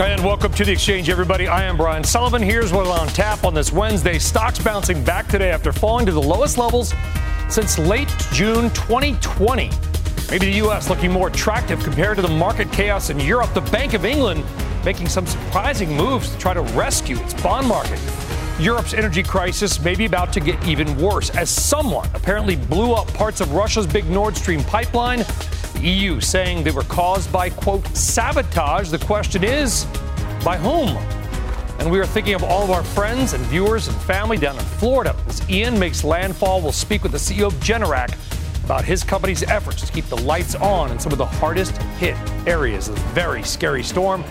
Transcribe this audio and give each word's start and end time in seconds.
And 0.00 0.24
welcome 0.24 0.50
to 0.54 0.64
the 0.64 0.72
exchange, 0.72 1.10
everybody. 1.10 1.46
I 1.46 1.64
am 1.64 1.76
Brian 1.76 2.02
Sullivan. 2.02 2.40
Here's 2.40 2.72
what's 2.72 2.88
on 2.88 3.06
tap 3.08 3.44
on 3.44 3.52
this 3.52 3.70
Wednesday. 3.70 4.18
Stocks 4.18 4.58
bouncing 4.58 5.04
back 5.04 5.28
today 5.28 5.50
after 5.50 5.74
falling 5.74 6.06
to 6.06 6.12
the 6.12 6.22
lowest 6.22 6.56
levels 6.56 6.94
since 7.50 7.78
late 7.78 8.08
June 8.32 8.70
2020. 8.70 9.70
Maybe 10.30 10.46
the 10.46 10.56
U.S. 10.56 10.88
looking 10.88 11.12
more 11.12 11.28
attractive 11.28 11.82
compared 11.84 12.16
to 12.16 12.22
the 12.22 12.28
market 12.28 12.72
chaos 12.72 13.10
in 13.10 13.20
Europe. 13.20 13.52
The 13.52 13.60
Bank 13.60 13.92
of 13.92 14.06
England 14.06 14.42
making 14.86 15.06
some 15.06 15.26
surprising 15.26 15.94
moves 15.94 16.30
to 16.30 16.38
try 16.38 16.54
to 16.54 16.62
rescue 16.62 17.18
its 17.18 17.34
bond 17.42 17.68
market. 17.68 17.98
Europe's 18.60 18.92
energy 18.92 19.22
crisis 19.22 19.80
may 19.82 19.94
be 19.94 20.04
about 20.04 20.34
to 20.34 20.38
get 20.38 20.62
even 20.68 20.94
worse 20.98 21.30
as 21.30 21.48
someone 21.48 22.06
apparently 22.12 22.56
blew 22.56 22.92
up 22.92 23.10
parts 23.14 23.40
of 23.40 23.54
Russia's 23.54 23.86
big 23.86 24.04
Nord 24.10 24.36
Stream 24.36 24.62
pipeline. 24.64 25.20
The 25.72 25.80
EU 25.80 26.20
saying 26.20 26.62
they 26.62 26.70
were 26.70 26.82
caused 26.82 27.32
by, 27.32 27.48
quote, 27.48 27.86
sabotage. 27.96 28.90
The 28.90 28.98
question 28.98 29.44
is, 29.44 29.86
by 30.44 30.58
whom? 30.58 30.88
And 31.78 31.90
we 31.90 31.98
are 32.00 32.06
thinking 32.06 32.34
of 32.34 32.44
all 32.44 32.62
of 32.62 32.70
our 32.70 32.84
friends 32.84 33.32
and 33.32 33.42
viewers 33.46 33.88
and 33.88 33.96
family 34.02 34.36
down 34.36 34.56
in 34.56 34.64
Florida. 34.64 35.16
As 35.26 35.48
Ian 35.48 35.78
makes 35.78 36.04
landfall, 36.04 36.60
we'll 36.60 36.72
speak 36.72 37.02
with 37.02 37.12
the 37.12 37.18
CEO 37.18 37.46
of 37.46 37.54
Generac 37.60 38.14
about 38.64 38.84
his 38.84 39.02
company's 39.02 39.42
efforts 39.44 39.86
to 39.86 39.90
keep 39.90 40.04
the 40.04 40.20
lights 40.20 40.54
on 40.56 40.90
in 40.90 40.98
some 40.98 41.12
of 41.12 41.18
the 41.18 41.24
hardest 41.24 41.78
hit 41.98 42.14
areas 42.46 42.90
of 42.90 42.98
very 43.14 43.42
scary 43.42 43.82
storm. 43.82 44.22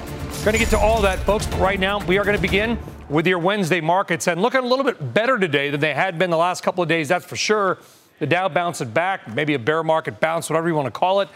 Going 0.43 0.53
to 0.53 0.59
get 0.59 0.69
to 0.69 0.77
all 0.77 1.01
that, 1.01 1.17
folks, 1.21 1.47
but 1.47 1.59
right 1.59 1.79
now 1.79 2.05
we 2.05 2.19
are 2.19 2.23
going 2.23 2.37
to 2.37 2.41
begin 2.41 2.77
with 3.09 3.25
your 3.25 3.39
Wednesday 3.39 3.81
markets 3.81 4.27
and 4.27 4.41
looking 4.41 4.61
a 4.61 4.67
little 4.67 4.85
bit 4.85 5.13
better 5.13 5.37
today 5.39 5.69
than 5.69 5.79
they 5.79 5.93
had 5.93 6.19
been 6.19 6.29
the 6.29 6.37
last 6.37 6.61
couple 6.61 6.83
of 6.83 6.87
days, 6.87 7.07
that's 7.07 7.25
for 7.25 7.35
sure. 7.35 7.79
The 8.19 8.27
Dow 8.27 8.49
bouncing 8.49 8.91
back, 8.91 9.33
maybe 9.33 9.55
a 9.55 9.59
bear 9.59 9.83
market 9.83 10.19
bounce, 10.19 10.49
whatever 10.49 10.67
you 10.67 10.75
want 10.75 10.85
to 10.85 10.91
call 10.91 11.21
it. 11.21 11.29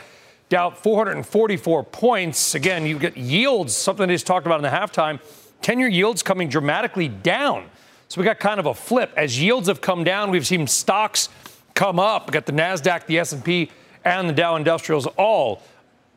Dow 0.49 0.69
444 0.69 1.83
points. 1.85 2.53
Again, 2.53 2.85
you 2.85 2.99
get 2.99 3.17
yields, 3.17 3.75
something 3.75 4.07
they 4.07 4.13
just 4.13 4.27
talked 4.27 4.45
about 4.45 4.57
in 4.57 4.63
the 4.63 4.69
halftime. 4.69 5.19
10 5.61 5.79
year 5.79 5.87
yields 5.87 6.21
coming 6.21 6.49
dramatically 6.49 7.07
down. 7.07 7.69
So 8.07 8.21
we 8.21 8.25
got 8.25 8.39
kind 8.39 8.59
of 8.59 8.67
a 8.67 8.73
flip. 8.75 9.11
As 9.17 9.41
yields 9.41 9.67
have 9.67 9.81
come 9.81 10.03
down, 10.03 10.29
we've 10.29 10.45
seen 10.45 10.67
stocks 10.67 11.29
come 11.73 11.99
up. 11.99 12.27
We 12.27 12.33
got 12.33 12.45
the 12.45 12.51
Nasdaq, 12.51 13.07
the 13.07 13.17
S&P, 13.17 13.71
and 14.05 14.29
the 14.29 14.33
Dow 14.33 14.55
Industrials 14.57 15.07
all 15.17 15.63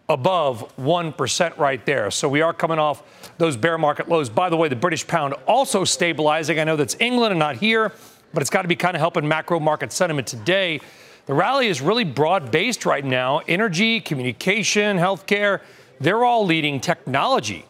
above 0.09 0.75
1% 0.77 1.59
right 1.59 1.85
there. 1.85 2.11
So 2.11 2.29
we 2.29 2.41
are 2.41 2.53
coming 2.53 2.79
off 2.79 3.03
those 3.39 3.57
bear 3.57 3.77
market 3.77 4.09
lows. 4.09 4.29
By 4.29 4.49
the 4.49 4.57
way, 4.57 4.69
the 4.69 4.77
British 4.77 5.07
pound 5.07 5.35
also 5.47 5.85
stabilizing. 5.85 6.61
I 6.61 6.65
know 6.65 6.77
that's 6.77 6.97
England 7.01 7.33
and 7.33 7.39
not 7.39 7.57
here, 7.57 7.93
but 8.33 8.41
it's 8.41 8.51
got 8.51 8.63
to 8.63 8.69
be 8.69 8.77
kind 8.77 8.95
of 8.95 9.01
helping 9.01 9.27
macro 9.27 9.59
market 9.59 9.93
sentiment 9.93 10.27
today. 10.27 10.81
The 11.27 11.35
rally 11.35 11.67
is 11.67 11.81
really 11.81 12.05
broad 12.05 12.53
based 12.53 12.87
right 12.87 13.05
now. 13.05 13.41
Energy, 13.49 14.01
communication, 14.01 14.97
healthcare, 14.97 15.61
they're 15.99 16.25
all 16.25 16.47
leading 16.47 16.81
technology. 16.81 17.65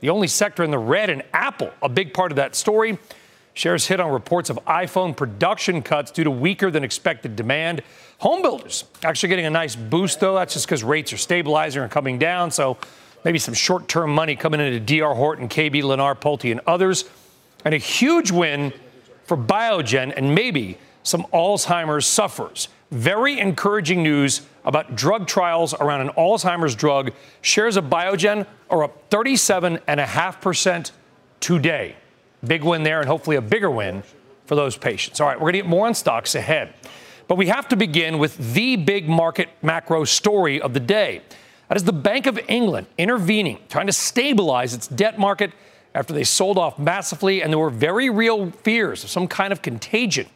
The 0.00 0.10
only 0.10 0.28
sector 0.28 0.64
in 0.64 0.70
the 0.70 0.78
red 0.78 1.08
and 1.08 1.22
Apple, 1.32 1.70
a 1.82 1.88
big 1.88 2.12
part 2.12 2.32
of 2.32 2.36
that 2.36 2.56
story. 2.56 2.98
Shares 3.54 3.86
hit 3.86 4.00
on 4.00 4.12
reports 4.12 4.50
of 4.50 4.58
iPhone 4.66 5.16
production 5.16 5.80
cuts 5.82 6.10
due 6.10 6.24
to 6.24 6.30
weaker 6.30 6.70
than 6.70 6.84
expected 6.84 7.36
demand. 7.36 7.82
Home 8.18 8.40
builders 8.40 8.84
actually 9.04 9.28
getting 9.28 9.46
a 9.46 9.50
nice 9.50 9.76
boost, 9.76 10.20
though. 10.20 10.34
That's 10.34 10.54
just 10.54 10.66
because 10.66 10.82
rates 10.82 11.12
are 11.12 11.18
stabilizing 11.18 11.82
and 11.82 11.90
coming 11.90 12.18
down. 12.18 12.50
So 12.50 12.78
maybe 13.24 13.38
some 13.38 13.54
short 13.54 13.88
term 13.88 14.10
money 14.14 14.36
coming 14.36 14.60
into 14.60 14.80
DR 14.80 15.14
Horton, 15.14 15.48
KB, 15.48 15.82
Lennar, 15.82 16.14
Pulte, 16.18 16.50
and 16.50 16.60
others. 16.66 17.04
And 17.64 17.74
a 17.74 17.78
huge 17.78 18.30
win 18.30 18.72
for 19.24 19.36
Biogen 19.36 20.14
and 20.16 20.34
maybe 20.34 20.78
some 21.02 21.24
Alzheimer's 21.32 22.06
sufferers. 22.06 22.68
Very 22.90 23.38
encouraging 23.38 24.02
news 24.02 24.42
about 24.64 24.96
drug 24.96 25.26
trials 25.26 25.74
around 25.74 26.00
an 26.02 26.08
Alzheimer's 26.10 26.74
drug. 26.74 27.12
Shares 27.42 27.76
of 27.76 27.86
Biogen 27.86 28.46
are 28.70 28.84
up 28.84 29.10
37.5% 29.10 30.90
today. 31.40 31.96
Big 32.46 32.62
win 32.62 32.82
there, 32.82 33.00
and 33.00 33.08
hopefully 33.08 33.36
a 33.36 33.42
bigger 33.42 33.70
win 33.70 34.02
for 34.46 34.54
those 34.54 34.76
patients. 34.76 35.20
All 35.20 35.26
right, 35.26 35.36
we're 35.36 35.50
going 35.50 35.54
to 35.54 35.58
get 35.60 35.66
more 35.66 35.86
on 35.86 35.94
stocks 35.94 36.34
ahead. 36.34 36.74
But 37.28 37.36
we 37.36 37.46
have 37.48 37.68
to 37.68 37.76
begin 37.76 38.18
with 38.18 38.54
the 38.54 38.76
big 38.76 39.08
market 39.08 39.48
macro 39.62 40.04
story 40.04 40.60
of 40.60 40.74
the 40.74 40.80
day. 40.80 41.22
That 41.68 41.76
is 41.76 41.84
the 41.84 41.92
Bank 41.92 42.26
of 42.26 42.38
England 42.48 42.86
intervening, 42.96 43.58
trying 43.68 43.86
to 43.86 43.92
stabilize 43.92 44.74
its 44.74 44.86
debt 44.86 45.18
market 45.18 45.52
after 45.94 46.12
they 46.12 46.24
sold 46.24 46.58
off 46.58 46.78
massively, 46.78 47.42
and 47.42 47.52
there 47.52 47.58
were 47.58 47.70
very 47.70 48.10
real 48.10 48.50
fears 48.50 49.02
of 49.02 49.10
some 49.10 49.26
kind 49.26 49.52
of 49.52 49.62
contagion. 49.62 50.26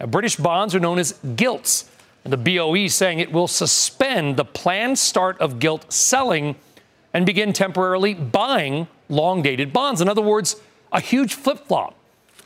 Now, 0.00 0.06
British 0.06 0.36
bonds 0.36 0.74
are 0.74 0.80
known 0.80 0.98
as 0.98 1.12
gilts, 1.36 1.88
and 2.24 2.32
the 2.32 2.36
BOE 2.36 2.88
saying 2.88 3.20
it 3.20 3.30
will 3.30 3.46
suspend 3.46 4.36
the 4.36 4.44
planned 4.44 4.98
start 4.98 5.38
of 5.40 5.58
gilt 5.60 5.92
selling 5.92 6.56
and 7.12 7.24
begin 7.24 7.52
temporarily 7.52 8.14
buying 8.14 8.88
long 9.08 9.42
dated 9.42 9.72
bonds. 9.72 10.00
In 10.00 10.08
other 10.08 10.22
words, 10.22 10.56
a 10.90 11.00
huge 11.00 11.34
flip 11.34 11.66
flop. 11.68 11.94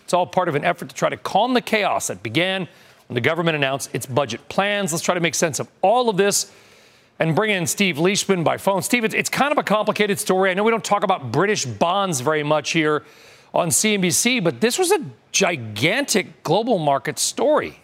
It's 0.05 0.13
all 0.13 0.27
part 0.27 0.49
of 0.49 0.55
an 0.55 0.65
effort 0.65 0.89
to 0.89 0.95
try 0.95 1.09
to 1.09 1.17
calm 1.17 1.55
the 1.55 1.61
chaos 1.61 2.09
that 2.09 2.23
began 2.23 2.69
when 3.09 3.15
the 3.15 3.21
government 3.21 3.57
announced 3.57 3.91
its 3.95 4.07
budget 4.07 4.49
plans. 4.49 4.93
Let's 4.93 5.03
try 5.03 5.15
to 5.15 5.21
make 5.21 5.35
sense 5.35 5.59
of 5.59 5.69
all 5.83 6.09
of 6.09 6.17
this 6.17 6.53
and 7.19 7.35
bring 7.35 7.51
in 7.51 7.67
Steve 7.67 7.97
Liesman 7.97 8.45
by 8.45 8.59
phone. 8.59 8.83
Steve, 8.83 9.05
it's 9.05 9.29
kind 9.29 9.51
of 9.51 9.59
a 9.59 9.63
complicated 9.63 10.19
story. 10.19 10.51
I 10.51 10.55
know 10.55 10.63
we 10.63 10.71
don't 10.71 10.85
talk 10.85 11.03
about 11.03 11.33
British 11.33 11.65
bonds 11.65 12.21
very 12.21 12.45
much 12.45 12.71
here 12.71 13.05
on 13.53 13.71
CNBC, 13.71 14.45
but 14.45 14.61
this 14.61 14.79
was 14.79 14.93
a 14.93 15.01
gigantic 15.33 16.43
global 16.43 16.79
market 16.79 17.19
story. 17.19 17.81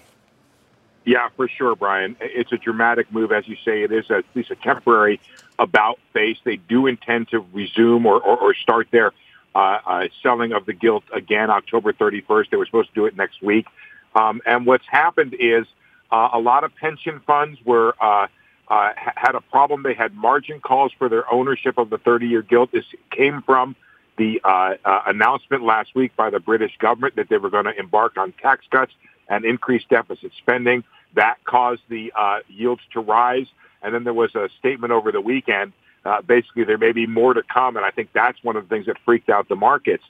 Yeah, 1.05 1.29
for 1.37 1.49
sure, 1.49 1.75
Brian. 1.75 2.17
It's 2.21 2.53
a 2.53 2.57
dramatic 2.57 3.13
move, 3.13 3.33
as 3.33 3.47
you 3.49 3.57
say. 3.65 3.83
It 3.83 3.93
is 3.93 4.11
at 4.11 4.25
least 4.35 4.51
a 4.51 4.57
temporary 4.57 5.21
about 5.59 5.99
face. 6.13 6.39
They 6.45 6.57
do 6.57 6.87
intend 6.87 7.29
to 7.29 7.45
resume 7.53 8.07
or, 8.07 8.21
or, 8.21 8.39
or 8.39 8.55
start 8.55 8.89
their 8.91 9.13
uh, 9.55 9.79
uh, 9.87 10.09
selling 10.23 10.53
of 10.53 10.67
the 10.67 10.73
gilt 10.73 11.05
again 11.13 11.51
October 11.51 11.93
31st. 11.93 12.51
They 12.51 12.57
were 12.57 12.67
supposed 12.67 12.89
to 12.89 12.95
do 12.95 13.07
it 13.07 13.17
next 13.17 13.43
week. 13.43 13.67
Um, 14.15 14.41
and 14.47 14.67
what's 14.67 14.87
happened 14.87 15.37
is 15.39 15.67
uh, 16.11 16.31
a 16.33 16.39
lot 16.39 16.65
of 16.65 16.75
pension 16.77 17.21
funds 17.27 17.59
were 17.65 17.95
uh, 18.01 18.27
uh, 18.69 18.93
had 18.97 19.35
a 19.35 19.41
problem. 19.41 19.83
They 19.83 19.95
had 19.95 20.15
margin 20.15 20.61
calls 20.61 20.93
for 20.99 21.09
their 21.09 21.31
ownership 21.33 21.79
of 21.79 21.91
the 21.91 21.99
30-year 21.99 22.43
gilt. 22.43 22.73
This 22.73 22.85
came 23.11 23.43
from 23.43 23.77
the 24.17 24.41
uh, 24.45 24.75
uh, 24.85 25.03
announcement 25.07 25.65
last 25.65 25.95
week 25.95 26.15
by 26.17 26.31
the 26.31 26.39
British 26.41 26.77
government 26.79 27.17
that 27.17 27.29
they 27.29 27.37
were 27.37 27.51
going 27.51 27.65
to 27.65 27.79
embark 27.79 28.17
on 28.17 28.33
tax 28.41 28.65
cuts 28.71 28.93
and 29.29 29.45
increase 29.45 29.83
deficit 29.91 30.33
spending. 30.39 30.85
That 31.15 31.37
caused 31.45 31.83
the 31.89 32.13
uh, 32.17 32.41
yields 32.49 32.83
to 32.93 33.01
rise. 33.01 33.47
And 33.83 33.95
then 33.95 34.05
there 34.05 34.15
was 34.15 34.35
a 34.35 34.49
statement 34.59 34.93
over 34.93 35.13
the 35.13 35.21
weekend 35.21 35.73
uh, 36.05 36.21
basically 36.23 36.65
there 36.65 36.79
may 36.79 36.93
be 36.93 37.07
more 37.07 37.35
to 37.35 37.43
come. 37.43 37.77
And 37.77 37.85
I 37.85 37.91
think 37.91 38.11
that's 38.13 38.43
one 38.43 38.57
of 38.57 38.69
the 38.69 38.75
things 38.75 38.87
that 38.87 38.97
freaked 39.05 39.31
out 39.31 39.49
the 39.49 39.57
markets. 39.57 40.05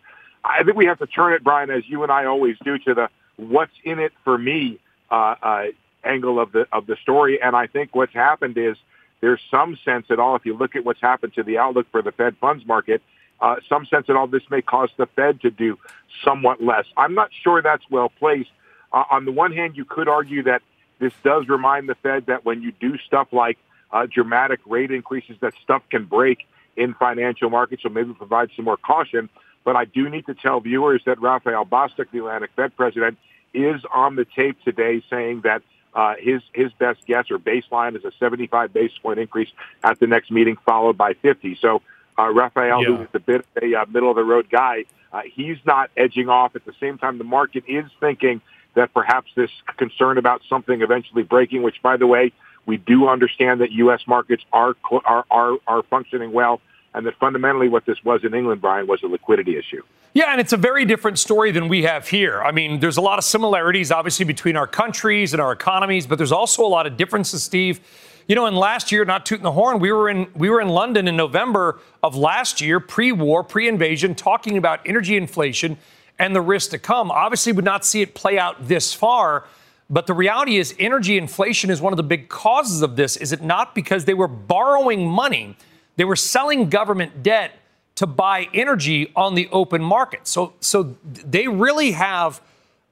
I 0.44 0.62
think 0.62 0.76
we 0.76 0.86
have 0.86 0.98
to 0.98 1.06
turn 1.06 1.32
it, 1.32 1.42
Brian, 1.42 1.70
as 1.70 1.88
you 1.88 2.02
and 2.02 2.12
I 2.12 2.26
always 2.26 2.56
do, 2.64 2.78
to 2.78 2.94
the 2.94 3.08
what's 3.36 3.72
in 3.84 3.98
it 3.98 4.12
for 4.24 4.36
me 4.38 4.78
uh, 5.10 5.34
uh, 5.42 5.64
angle 6.04 6.38
of 6.38 6.52
the 6.52 6.66
of 6.72 6.86
the 6.86 6.96
story. 7.02 7.40
And 7.40 7.56
I 7.56 7.66
think 7.66 7.94
what's 7.94 8.14
happened 8.14 8.56
is 8.58 8.76
there's 9.20 9.40
some 9.50 9.78
sense 9.84 10.06
at 10.10 10.18
all, 10.18 10.36
if 10.36 10.44
you 10.44 10.56
look 10.56 10.76
at 10.76 10.84
what's 10.84 11.00
happened 11.00 11.34
to 11.34 11.42
the 11.42 11.58
outlook 11.58 11.86
for 11.90 12.02
the 12.02 12.12
Fed 12.12 12.36
funds 12.40 12.66
market, 12.66 13.00
uh, 13.40 13.56
some 13.68 13.86
sense 13.86 14.06
at 14.08 14.16
all 14.16 14.26
this 14.26 14.42
may 14.50 14.62
cause 14.62 14.90
the 14.96 15.06
Fed 15.06 15.40
to 15.42 15.50
do 15.50 15.78
somewhat 16.24 16.62
less. 16.62 16.84
I'm 16.96 17.14
not 17.14 17.30
sure 17.42 17.62
that's 17.62 17.84
well 17.90 18.10
placed. 18.18 18.50
Uh, 18.92 19.04
on 19.10 19.24
the 19.24 19.32
one 19.32 19.52
hand, 19.52 19.76
you 19.76 19.84
could 19.84 20.08
argue 20.08 20.42
that 20.44 20.62
this 20.98 21.12
does 21.24 21.48
remind 21.48 21.88
the 21.88 21.94
Fed 21.96 22.26
that 22.26 22.44
when 22.44 22.62
you 22.62 22.72
do 22.72 22.98
stuff 22.98 23.28
like 23.32 23.58
uh, 23.92 24.06
dramatic 24.06 24.60
rate 24.66 24.90
increases 24.90 25.36
that 25.40 25.54
stuff 25.62 25.82
can 25.90 26.04
break 26.04 26.46
in 26.76 26.94
financial 26.94 27.50
markets, 27.50 27.82
so 27.82 27.88
maybe 27.88 28.12
provide 28.12 28.50
some 28.56 28.64
more 28.64 28.76
caution. 28.76 29.28
But 29.64 29.76
I 29.76 29.86
do 29.86 30.08
need 30.10 30.26
to 30.26 30.34
tell 30.34 30.60
viewers 30.60 31.02
that 31.06 31.20
Raphael 31.20 31.64
Bostic, 31.64 32.10
the 32.12 32.18
Atlanta 32.18 32.48
Fed 32.54 32.76
president, 32.76 33.18
is 33.52 33.80
on 33.92 34.16
the 34.16 34.24
tape 34.24 34.62
today 34.64 35.02
saying 35.08 35.42
that 35.42 35.62
uh, 35.94 36.14
his 36.18 36.42
his 36.52 36.72
best 36.72 37.06
guess 37.06 37.30
or 37.30 37.38
baseline 37.38 37.96
is 37.96 38.04
a 38.04 38.12
75 38.18 38.72
basis 38.72 38.98
point 38.98 39.18
increase 39.18 39.50
at 39.82 39.98
the 40.00 40.06
next 40.06 40.30
meeting, 40.30 40.56
followed 40.66 40.98
by 40.98 41.14
50. 41.14 41.56
So 41.60 41.82
uh, 42.18 42.30
Raphael, 42.30 42.82
yeah. 42.82 42.88
who 42.88 43.02
is 43.02 43.08
a 43.14 43.20
bit 43.20 43.40
of 43.56 43.62
a 43.62 43.74
uh, 43.74 43.86
middle 43.86 44.10
of 44.10 44.16
the 44.16 44.24
road 44.24 44.48
guy, 44.50 44.84
uh, 45.12 45.22
he's 45.32 45.58
not 45.64 45.90
edging 45.96 46.28
off. 46.28 46.56
At 46.56 46.64
the 46.64 46.74
same 46.80 46.98
time, 46.98 47.18
the 47.18 47.24
market 47.24 47.64
is 47.68 47.84
thinking 48.00 48.40
that 48.74 48.92
perhaps 48.92 49.30
this 49.36 49.50
concern 49.76 50.18
about 50.18 50.42
something 50.48 50.82
eventually 50.82 51.22
breaking, 51.22 51.62
which 51.62 51.80
by 51.80 51.96
the 51.96 52.06
way 52.06 52.32
We 52.66 52.76
do 52.78 53.08
understand 53.08 53.60
that 53.60 53.72
U.S. 53.72 54.00
markets 54.06 54.42
are 54.52 54.74
are 55.04 55.24
are, 55.30 55.56
are 55.66 55.82
functioning 55.84 56.32
well, 56.32 56.60
and 56.94 57.04
that 57.06 57.14
fundamentally 57.18 57.68
what 57.68 57.84
this 57.86 58.02
was 58.04 58.24
in 58.24 58.34
England, 58.34 58.60
Brian, 58.60 58.86
was 58.86 59.02
a 59.02 59.06
liquidity 59.06 59.58
issue. 59.58 59.82
Yeah, 60.14 60.30
and 60.30 60.40
it's 60.40 60.52
a 60.52 60.56
very 60.56 60.84
different 60.84 61.18
story 61.18 61.50
than 61.50 61.68
we 61.68 61.82
have 61.82 62.08
here. 62.08 62.40
I 62.40 62.52
mean, 62.52 62.78
there's 62.78 62.96
a 62.96 63.00
lot 63.00 63.18
of 63.18 63.24
similarities, 63.24 63.90
obviously, 63.90 64.24
between 64.24 64.56
our 64.56 64.68
countries 64.68 65.34
and 65.34 65.42
our 65.42 65.50
economies, 65.50 66.06
but 66.06 66.18
there's 66.18 66.32
also 66.32 66.64
a 66.64 66.68
lot 66.68 66.86
of 66.86 66.96
differences, 66.96 67.42
Steve. 67.42 67.80
You 68.28 68.36
know, 68.36 68.46
in 68.46 68.54
last 68.54 68.92
year, 68.92 69.04
not 69.04 69.26
tooting 69.26 69.42
the 69.42 69.52
horn, 69.52 69.80
we 69.80 69.92
were 69.92 70.08
in 70.08 70.28
we 70.34 70.48
were 70.48 70.60
in 70.60 70.68
London 70.68 71.08
in 71.08 71.16
November 71.16 71.80
of 72.02 72.16
last 72.16 72.60
year, 72.60 72.80
pre-war, 72.80 73.42
pre-invasion, 73.42 74.14
talking 74.14 74.56
about 74.56 74.80
energy 74.86 75.16
inflation 75.16 75.76
and 76.18 76.34
the 76.34 76.40
risk 76.40 76.70
to 76.70 76.78
come. 76.78 77.10
Obviously, 77.10 77.52
would 77.52 77.64
not 77.64 77.84
see 77.84 78.00
it 78.00 78.14
play 78.14 78.38
out 78.38 78.68
this 78.68 78.94
far, 78.94 79.44
but 79.90 80.06
the 80.06 80.14
reality 80.14 80.56
is 80.56 80.74
energy 80.78 81.18
inflation 81.18 81.70
is 81.70 81.82
one 81.82 81.92
of 81.92 81.96
the 81.96 82.04
big 82.04 82.28
causes 82.28 82.82
of 82.82 82.96
this. 82.96 83.16
Is 83.16 83.32
it 83.32 83.42
not 83.42 83.74
because 83.74 84.04
they 84.04 84.14
were 84.14 84.28
borrowing 84.28 85.06
money, 85.06 85.56
they 85.96 86.04
were 86.04 86.16
selling 86.16 86.68
government 86.68 87.22
debt 87.22 87.52
to 87.96 88.06
buy 88.06 88.48
energy 88.52 89.12
on 89.14 89.34
the 89.34 89.48
open 89.52 89.82
market. 89.82 90.26
So 90.26 90.54
so 90.60 90.96
they 91.04 91.48
really 91.48 91.92
have 91.92 92.40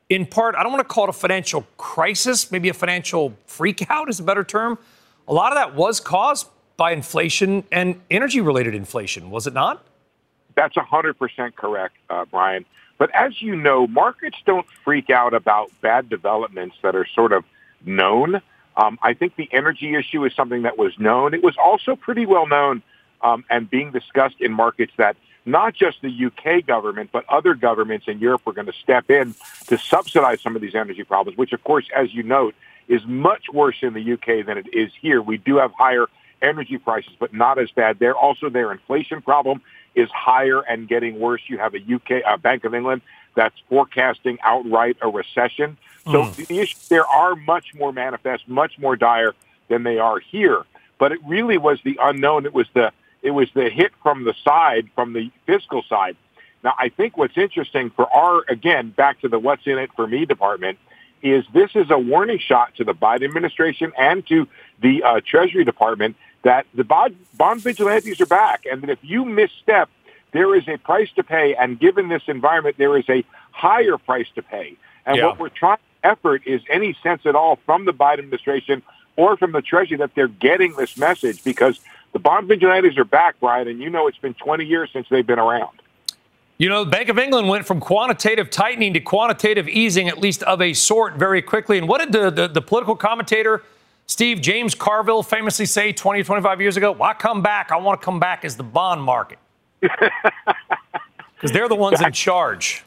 in 0.08 0.26
part, 0.26 0.54
I 0.56 0.62
don't 0.62 0.72
want 0.72 0.86
to 0.86 0.92
call 0.92 1.04
it 1.04 1.10
a 1.10 1.14
financial 1.14 1.66
crisis, 1.78 2.52
maybe 2.52 2.68
a 2.68 2.74
financial 2.74 3.34
freakout 3.48 4.10
is 4.10 4.20
a 4.20 4.22
better 4.22 4.44
term 4.44 4.78
a 5.28 5.32
lot 5.32 5.52
of 5.52 5.56
that 5.56 5.74
was 5.74 6.00
caused 6.00 6.48
by 6.76 6.92
inflation 6.92 7.64
and 7.70 8.00
energy 8.10 8.40
related 8.40 8.74
inflation, 8.74 9.30
was 9.30 9.46
it 9.46 9.54
not? 9.54 9.84
That's 10.54 10.76
100% 10.76 11.54
correct, 11.54 11.96
uh, 12.10 12.24
Brian. 12.30 12.64
But 12.98 13.10
as 13.14 13.40
you 13.40 13.56
know, 13.56 13.86
markets 13.86 14.36
don't 14.44 14.66
freak 14.84 15.10
out 15.10 15.34
about 15.34 15.70
bad 15.80 16.08
developments 16.08 16.76
that 16.82 16.94
are 16.94 17.06
sort 17.14 17.32
of 17.32 17.44
known. 17.84 18.42
Um, 18.76 18.98
I 19.02 19.14
think 19.14 19.36
the 19.36 19.48
energy 19.52 19.94
issue 19.94 20.24
is 20.24 20.34
something 20.34 20.62
that 20.62 20.78
was 20.78 20.98
known. 20.98 21.34
It 21.34 21.42
was 21.42 21.56
also 21.62 21.96
pretty 21.96 22.26
well 22.26 22.46
known 22.46 22.82
um, 23.22 23.44
and 23.50 23.68
being 23.68 23.92
discussed 23.92 24.40
in 24.40 24.52
markets 24.52 24.92
that 24.96 25.16
not 25.44 25.74
just 25.74 26.00
the 26.02 26.26
UK 26.26 26.64
government, 26.66 27.10
but 27.12 27.24
other 27.28 27.54
governments 27.54 28.06
in 28.08 28.18
Europe 28.18 28.42
were 28.46 28.52
going 28.52 28.66
to 28.66 28.72
step 28.72 29.10
in 29.10 29.34
to 29.66 29.76
subsidize 29.76 30.40
some 30.40 30.54
of 30.54 30.62
these 30.62 30.74
energy 30.74 31.04
problems, 31.04 31.36
which, 31.36 31.52
of 31.52 31.62
course, 31.64 31.86
as 31.94 32.14
you 32.14 32.22
note, 32.22 32.54
is 32.88 33.04
much 33.06 33.44
worse 33.52 33.76
in 33.82 33.94
the 33.94 34.12
UK 34.12 34.46
than 34.46 34.58
it 34.58 34.66
is 34.72 34.92
here. 35.00 35.20
We 35.20 35.38
do 35.38 35.56
have 35.56 35.72
higher 35.72 36.06
energy 36.40 36.78
prices, 36.78 37.12
but 37.18 37.32
not 37.32 37.58
as 37.58 37.70
bad 37.70 37.98
there. 37.98 38.14
Also, 38.14 38.50
their 38.50 38.72
inflation 38.72 39.22
problem 39.22 39.62
is 39.94 40.08
higher 40.10 40.60
and 40.60 40.88
getting 40.88 41.18
worse. 41.18 41.42
You 41.46 41.58
have 41.58 41.74
a 41.74 41.78
UK 41.78 42.40
Bank 42.42 42.64
of 42.64 42.74
England 42.74 43.02
that's 43.34 43.54
forecasting 43.68 44.38
outright 44.42 44.96
a 45.00 45.08
recession. 45.08 45.76
So 46.04 46.24
mm. 46.24 46.46
the 46.46 46.58
issues 46.58 46.88
there 46.88 47.06
are 47.06 47.36
much 47.36 47.74
more 47.74 47.92
manifest, 47.92 48.48
much 48.48 48.78
more 48.78 48.96
dire 48.96 49.34
than 49.68 49.82
they 49.82 49.98
are 49.98 50.18
here. 50.18 50.64
But 50.98 51.12
it 51.12 51.20
really 51.26 51.58
was 51.58 51.78
the 51.84 51.98
unknown. 52.00 52.46
It 52.46 52.54
was 52.54 52.66
the 52.74 52.92
it 53.22 53.30
was 53.30 53.48
the 53.54 53.70
hit 53.70 53.92
from 54.02 54.24
the 54.24 54.34
side, 54.44 54.90
from 54.94 55.12
the 55.12 55.30
fiscal 55.46 55.82
side. 55.88 56.16
Now, 56.64 56.74
I 56.78 56.88
think 56.88 57.16
what's 57.16 57.36
interesting 57.36 57.90
for 57.90 58.12
our 58.12 58.44
again 58.48 58.90
back 58.90 59.20
to 59.20 59.28
the 59.28 59.38
what's 59.38 59.66
in 59.66 59.78
it 59.78 59.90
for 59.94 60.06
me 60.06 60.24
department 60.26 60.78
is 61.22 61.44
this 61.54 61.70
is 61.74 61.90
a 61.90 61.98
warning 61.98 62.38
shot 62.38 62.74
to 62.76 62.84
the 62.84 62.94
Biden 62.94 63.24
administration 63.24 63.92
and 63.96 64.26
to 64.26 64.48
the 64.80 65.02
uh, 65.04 65.20
Treasury 65.24 65.64
Department 65.64 66.16
that 66.42 66.66
the 66.74 66.82
bond, 66.82 67.16
bond 67.34 67.62
vigilantes 67.62 68.20
are 68.20 68.26
back, 68.26 68.66
and 68.70 68.82
that 68.82 68.90
if 68.90 68.98
you 69.02 69.24
misstep, 69.24 69.88
there 70.32 70.54
is 70.54 70.66
a 70.68 70.78
price 70.78 71.10
to 71.16 71.22
pay, 71.22 71.54
and 71.54 71.78
given 71.78 72.08
this 72.08 72.22
environment, 72.26 72.76
there 72.78 72.96
is 72.96 73.04
a 73.08 73.24
higher 73.50 73.98
price 73.98 74.26
to 74.34 74.42
pay. 74.42 74.76
And 75.06 75.16
yeah. 75.16 75.26
what 75.26 75.38
we're 75.38 75.48
trying 75.50 75.76
to 75.76 76.08
effort 76.08 76.42
is 76.46 76.62
any 76.68 76.96
sense 77.02 77.22
at 77.26 77.34
all 77.34 77.58
from 77.64 77.84
the 77.84 77.92
Biden 77.92 78.20
administration 78.20 78.82
or 79.16 79.36
from 79.36 79.52
the 79.52 79.62
Treasury 79.62 79.98
that 79.98 80.14
they're 80.14 80.28
getting 80.28 80.74
this 80.74 80.96
message 80.96 81.44
because 81.44 81.80
the 82.12 82.18
bond 82.18 82.48
vigilantes 82.48 82.96
are 82.98 83.04
back, 83.04 83.36
Brian, 83.40 83.68
and 83.68 83.80
you 83.80 83.90
know 83.90 84.06
it's 84.06 84.18
been 84.18 84.34
20 84.34 84.64
years 84.64 84.90
since 84.92 85.06
they've 85.10 85.26
been 85.26 85.38
around. 85.38 85.82
You 86.58 86.68
know, 86.68 86.84
the 86.84 86.90
Bank 86.90 87.08
of 87.08 87.18
England 87.18 87.48
went 87.48 87.66
from 87.66 87.80
quantitative 87.80 88.50
tightening 88.50 88.94
to 88.94 89.00
quantitative 89.00 89.68
easing, 89.68 90.08
at 90.08 90.18
least 90.18 90.42
of 90.44 90.60
a 90.60 90.74
sort, 90.74 91.14
very 91.14 91.42
quickly. 91.42 91.78
And 91.78 91.88
what 91.88 92.00
did 92.00 92.12
the, 92.12 92.30
the, 92.30 92.48
the 92.48 92.62
political 92.62 92.94
commentator 92.94 93.64
Steve 94.06 94.40
James 94.40 94.74
Carville 94.74 95.22
famously 95.22 95.66
say 95.66 95.92
20, 95.92 96.22
25 96.22 96.60
years 96.60 96.76
ago? 96.76 96.92
Why 96.92 97.14
come 97.14 97.42
back? 97.42 97.72
I 97.72 97.78
want 97.78 98.00
to 98.00 98.04
come 98.04 98.20
back 98.20 98.44
as 98.44 98.56
the 98.56 98.62
bond 98.62 99.02
market. 99.02 99.38
Because 99.82 101.52
they're 101.52 101.68
the 101.68 101.74
ones 101.74 102.00
in 102.00 102.12
charge. 102.12 102.84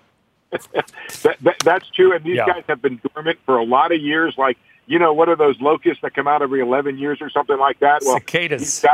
that, 0.51 1.37
that, 1.41 1.55
that's 1.63 1.89
true. 1.89 2.13
And 2.15 2.23
these 2.23 2.37
yeah. 2.37 2.45
guys 2.45 2.63
have 2.67 2.81
been 2.81 3.01
dormant 3.13 3.39
for 3.45 3.57
a 3.57 3.63
lot 3.65 3.91
of 3.91 3.99
years. 3.99 4.35
Like, 4.37 4.57
you 4.85 4.99
know, 4.99 5.13
what 5.13 5.27
are 5.29 5.35
those 5.35 5.59
locusts 5.59 6.01
that 6.01 6.13
come 6.13 6.27
out 6.27 6.41
every 6.41 6.61
11 6.61 6.97
years 6.97 7.19
or 7.21 7.29
something 7.29 7.57
like 7.57 7.79
that? 7.79 8.01
Well, 8.05 8.17
Cicadas. 8.17 8.85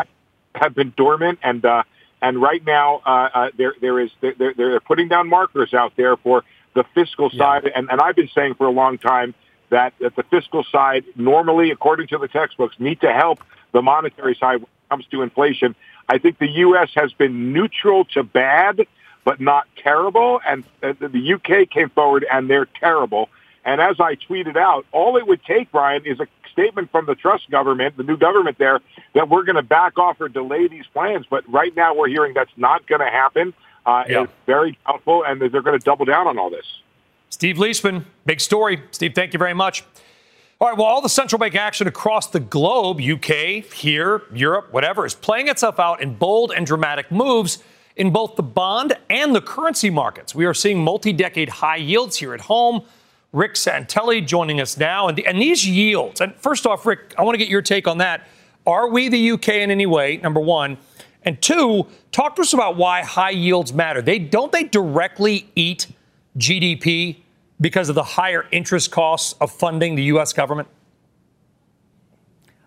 have 0.56 0.74
been 0.74 0.94
dormant. 0.98 1.40
And, 1.44 1.64
uh, 1.64 1.84
and 2.22 2.42
right 2.42 2.66
now, 2.66 3.02
uh, 3.06 3.30
uh, 3.34 3.50
there 3.58 3.74
there 3.82 4.00
is 4.00 4.12
they're, 4.22 4.54
they're 4.54 4.80
putting 4.80 5.08
down 5.08 5.28
markers 5.28 5.74
out 5.74 5.94
there 5.96 6.18
for 6.18 6.44
the 6.76 6.84
fiscal 6.94 7.30
side, 7.32 7.64
yeah. 7.66 7.72
and, 7.76 7.92
and 7.92 8.00
I've 8.00 8.16
been 8.16 8.30
saying 8.34 8.54
for 8.56 8.68
a 8.68 8.72
long 8.72 8.98
time 8.98 9.34
that, 9.70 9.94
that 10.00 10.16
the 10.16 10.24
fiscal 10.24 10.64
side 10.64 11.04
normally, 11.16 11.72
according 11.72 12.08
to 12.08 12.18
the 12.18 12.28
textbooks, 12.28 12.76
need 12.80 13.02
to 13.02 13.12
help 13.12 13.44
the 13.72 13.82
monetary 13.82 14.36
side 14.36 14.58
when 14.58 14.64
it 14.64 14.90
comes 14.90 15.06
to 15.08 15.22
inflation. 15.24 15.76
I 16.12 16.18
think 16.18 16.40
the 16.40 16.50
U.S. 16.50 16.90
has 16.96 17.14
been 17.14 17.54
neutral 17.54 18.04
to 18.14 18.22
bad, 18.22 18.86
but 19.24 19.40
not 19.40 19.66
terrible, 19.78 20.42
and 20.46 20.66
the 20.82 21.34
UK 21.34 21.70
came 21.70 21.90
forward 21.90 22.26
and 22.30 22.50
they're 22.50 22.66
terrible. 22.66 23.30
And 23.64 23.80
as 23.80 23.98
I 24.02 24.16
tweeted 24.16 24.58
out, 24.58 24.86
all 24.92 25.16
it 25.16 25.26
would 25.26 25.42
take, 25.46 25.72
Brian, 25.72 26.06
is 26.06 26.20
a 26.20 26.28
statement 26.52 26.92
from 26.92 27.06
the 27.06 27.16
Truss 27.16 27.40
government, 27.50 27.96
the 27.96 28.04
new 28.04 28.18
government 28.18 28.58
there, 28.58 28.82
that 29.14 29.30
we're 29.30 29.44
going 29.44 29.56
to 29.56 29.62
back 29.62 29.98
off 29.98 30.20
or 30.20 30.28
delay 30.28 30.68
these 30.68 30.86
plans. 30.88 31.26
But 31.30 31.50
right 31.50 31.74
now 31.78 31.96
we're 31.96 32.10
hearing 32.10 32.34
that's 32.34 32.52
not 32.58 32.86
going 32.88 33.00
to 33.00 33.10
happen. 33.10 33.54
Uh, 33.86 34.04
yeah. 34.10 34.24
It's 34.24 34.34
very 34.46 34.78
doubtful, 34.86 35.24
and 35.24 35.40
they're 35.40 35.62
going 35.62 35.80
to 35.80 35.86
double 35.86 36.04
down 36.04 36.28
on 36.28 36.38
all 36.38 36.50
this. 36.50 36.66
Steve 37.30 37.56
Liesman, 37.56 38.04
big 38.26 38.42
story. 38.42 38.84
Steve, 38.92 39.14
thank 39.16 39.32
you 39.32 39.40
very 39.40 39.54
much. 39.54 39.86
All 40.62 40.68
right, 40.68 40.78
well, 40.78 40.86
all 40.86 41.02
the 41.02 41.10
central 41.10 41.40
bank 41.40 41.56
action 41.56 41.88
across 41.88 42.28
the 42.28 42.40
globe, 42.40 43.02
UK, 43.02 43.66
here, 43.74 44.22
Europe, 44.32 44.72
whatever, 44.72 45.08
is 45.08 45.16
playing 45.16 45.48
itself 45.48 45.80
out 45.80 46.04
in 46.04 46.14
bold 46.14 46.52
and 46.56 46.68
dramatic 46.68 47.12
moves 47.12 47.64
in 47.96 48.12
both 48.12 48.36
the 48.36 48.44
bond 48.44 48.96
and 49.10 49.34
the 49.34 49.42
currency 49.42 49.90
markets. 49.90 50.36
We 50.36 50.46
are 50.46 50.54
seeing 50.54 50.84
multi 50.84 51.14
decade 51.14 51.50
high 51.50 51.78
yields 51.78 52.18
here 52.18 52.36
at 52.36 52.42
home. 52.42 52.84
Rick 53.34 53.56
Santelli 53.56 54.24
joining 54.24 54.62
us 54.62 54.78
now. 54.78 55.08
And, 55.08 55.18
the, 55.18 55.26
and 55.26 55.42
these 55.42 55.68
yields, 55.68 56.22
and 56.22 56.36
first 56.36 56.68
off, 56.68 56.86
Rick, 56.86 57.16
I 57.18 57.24
want 57.24 57.34
to 57.34 57.40
get 57.40 57.50
your 57.50 57.64
take 57.64 57.88
on 57.88 57.98
that. 57.98 58.28
Are 58.68 58.88
we 58.88 59.10
the 59.10 59.32
UK 59.32 59.48
in 59.48 59.72
any 59.72 59.88
way, 59.88 60.18
number 60.18 60.40
one? 60.40 60.78
And 61.24 61.42
two, 61.42 61.88
talk 62.12 62.36
to 62.36 62.44
us 62.44 62.54
about 62.54 62.78
why 62.78 63.02
high 63.02 63.32
yields 63.32 63.74
matter. 63.74 64.00
They 64.00 64.20
don't 64.20 64.52
they 64.52 64.66
directly 64.66 65.50
eat 65.56 65.88
GDP 66.38 67.24
because 67.62 67.88
of 67.88 67.96
the 67.96 68.04
higher 68.04 68.48
interest 68.52 68.92
costs 68.92 69.34
of 69.40 69.52
funding 69.52 69.96
the 69.96 70.04
U.S. 70.04 70.34
government? 70.34 70.68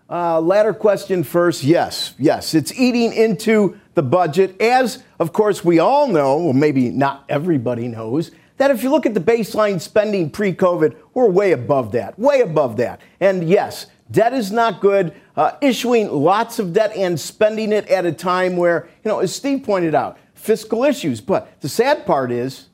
Uh, 0.09 0.39
latter 0.39 0.73
question 0.73 1.23
first. 1.23 1.63
Yes, 1.63 2.13
yes, 2.17 2.53
it's 2.53 2.71
eating 2.79 3.11
into 3.11 3.77
the 3.95 4.03
budget, 4.03 4.59
as 4.61 5.03
of 5.19 5.33
course 5.33 5.65
we 5.65 5.79
all 5.79 6.07
know. 6.07 6.37
Well, 6.37 6.53
maybe 6.53 6.89
not 6.89 7.25
everybody 7.27 7.87
knows 7.87 8.31
that 8.57 8.71
if 8.71 8.83
you 8.83 8.89
look 8.89 9.05
at 9.05 9.13
the 9.13 9.19
baseline 9.19 9.81
spending 9.81 10.29
pre 10.29 10.53
COVID, 10.53 10.95
we're 11.13 11.29
way 11.29 11.51
above 11.51 11.91
that, 11.93 12.17
way 12.17 12.41
above 12.41 12.77
that. 12.77 13.01
And 13.19 13.47
yes, 13.47 13.87
debt 14.11 14.33
is 14.33 14.51
not 14.51 14.79
good. 14.79 15.13
Uh, 15.35 15.57
issuing 15.61 16.09
lots 16.09 16.59
of 16.59 16.71
debt 16.71 16.95
and 16.95 17.19
spending 17.19 17.73
it 17.73 17.87
at 17.87 18.05
a 18.05 18.11
time 18.11 18.55
where, 18.55 18.87
you 19.03 19.09
know, 19.09 19.19
as 19.19 19.35
Steve 19.35 19.63
pointed 19.63 19.95
out, 19.95 20.17
fiscal 20.33 20.83
issues. 20.83 21.19
But 21.19 21.59
the 21.61 21.69
sad 21.69 22.05
part 22.05 22.31
is 22.31 22.67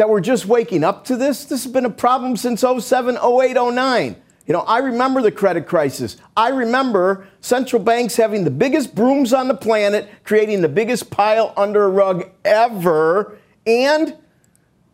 that 0.00 0.08
we're 0.08 0.18
just 0.18 0.46
waking 0.46 0.82
up 0.82 1.04
to 1.04 1.14
this. 1.14 1.44
This 1.44 1.62
has 1.62 1.70
been 1.70 1.84
a 1.84 1.90
problem 1.90 2.34
since 2.34 2.62
07, 2.62 3.18
08, 3.18 3.52
09. 3.52 4.16
You 4.46 4.52
know, 4.54 4.60
I 4.60 4.78
remember 4.78 5.20
the 5.20 5.30
credit 5.30 5.66
crisis. 5.66 6.16
I 6.34 6.48
remember 6.48 7.28
central 7.42 7.82
banks 7.82 8.16
having 8.16 8.44
the 8.44 8.50
biggest 8.50 8.94
brooms 8.94 9.34
on 9.34 9.46
the 9.46 9.54
planet, 9.54 10.08
creating 10.24 10.62
the 10.62 10.70
biggest 10.70 11.10
pile 11.10 11.52
under 11.54 11.84
a 11.84 11.90
rug 11.90 12.30
ever, 12.46 13.36
and 13.66 14.16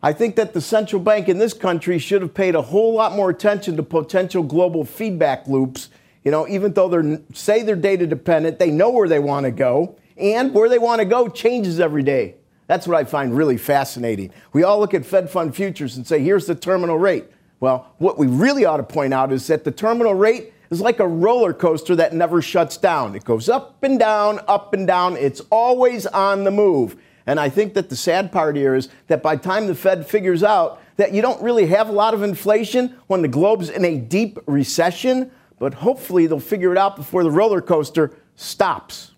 I 0.03 0.13
think 0.13 0.35
that 0.35 0.55
the 0.55 0.61
central 0.61 1.01
bank 1.01 1.29
in 1.29 1.39
this 1.39 1.55
country 1.55 2.01
should 2.01 2.23
have 2.23 2.35
paid 2.35 2.57
a 2.57 2.63
whole 2.63 2.93
lot 2.93 3.13
more 3.13 3.31
attention 3.31 3.77
to 3.77 3.85
potential 3.85 4.43
global 4.43 4.85
feedback 4.85 5.47
loops. 5.47 5.89
You 6.25 6.33
know, 6.33 6.49
even 6.49 6.73
though 6.73 6.89
they 6.89 7.23
say 7.33 7.63
they're 7.63 7.77
data 7.77 8.09
dependent, 8.09 8.59
they 8.59 8.73
know 8.73 8.91
where 8.91 9.09
they 9.09 9.21
want 9.21 9.45
to 9.45 9.53
go, 9.53 9.95
and 10.17 10.53
where 10.53 10.69
they 10.69 10.81
want 10.81 10.99
to 10.99 11.05
go 11.05 11.29
changes 11.29 11.79
every 11.79 12.03
day. 12.03 12.35
That's 12.67 12.87
what 12.87 12.97
I 12.97 13.05
find 13.05 13.37
really 13.37 13.57
fascinating. 13.57 14.33
We 14.53 14.65
all 14.65 14.79
look 14.79 14.95
at 14.95 15.07
Fed 15.07 15.31
fund 15.31 15.55
futures 15.55 15.97
and 15.97 16.07
say, 16.07 16.21
here's 16.21 16.47
the 16.47 16.55
terminal 16.55 16.99
rate. 16.99 17.27
Well, 17.61 17.93
what 17.99 18.19
we 18.19 18.27
really 18.27 18.65
ought 18.65 18.79
to 18.79 18.83
point 18.83 19.15
out 19.15 19.33
is 19.33 19.47
that 19.47 19.65
the 19.65 19.71
terminal 19.71 20.15
rate 20.15 20.53
is 20.71 20.81
like 20.81 20.99
a 20.99 21.07
roller 21.07 21.53
coaster 21.53 21.97
that 21.97 22.13
never 22.13 22.43
shuts 22.43 22.77
down. 22.77 23.15
It 23.15 23.25
goes 23.25 23.49
up 23.49 23.83
and 23.83 23.99
down, 23.99 24.41
up 24.49 24.75
and 24.75 24.87
down. 24.87 25.17
It's 25.17 25.41
always 25.51 26.07
on 26.07 26.45
the 26.45 26.51
move. 26.51 26.97
And 27.27 27.41
I 27.41 27.49
think 27.49 27.75
that 27.75 27.89
the 27.89 27.97
sad 27.97 28.31
part 28.31 28.57
here 28.57 28.75
is 28.75 28.89
that 29.07 29.23
by 29.23 29.37
the 29.37 29.43
time 29.43 29.67
the 29.67 29.75
Fed 29.75 30.07
figures 30.07 30.43
out 30.43 30.81
that 30.97 31.13
you 31.13 31.23
don't 31.23 31.43
really 31.43 31.67
have 31.67 31.89
a 31.89 31.93
lot 31.93 32.15
of 32.15 32.23
inflation 32.23 32.97
when 33.07 33.23
the 33.23 33.29
globe's 33.29 33.69
in 33.71 33.85
a 33.85 33.97
deep 33.97 34.39
recession, 34.47 35.31
but 35.59 35.75
hopefully 35.75 36.27
they'll 36.27 36.41
figure 36.41 36.73
it 36.73 36.79
out 36.79 36.97
before 36.97 37.23
the 37.23 37.31
roller 37.31 37.61
coaster 37.61 38.13
stops. 38.37 39.13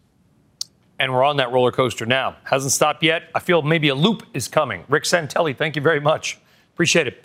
And 0.98 1.12
we're 1.12 1.24
on 1.24 1.36
that 1.36 1.52
roller 1.52 1.70
coaster 1.70 2.06
now. 2.06 2.36
Hasn't 2.44 2.72
stopped 2.72 3.02
yet. 3.02 3.30
I 3.34 3.40
feel 3.40 3.62
maybe 3.62 3.88
a 3.88 3.94
loop 3.94 4.24
is 4.34 4.48
coming. 4.48 4.84
Rick 4.88 5.04
Santelli, 5.04 5.56
thank 5.56 5.76
you 5.76 5.82
very 5.82 6.00
much. 6.00 6.38
Appreciate 6.74 7.06
it. 7.06 7.24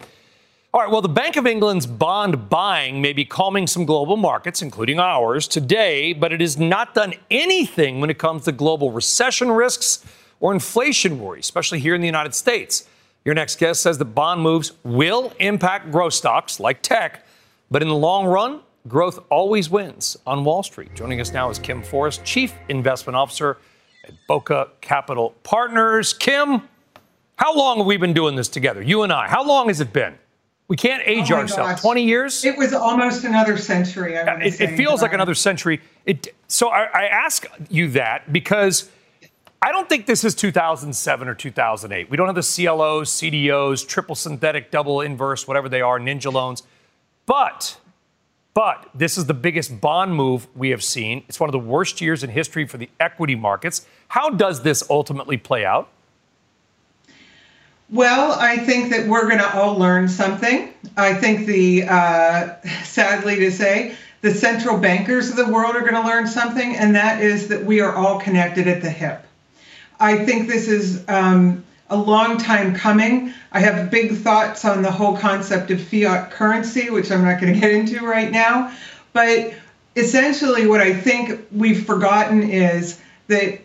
All 0.73 0.81
right, 0.81 0.89
well, 0.89 1.01
the 1.01 1.09
Bank 1.09 1.35
of 1.35 1.45
England's 1.45 1.85
bond 1.85 2.49
buying 2.49 2.99
may 2.99 3.13
be 3.13 3.25
calming 3.25 3.67
some 3.67 3.85
global 3.85 4.17
markets, 4.17 4.63
including 4.63 4.99
ours, 4.99 5.47
today, 5.47 6.13
but 6.13 6.33
it 6.33 6.41
has 6.41 6.57
not 6.57 6.95
done 6.95 7.13
anything 7.29 8.01
when 8.01 8.09
it 8.09 8.17
comes 8.17 8.45
to 8.45 8.51
global 8.51 8.91
recession 8.91 9.51
risks 9.51 10.03
or 10.39 10.51
inflation 10.51 11.19
worries, 11.19 11.45
especially 11.45 11.79
here 11.79 11.93
in 11.93 12.01
the 12.01 12.07
United 12.07 12.33
States. 12.33 12.87
Your 13.23 13.35
next 13.35 13.59
guest 13.59 13.83
says 13.83 13.99
the 13.99 14.05
bond 14.05 14.41
moves 14.41 14.71
will 14.83 15.31
impact 15.39 15.91
growth 15.91 16.15
stocks 16.15 16.59
like 16.59 16.81
tech, 16.81 17.25
but 17.69 17.83
in 17.83 17.87
the 17.87 17.95
long 17.95 18.25
run, 18.25 18.61
growth 18.87 19.19
always 19.29 19.69
wins 19.69 20.17
on 20.25 20.43
Wall 20.43 20.63
Street. 20.63 20.93
Joining 20.95 21.21
us 21.21 21.31
now 21.31 21.49
is 21.49 21.59
Kim 21.59 21.81
Forrest, 21.81 22.23
Chief 22.23 22.53
Investment 22.69 23.15
Officer 23.15 23.57
at 24.03 24.13
Bokeh 24.29 24.69
Capital 24.81 25.33
Partners. 25.43 26.13
Kim, 26.13 26.67
how 27.37 27.55
long 27.55 27.77
have 27.77 27.85
we 27.85 27.97
been 27.97 28.13
doing 28.13 28.35
this 28.35 28.47
together, 28.47 28.81
you 28.81 29.03
and 29.03 29.13
I? 29.13 29.27
How 29.27 29.43
long 29.43 29.67
has 29.67 29.79
it 29.79 29.93
been? 29.93 30.15
We 30.67 30.77
can't 30.77 31.03
oh 31.05 31.11
age 31.11 31.31
oh 31.31 31.35
ourselves. 31.35 31.81
20 31.81 32.03
years? 32.03 32.43
It 32.45 32.57
was 32.57 32.73
almost 32.73 33.25
another 33.25 33.57
century. 33.57 34.15
It, 34.15 34.59
it, 34.59 34.77
feels 34.77 35.01
like 35.01 35.13
another 35.13 35.35
century. 35.35 35.81
It, 36.05 36.33
so 36.47 36.69
I, 36.69 36.83
I 36.85 37.05
ask 37.05 37.45
you 37.69 37.89
that 37.91 38.31
because 38.31 38.89
I 39.61 39.71
don't 39.71 39.87
think 39.87 40.05
this 40.05 40.23
is 40.23 40.35
2007 40.35 41.27
or 41.27 41.35
2008. 41.35 42.09
We 42.09 42.17
don't 42.17 42.27
have 42.27 42.35
the 42.35 42.41
CLOs, 42.41 43.11
CDOs, 43.11 43.87
triple 43.87 44.15
synthetic, 44.15 44.71
double 44.71 45.01
inverse, 45.01 45.47
whatever 45.47 45.69
they 45.69 45.81
are, 45.81 45.99
ninja 45.99 46.31
loans. 46.31 46.63
But 47.25 47.77
but 48.53 48.89
this 48.93 49.17
is 49.17 49.25
the 49.25 49.33
biggest 49.33 49.81
bond 49.81 50.15
move 50.15 50.47
we 50.55 50.69
have 50.69 50.83
seen. 50.83 51.23
It's 51.27 51.39
one 51.39 51.49
of 51.49 51.53
the 51.53 51.59
worst 51.59 52.01
years 52.01 52.23
in 52.23 52.29
history 52.29 52.67
for 52.67 52.77
the 52.77 52.89
equity 52.99 53.35
markets. 53.35 53.85
How 54.09 54.29
does 54.29 54.61
this 54.61 54.83
ultimately 54.89 55.37
play 55.37 55.65
out? 55.65 55.89
Well, 57.89 58.31
I 58.39 58.57
think 58.57 58.91
that 58.91 59.07
we're 59.07 59.27
going 59.27 59.39
to 59.39 59.55
all 59.55 59.77
learn 59.77 60.07
something. 60.07 60.73
I 60.97 61.13
think 61.13 61.45
the, 61.45 61.83
uh, 61.83 62.55
sadly 62.83 63.35
to 63.37 63.51
say, 63.51 63.95
the 64.21 64.33
central 64.33 64.77
bankers 64.77 65.29
of 65.29 65.35
the 65.35 65.47
world 65.47 65.75
are 65.75 65.81
going 65.81 65.93
to 65.93 66.01
learn 66.01 66.27
something, 66.27 66.75
and 66.75 66.95
that 66.95 67.21
is 67.21 67.49
that 67.49 67.65
we 67.65 67.81
are 67.81 67.93
all 67.93 68.19
connected 68.19 68.67
at 68.67 68.81
the 68.81 68.89
hip. 68.89 69.25
I 69.99 70.25
think 70.25 70.47
this 70.47 70.67
is 70.67 71.03
um, 71.07 71.63
a 71.93 71.95
long 71.95 72.37
time 72.37 72.73
coming. 72.75 73.33
I 73.51 73.59
have 73.59 73.91
big 73.91 74.17
thoughts 74.17 74.65
on 74.65 74.81
the 74.81 74.91
whole 74.91 75.15
concept 75.15 75.69
of 75.71 75.79
fiat 75.81 76.31
currency, 76.31 76.89
which 76.89 77.11
I'm 77.11 77.23
not 77.23 77.39
going 77.39 77.53
to 77.53 77.59
get 77.59 77.71
into 77.71 78.05
right 78.05 78.31
now. 78.31 78.73
But 79.13 79.53
essentially, 79.95 80.65
what 80.65 80.81
I 80.81 80.93
think 80.93 81.45
we've 81.51 81.85
forgotten 81.85 82.49
is 82.49 82.99
that 83.27 83.59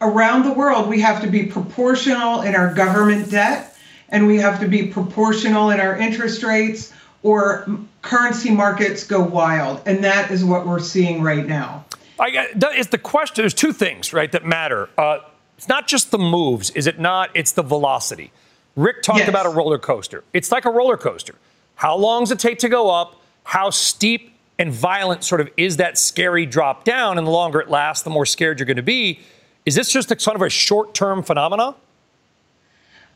around 0.00 0.44
the 0.44 0.52
world, 0.52 0.88
we 0.88 1.00
have 1.00 1.22
to 1.22 1.28
be 1.28 1.46
proportional 1.46 2.42
in 2.42 2.54
our 2.56 2.74
government 2.74 3.30
debt 3.30 3.76
and 4.08 4.26
we 4.26 4.36
have 4.36 4.60
to 4.60 4.68
be 4.68 4.88
proportional 4.88 5.70
in 5.70 5.80
our 5.80 5.96
interest 5.96 6.42
rates, 6.42 6.92
or 7.22 7.66
currency 8.02 8.50
markets 8.50 9.06
go 9.06 9.22
wild. 9.22 9.80
And 9.86 10.04
that 10.04 10.30
is 10.30 10.44
what 10.44 10.66
we're 10.66 10.80
seeing 10.80 11.22
right 11.22 11.46
now. 11.46 11.86
I, 12.20 12.48
it's 12.54 12.90
the 12.90 12.98
question. 12.98 13.42
There's 13.42 13.54
two 13.54 13.72
things, 13.72 14.12
right, 14.12 14.30
that 14.32 14.44
matter. 14.44 14.90
Uh, 14.98 15.20
it's 15.62 15.68
not 15.68 15.86
just 15.86 16.10
the 16.10 16.18
moves, 16.18 16.70
is 16.70 16.88
it 16.88 16.98
not? 16.98 17.30
It's 17.34 17.52
the 17.52 17.62
velocity. 17.62 18.32
Rick 18.74 19.04
talked 19.04 19.20
yes. 19.20 19.28
about 19.28 19.46
a 19.46 19.48
roller 19.48 19.78
coaster. 19.78 20.24
It's 20.32 20.50
like 20.50 20.64
a 20.64 20.70
roller 20.70 20.96
coaster. 20.96 21.36
How 21.76 21.94
long 21.94 22.22
does 22.22 22.32
it 22.32 22.40
take 22.40 22.58
to 22.58 22.68
go 22.68 22.90
up? 22.90 23.14
How 23.44 23.70
steep 23.70 24.34
and 24.58 24.72
violent 24.72 25.22
sort 25.22 25.40
of 25.40 25.48
is 25.56 25.76
that 25.76 25.98
scary 25.98 26.46
drop 26.46 26.82
down? 26.82 27.16
And 27.16 27.24
the 27.24 27.30
longer 27.30 27.60
it 27.60 27.70
lasts, 27.70 28.02
the 28.02 28.10
more 28.10 28.26
scared 28.26 28.58
you're 28.58 28.66
going 28.66 28.76
to 28.76 28.82
be. 28.82 29.20
Is 29.64 29.76
this 29.76 29.92
just 29.92 30.10
a 30.10 30.18
sort 30.18 30.34
of 30.34 30.42
a 30.42 30.50
short 30.50 30.94
term 30.94 31.22
phenomenon? 31.22 31.76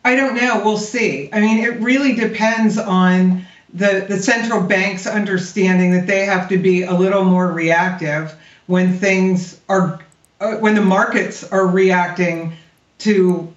I 0.05 0.15
don't 0.15 0.37
know. 0.37 0.63
We'll 0.65 0.79
see. 0.79 1.29
I 1.33 1.41
mean, 1.41 1.59
it 1.59 1.81
really 1.81 2.15
depends 2.15 2.79
on 2.79 3.45
the, 3.75 4.07
the 4.09 4.19
central 4.19 4.63
bank's 4.63 5.05
understanding 5.05 5.91
that 5.95 6.07
they 6.07 6.25
have 6.25 6.49
to 6.51 6.59
be 6.59 6.85
a 6.85 6.95
little 6.95 7.25
more 7.25 7.51
reactive 7.51 8.37
when 8.69 8.97
things 8.97 9.61
are 9.69 9.99
uh, 10.41 10.57
when 10.57 10.75
the 10.75 10.83
markets 10.83 11.45
are 11.45 11.67
reacting 11.67 12.53
to 12.99 13.53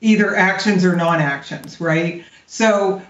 either 0.00 0.34
actions 0.36 0.84
or 0.84 0.94
non-actions, 0.96 1.80
right? 1.80 2.24
So 2.46 3.02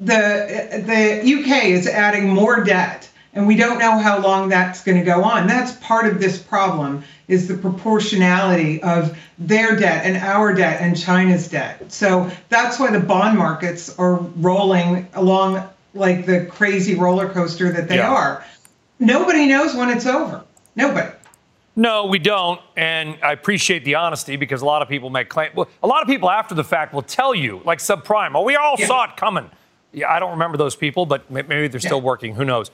the 0.00 0.82
the 0.86 1.34
UK 1.34 1.64
is 1.66 1.86
adding 1.86 2.28
more 2.28 2.62
debt, 2.62 3.08
and 3.32 3.46
we 3.46 3.56
don't 3.56 3.78
know 3.78 3.98
how 3.98 4.20
long 4.20 4.48
that's 4.48 4.82
going 4.82 4.98
to 4.98 5.04
go 5.04 5.22
on. 5.22 5.46
That's 5.46 5.72
part 5.76 6.06
of 6.06 6.20
this 6.20 6.40
problem 6.40 7.04
is 7.26 7.48
the 7.48 7.56
proportionality 7.56 8.82
of 8.82 9.16
their 9.38 9.76
debt 9.76 10.04
and 10.04 10.16
our 10.18 10.54
debt 10.54 10.82
and 10.82 10.98
China's 10.98 11.48
debt. 11.48 11.90
So 11.90 12.30
that's 12.50 12.78
why 12.78 12.90
the 12.90 13.00
bond 13.00 13.38
markets 13.38 13.98
are 13.98 14.16
rolling 14.16 15.08
along 15.14 15.66
like 15.94 16.26
the 16.26 16.44
crazy 16.46 16.94
roller 16.96 17.28
coaster 17.28 17.72
that 17.72 17.88
they 17.88 17.96
yeah. 17.96 18.12
are. 18.12 18.44
Nobody 18.98 19.46
knows 19.46 19.74
when 19.74 19.90
it's 19.90 20.06
over. 20.06 20.44
Nobody. 20.76 21.10
No, 21.76 22.06
we 22.06 22.18
don't. 22.18 22.60
And 22.76 23.18
I 23.22 23.32
appreciate 23.32 23.84
the 23.84 23.96
honesty 23.96 24.36
because 24.36 24.62
a 24.62 24.64
lot 24.64 24.82
of 24.82 24.88
people 24.88 25.10
make 25.10 25.28
claim. 25.28 25.50
Well, 25.54 25.68
a 25.82 25.86
lot 25.86 26.02
of 26.02 26.08
people 26.08 26.30
after 26.30 26.54
the 26.54 26.64
fact 26.64 26.94
will 26.94 27.02
tell 27.02 27.34
you, 27.34 27.60
like 27.64 27.80
subprime, 27.80 28.32
oh, 28.34 28.42
we 28.42 28.54
all 28.56 28.76
yeah. 28.78 28.86
saw 28.86 29.04
it 29.04 29.16
coming. 29.16 29.50
Yeah, 29.92 30.10
I 30.10 30.18
don't 30.18 30.32
remember 30.32 30.56
those 30.56 30.76
people, 30.76 31.06
but 31.06 31.28
maybe 31.30 31.68
they're 31.68 31.80
still 31.80 31.98
yeah. 31.98 32.04
working. 32.04 32.34
Who 32.34 32.44
knows? 32.44 32.70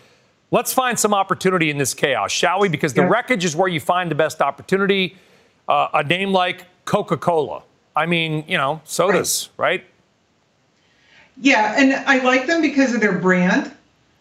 Let's 0.51 0.73
find 0.73 0.99
some 0.99 1.15
opportunity 1.15 1.71
in 1.71 1.79
this 1.79 1.95
chaos, 1.95 2.33
shall 2.33 2.61
we? 2.61 2.69
Because 2.69 2.93
the 2.93 3.07
wreckage 3.07 3.45
is 3.45 3.55
where 3.55 3.69
you 3.69 3.79
find 3.79 4.11
the 4.11 4.15
best 4.17 4.43
opportunity. 4.43 5.17
Uh, 5.69 5.89
a 5.95 6.03
name 6.03 6.33
like 6.33 6.65
Coca 6.85 7.17
Cola. 7.17 7.63
I 7.95 8.07
mean, 8.07 8.45
you 8.49 8.57
know, 8.57 8.81
sodas, 8.85 9.51
right. 9.57 9.81
right? 9.81 9.87
Yeah, 11.41 11.75
and 11.77 11.95
I 11.95 12.19
like 12.25 12.47
them 12.47 12.61
because 12.61 12.95
of 12.95 13.01
their 13.01 13.19
brand. 13.19 13.71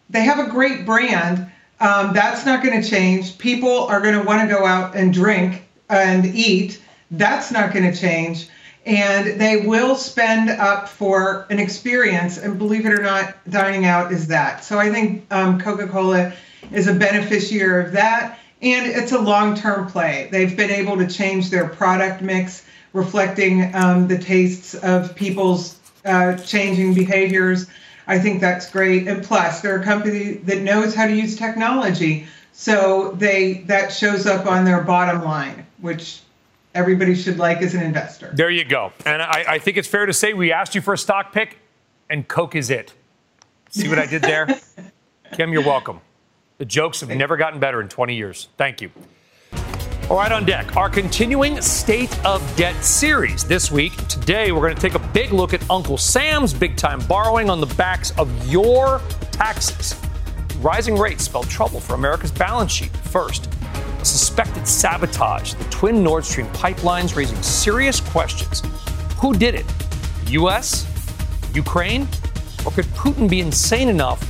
They 0.08 0.22
have 0.22 0.38
a 0.38 0.48
great 0.48 0.86
brand 0.86 1.49
um, 1.80 2.12
that's 2.12 2.44
not 2.44 2.62
going 2.62 2.80
to 2.80 2.88
change. 2.88 3.38
People 3.38 3.84
are 3.84 4.00
going 4.00 4.18
to 4.18 4.22
want 4.22 4.48
to 4.48 4.54
go 4.54 4.66
out 4.66 4.94
and 4.94 5.12
drink 5.12 5.64
and 5.88 6.26
eat. 6.26 6.80
That's 7.10 7.50
not 7.50 7.72
going 7.72 7.90
to 7.90 7.98
change. 7.98 8.48
And 8.86 9.40
they 9.40 9.66
will 9.66 9.94
spend 9.94 10.50
up 10.50 10.88
for 10.88 11.46
an 11.50 11.58
experience. 11.58 12.38
And 12.38 12.58
believe 12.58 12.86
it 12.86 12.92
or 12.92 13.02
not, 13.02 13.34
dining 13.50 13.86
out 13.86 14.12
is 14.12 14.26
that. 14.28 14.64
So 14.64 14.78
I 14.78 14.90
think 14.90 15.26
um, 15.32 15.60
Coca 15.60 15.88
Cola 15.88 16.32
is 16.70 16.86
a 16.86 16.94
beneficiary 16.94 17.86
of 17.86 17.92
that. 17.92 18.38
And 18.62 18.86
it's 18.86 19.12
a 19.12 19.18
long 19.18 19.56
term 19.56 19.86
play. 19.86 20.28
They've 20.30 20.54
been 20.54 20.70
able 20.70 20.98
to 20.98 21.06
change 21.06 21.48
their 21.48 21.68
product 21.68 22.20
mix, 22.20 22.66
reflecting 22.92 23.74
um, 23.74 24.06
the 24.06 24.18
tastes 24.18 24.74
of 24.74 25.14
people's 25.14 25.78
uh, 26.04 26.36
changing 26.36 26.92
behaviors. 26.92 27.66
I 28.10 28.18
think 28.18 28.40
that's 28.40 28.68
great. 28.68 29.06
And 29.06 29.22
plus, 29.22 29.60
they're 29.60 29.80
a 29.80 29.84
company 29.84 30.32
that 30.32 30.62
knows 30.62 30.96
how 30.96 31.06
to 31.06 31.14
use 31.14 31.36
technology, 31.36 32.26
so 32.52 33.12
they 33.12 33.58
that 33.68 33.92
shows 33.92 34.26
up 34.26 34.46
on 34.46 34.64
their 34.64 34.82
bottom 34.82 35.22
line, 35.22 35.64
which 35.80 36.20
everybody 36.74 37.14
should 37.14 37.38
like 37.38 37.62
as 37.62 37.72
an 37.74 37.82
investor. 37.82 38.32
There 38.34 38.50
you 38.50 38.64
go. 38.64 38.92
And 39.06 39.22
I, 39.22 39.44
I 39.46 39.58
think 39.60 39.76
it's 39.76 39.86
fair 39.86 40.06
to 40.06 40.12
say 40.12 40.34
we 40.34 40.50
asked 40.50 40.74
you 40.74 40.80
for 40.80 40.92
a 40.92 40.98
stock 40.98 41.32
pick, 41.32 41.58
and 42.10 42.26
Coke 42.26 42.56
is 42.56 42.68
it. 42.68 42.92
See 43.70 43.88
what 43.88 44.00
I 44.00 44.06
did 44.06 44.22
there? 44.22 44.48
Kim, 45.32 45.52
you're 45.52 45.62
welcome. 45.62 46.00
The 46.58 46.64
jokes 46.64 47.00
have 47.02 47.10
never 47.10 47.36
gotten 47.36 47.60
better 47.60 47.80
in 47.80 47.88
20 47.88 48.16
years. 48.16 48.48
Thank 48.56 48.80
you. 48.80 48.90
All 50.10 50.16
right, 50.16 50.32
on 50.32 50.44
deck, 50.44 50.76
our 50.76 50.90
continuing 50.90 51.62
State 51.62 52.12
of 52.26 52.42
Debt 52.56 52.84
series. 52.84 53.44
This 53.44 53.70
week, 53.70 53.96
today, 54.08 54.50
we're 54.50 54.62
going 54.62 54.74
to 54.74 54.80
take 54.80 54.96
a 54.96 55.08
big 55.12 55.32
look 55.32 55.54
at 55.54 55.70
Uncle 55.70 55.96
Sam's 55.96 56.52
big 56.52 56.76
time 56.76 56.98
borrowing 57.06 57.48
on 57.48 57.60
the 57.60 57.72
backs 57.76 58.10
of 58.18 58.28
your 58.50 59.00
taxes. 59.30 59.94
Rising 60.58 60.98
rates 60.98 61.22
spell 61.22 61.44
trouble 61.44 61.78
for 61.78 61.94
America's 61.94 62.32
balance 62.32 62.72
sheet. 62.72 62.90
First, 62.96 63.54
a 64.00 64.04
suspected 64.04 64.66
sabotage, 64.66 65.54
the 65.54 65.64
twin 65.66 66.02
Nord 66.02 66.24
Stream 66.24 66.48
pipelines 66.48 67.14
raising 67.14 67.40
serious 67.40 68.00
questions. 68.00 68.64
Who 69.18 69.32
did 69.32 69.54
it? 69.54 69.66
U.S., 70.26 70.88
Ukraine, 71.54 72.08
or 72.66 72.72
could 72.72 72.86
Putin 72.96 73.30
be 73.30 73.38
insane 73.38 73.88
enough 73.88 74.20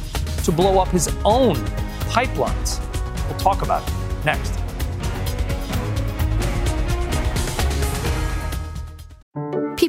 to 0.45 0.53
blow 0.53 0.79
up 0.79 0.89
his 0.89 1.09
own 1.25 1.57
pipelines? 2.11 2.87
We'll 3.31 3.39
talk 3.39 3.63
about 3.63 3.89
it 3.89 3.95
next. 4.27 4.60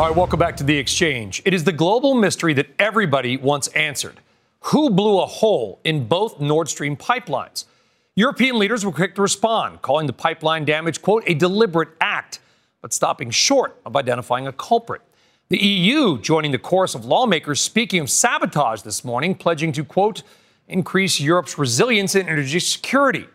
All 0.00 0.06
right, 0.06 0.16
welcome 0.16 0.38
back 0.38 0.56
to 0.56 0.64
the 0.64 0.78
exchange. 0.78 1.42
It 1.44 1.52
is 1.52 1.64
the 1.64 1.72
global 1.72 2.14
mystery 2.14 2.54
that 2.54 2.68
everybody 2.78 3.36
wants 3.36 3.68
answered. 3.68 4.18
Who 4.60 4.88
blew 4.88 5.20
a 5.20 5.26
hole 5.26 5.78
in 5.84 6.06
both 6.06 6.40
Nord 6.40 6.70
Stream 6.70 6.96
pipelines? 6.96 7.66
European 8.16 8.58
leaders 8.58 8.82
were 8.82 8.92
quick 8.92 9.14
to 9.16 9.20
respond, 9.20 9.82
calling 9.82 10.06
the 10.06 10.14
pipeline 10.14 10.64
damage, 10.64 11.02
quote, 11.02 11.22
a 11.26 11.34
deliberate 11.34 11.90
act, 12.00 12.40
but 12.80 12.94
stopping 12.94 13.28
short 13.28 13.78
of 13.84 13.94
identifying 13.94 14.46
a 14.46 14.54
culprit. 14.54 15.02
The 15.50 15.62
EU 15.62 16.18
joining 16.18 16.52
the 16.52 16.58
chorus 16.58 16.94
of 16.94 17.04
lawmakers 17.04 17.60
speaking 17.60 18.00
of 18.00 18.08
sabotage 18.08 18.80
this 18.80 19.04
morning, 19.04 19.34
pledging 19.34 19.70
to, 19.72 19.84
quote, 19.84 20.22
increase 20.66 21.20
Europe's 21.20 21.58
resilience 21.58 22.14
and 22.14 22.26
energy 22.26 22.60
security. 22.60 23.26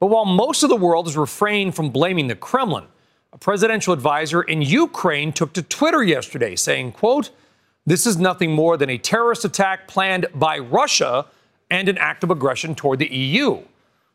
But 0.00 0.06
while 0.06 0.24
most 0.24 0.62
of 0.62 0.70
the 0.70 0.76
world 0.76 1.04
has 1.04 1.18
refrained 1.18 1.76
from 1.76 1.90
blaming 1.90 2.28
the 2.28 2.34
Kremlin, 2.34 2.86
a 3.32 3.38
presidential 3.38 3.92
advisor 3.92 4.42
in 4.42 4.62
Ukraine 4.62 5.32
took 5.32 5.52
to 5.52 5.62
Twitter 5.62 6.02
yesterday 6.02 6.56
saying, 6.56 6.92
quote, 6.92 7.30
this 7.84 8.06
is 8.06 8.16
nothing 8.16 8.52
more 8.52 8.76
than 8.76 8.90
a 8.90 8.98
terrorist 8.98 9.44
attack 9.44 9.88
planned 9.88 10.26
by 10.34 10.58
Russia 10.58 11.26
and 11.70 11.88
an 11.88 11.98
act 11.98 12.24
of 12.24 12.30
aggression 12.30 12.74
toward 12.74 12.98
the 12.98 13.12
EU. 13.12 13.62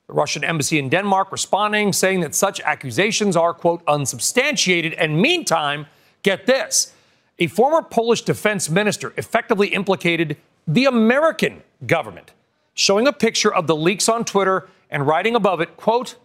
The 0.07 0.13
Russian 0.13 0.43
embassy 0.43 0.79
in 0.79 0.89
Denmark 0.89 1.31
responding, 1.31 1.93
saying 1.93 2.19
that 2.21 2.35
such 2.35 2.59
accusations 2.61 3.37
are, 3.37 3.53
quote, 3.53 3.81
unsubstantiated. 3.87 4.93
And 4.93 5.21
meantime, 5.21 5.87
get 6.23 6.45
this 6.45 6.93
a 7.39 7.47
former 7.47 7.81
Polish 7.81 8.21
defense 8.21 8.69
minister 8.69 9.13
effectively 9.17 9.69
implicated 9.69 10.37
the 10.67 10.85
American 10.85 11.63
government, 11.87 12.31
showing 12.73 13.07
a 13.07 13.13
picture 13.13 13.53
of 13.53 13.67
the 13.67 13.75
leaks 13.75 14.07
on 14.07 14.23
Twitter 14.23 14.67
and 14.89 15.07
writing 15.07 15.35
above 15.35 15.61
it, 15.61 15.75
quote, 15.77 16.15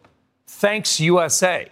thanks 0.46 1.00
USA. 1.00 1.68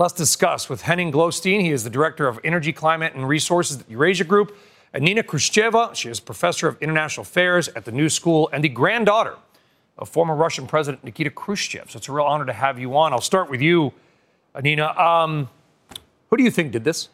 Let's 0.00 0.14
discuss 0.14 0.70
with 0.70 0.80
Henning 0.80 1.12
Gloystein. 1.12 1.60
He 1.60 1.72
is 1.72 1.84
the 1.84 1.90
Director 1.90 2.26
of 2.26 2.40
Energy, 2.42 2.72
Climate, 2.72 3.12
and 3.14 3.28
Resources 3.28 3.80
at 3.80 3.90
Eurasia 3.90 4.24
Group. 4.24 4.56
And 4.94 5.04
Nina 5.04 5.22
Khrushcheva, 5.22 5.94
she 5.94 6.08
is 6.08 6.20
Professor 6.20 6.68
of 6.68 6.80
International 6.80 7.20
Affairs 7.20 7.68
at 7.76 7.84
the 7.84 7.92
New 7.92 8.08
School 8.08 8.48
and 8.50 8.64
the 8.64 8.70
granddaughter 8.70 9.36
of 9.98 10.08
former 10.08 10.34
Russian 10.34 10.66
President 10.66 11.04
Nikita 11.04 11.28
Khrushchev. 11.28 11.90
So 11.90 11.98
it's 11.98 12.08
a 12.08 12.12
real 12.12 12.24
honor 12.24 12.46
to 12.46 12.52
have 12.54 12.78
you 12.78 12.96
on. 12.96 13.12
I'll 13.12 13.20
start 13.20 13.50
with 13.50 13.60
you, 13.60 13.92
Nina. 14.62 14.98
Um, 14.98 15.50
who 16.30 16.38
do 16.38 16.44
you 16.44 16.50
think 16.50 16.72
did 16.72 16.84
this? 16.84 17.10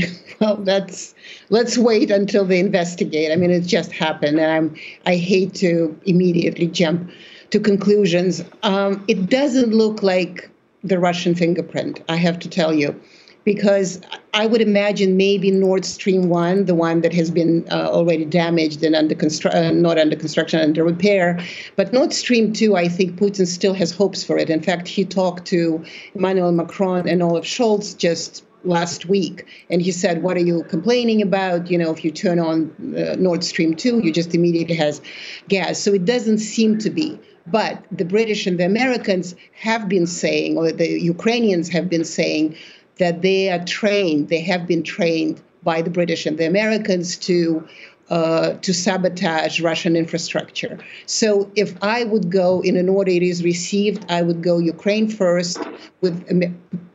Well, 0.40 0.56
that's 0.56 1.14
let's 1.50 1.78
wait 1.78 2.10
until 2.10 2.44
they 2.44 2.58
investigate. 2.58 3.30
I 3.30 3.36
mean, 3.36 3.50
it 3.50 3.60
just 3.60 3.92
happened, 3.92 4.40
and 4.40 4.50
I'm 4.50 4.76
I 5.06 5.14
hate 5.14 5.54
to 5.56 5.96
immediately 6.06 6.66
jump 6.66 7.10
to 7.50 7.60
conclusions. 7.60 8.42
Um, 8.64 9.04
it 9.06 9.30
doesn't 9.30 9.72
look 9.72 10.02
like 10.02 10.50
the 10.84 10.98
Russian 10.98 11.34
fingerprint, 11.34 12.02
I 12.08 12.16
have 12.16 12.38
to 12.40 12.48
tell 12.48 12.72
you, 12.72 13.00
because 13.44 14.00
I 14.34 14.46
would 14.46 14.60
imagine 14.60 15.16
maybe 15.16 15.50
Nord 15.50 15.84
Stream 15.84 16.28
1, 16.28 16.66
the 16.66 16.74
one 16.74 17.00
that 17.00 17.12
has 17.14 17.30
been 17.30 17.66
uh, 17.70 17.90
already 17.90 18.24
damaged 18.24 18.82
and 18.82 18.94
under 18.94 19.14
constru- 19.14 19.54
uh, 19.54 19.72
not 19.72 19.98
under 19.98 20.16
construction, 20.16 20.60
under 20.60 20.84
repair. 20.84 21.38
But 21.76 21.92
Nord 21.92 22.12
Stream 22.12 22.52
2, 22.52 22.76
I 22.76 22.88
think 22.88 23.16
Putin 23.18 23.46
still 23.46 23.74
has 23.74 23.90
hopes 23.90 24.22
for 24.22 24.38
it. 24.38 24.50
In 24.50 24.62
fact, 24.62 24.88
he 24.88 25.04
talked 25.04 25.46
to 25.46 25.84
Emmanuel 26.14 26.52
Macron 26.52 27.08
and 27.08 27.22
Olaf 27.22 27.44
Scholz 27.44 27.96
just 27.96 28.44
last 28.64 29.04
week 29.06 29.46
and 29.68 29.82
he 29.82 29.92
said 29.92 30.22
what 30.22 30.38
are 30.38 30.40
you 30.40 30.64
complaining 30.64 31.20
about 31.20 31.70
you 31.70 31.76
know 31.76 31.90
if 31.90 32.02
you 32.02 32.10
turn 32.10 32.38
on 32.38 32.70
uh, 32.96 33.14
nord 33.16 33.44
stream 33.44 33.76
2 33.76 33.98
you 33.98 34.10
just 34.10 34.34
immediately 34.34 34.74
has 34.74 35.02
gas 35.48 35.78
so 35.78 35.92
it 35.92 36.06
doesn't 36.06 36.38
seem 36.38 36.78
to 36.78 36.88
be 36.88 37.18
but 37.46 37.84
the 37.90 38.04
British 38.04 38.46
and 38.46 38.58
the 38.58 38.66
Americans 38.66 39.34
have 39.52 39.88
been 39.88 40.06
saying, 40.06 40.56
or 40.56 40.72
the 40.72 41.00
Ukrainians 41.00 41.68
have 41.68 41.88
been 41.88 42.04
saying, 42.04 42.56
that 42.98 43.22
they 43.22 43.50
are 43.50 43.64
trained, 43.64 44.28
they 44.28 44.40
have 44.40 44.66
been 44.66 44.82
trained 44.82 45.40
by 45.62 45.82
the 45.82 45.90
British 45.90 46.26
and 46.26 46.38
the 46.38 46.46
Americans 46.46 47.16
to 47.16 47.66
uh, 48.14 48.52
to 48.62 48.72
sabotage 48.72 49.60
Russian 49.60 49.96
infrastructure. 49.96 50.78
So 51.06 51.50
if 51.56 51.74
I 51.82 52.04
would 52.04 52.30
go 52.30 52.60
in 52.60 52.76
an 52.76 52.88
order 52.88 53.10
it 53.10 53.24
is 53.24 53.42
received, 53.42 54.06
I 54.08 54.22
would 54.22 54.40
go 54.40 54.58
Ukraine 54.58 55.08
first, 55.08 55.58
with 56.00 56.14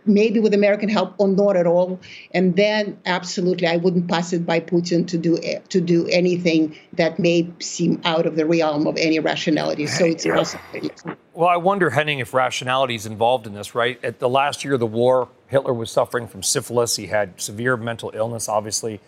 maybe 0.05 0.39
with 0.39 0.53
American 0.53 0.88
help 0.88 1.13
or 1.17 1.27
not 1.27 1.58
at 1.58 1.67
all, 1.67 1.99
and 2.34 2.55
then 2.55 2.97
absolutely 3.05 3.67
I 3.67 3.75
wouldn't 3.75 4.08
pass 4.08 4.32
it 4.32 4.45
by 4.45 4.62
Putin 4.62 5.05
to 5.08 5.17
do 5.17 5.38
to 5.67 5.82
do 5.82 6.08
anything 6.08 6.73
that 6.93 7.19
may 7.19 7.49
seem 7.60 7.99
out 8.05 8.25
of 8.25 8.38
the 8.38 8.45
realm 8.45 8.88
of 8.88 8.95
any 8.95 9.19
rationality. 9.19 9.88
So 9.88 10.05
it's 10.05 10.25
yeah. 10.25 10.38
possible. 10.38 10.62
Well, 11.34 11.49
I 11.49 11.58
wonder, 11.58 11.89
Henning, 11.89 12.19
if 12.19 12.34
rationality 12.34 12.95
is 12.95 13.05
involved 13.05 13.45
in 13.45 13.53
this. 13.53 13.75
Right 13.75 13.99
at 14.05 14.19
the 14.19 14.29
last 14.29 14.63
year 14.63 14.75
of 14.75 14.79
the 14.79 14.93
war, 15.01 15.27
Hitler 15.47 15.73
was 15.73 15.91
suffering 15.91 16.27
from 16.27 16.43
syphilis. 16.43 16.95
He 16.95 17.08
had 17.08 17.41
severe 17.41 17.75
mental 17.75 18.12
illness, 18.13 18.47
obviously. 18.47 19.01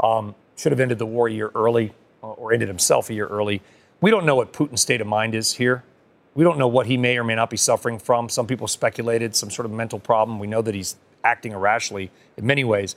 Um, 0.00 0.34
should 0.56 0.72
have 0.72 0.80
ended 0.80 0.98
the 0.98 1.06
war 1.06 1.28
a 1.28 1.32
year 1.32 1.50
early 1.54 1.92
uh, 2.22 2.28
or 2.28 2.52
ended 2.52 2.68
himself 2.68 3.10
a 3.10 3.14
year 3.14 3.26
early. 3.26 3.62
We 4.00 4.10
don't 4.10 4.26
know 4.26 4.36
what 4.36 4.52
Putin's 4.52 4.80
state 4.80 5.00
of 5.00 5.06
mind 5.06 5.34
is 5.34 5.54
here. 5.54 5.84
We 6.34 6.44
don't 6.44 6.58
know 6.58 6.68
what 6.68 6.86
he 6.86 6.96
may 6.96 7.18
or 7.18 7.24
may 7.24 7.34
not 7.34 7.50
be 7.50 7.56
suffering 7.56 7.98
from. 7.98 8.28
Some 8.28 8.46
people 8.46 8.66
speculated 8.66 9.36
some 9.36 9.50
sort 9.50 9.66
of 9.66 9.72
mental 9.72 9.98
problem. 9.98 10.38
We 10.38 10.46
know 10.46 10.62
that 10.62 10.74
he's 10.74 10.96
acting 11.24 11.52
irrationally 11.52 12.10
in 12.36 12.46
many 12.46 12.64
ways. 12.64 12.96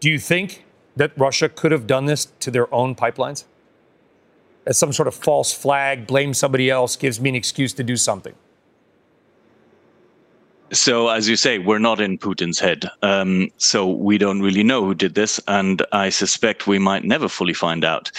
Do 0.00 0.10
you 0.10 0.18
think 0.18 0.64
that 0.96 1.12
Russia 1.16 1.48
could 1.48 1.72
have 1.72 1.86
done 1.86 2.06
this 2.06 2.28
to 2.40 2.50
their 2.50 2.72
own 2.74 2.94
pipelines? 2.94 3.44
As 4.66 4.78
some 4.78 4.92
sort 4.92 5.06
of 5.06 5.14
false 5.14 5.52
flag, 5.52 6.06
blame 6.06 6.34
somebody 6.34 6.70
else, 6.70 6.96
gives 6.96 7.20
me 7.20 7.28
an 7.28 7.36
excuse 7.36 7.72
to 7.74 7.84
do 7.84 7.96
something. 7.96 8.34
So, 10.72 11.08
as 11.08 11.28
you 11.28 11.36
say, 11.36 11.58
we're 11.58 11.78
not 11.78 12.00
in 12.00 12.18
Putin's 12.18 12.58
head. 12.58 12.86
Um, 13.02 13.50
so, 13.56 13.88
we 13.88 14.18
don't 14.18 14.42
really 14.42 14.64
know 14.64 14.84
who 14.84 14.94
did 14.94 15.14
this. 15.14 15.40
And 15.46 15.82
I 15.92 16.08
suspect 16.08 16.66
we 16.66 16.78
might 16.78 17.04
never 17.04 17.28
fully 17.28 17.54
find 17.54 17.84
out. 17.84 18.10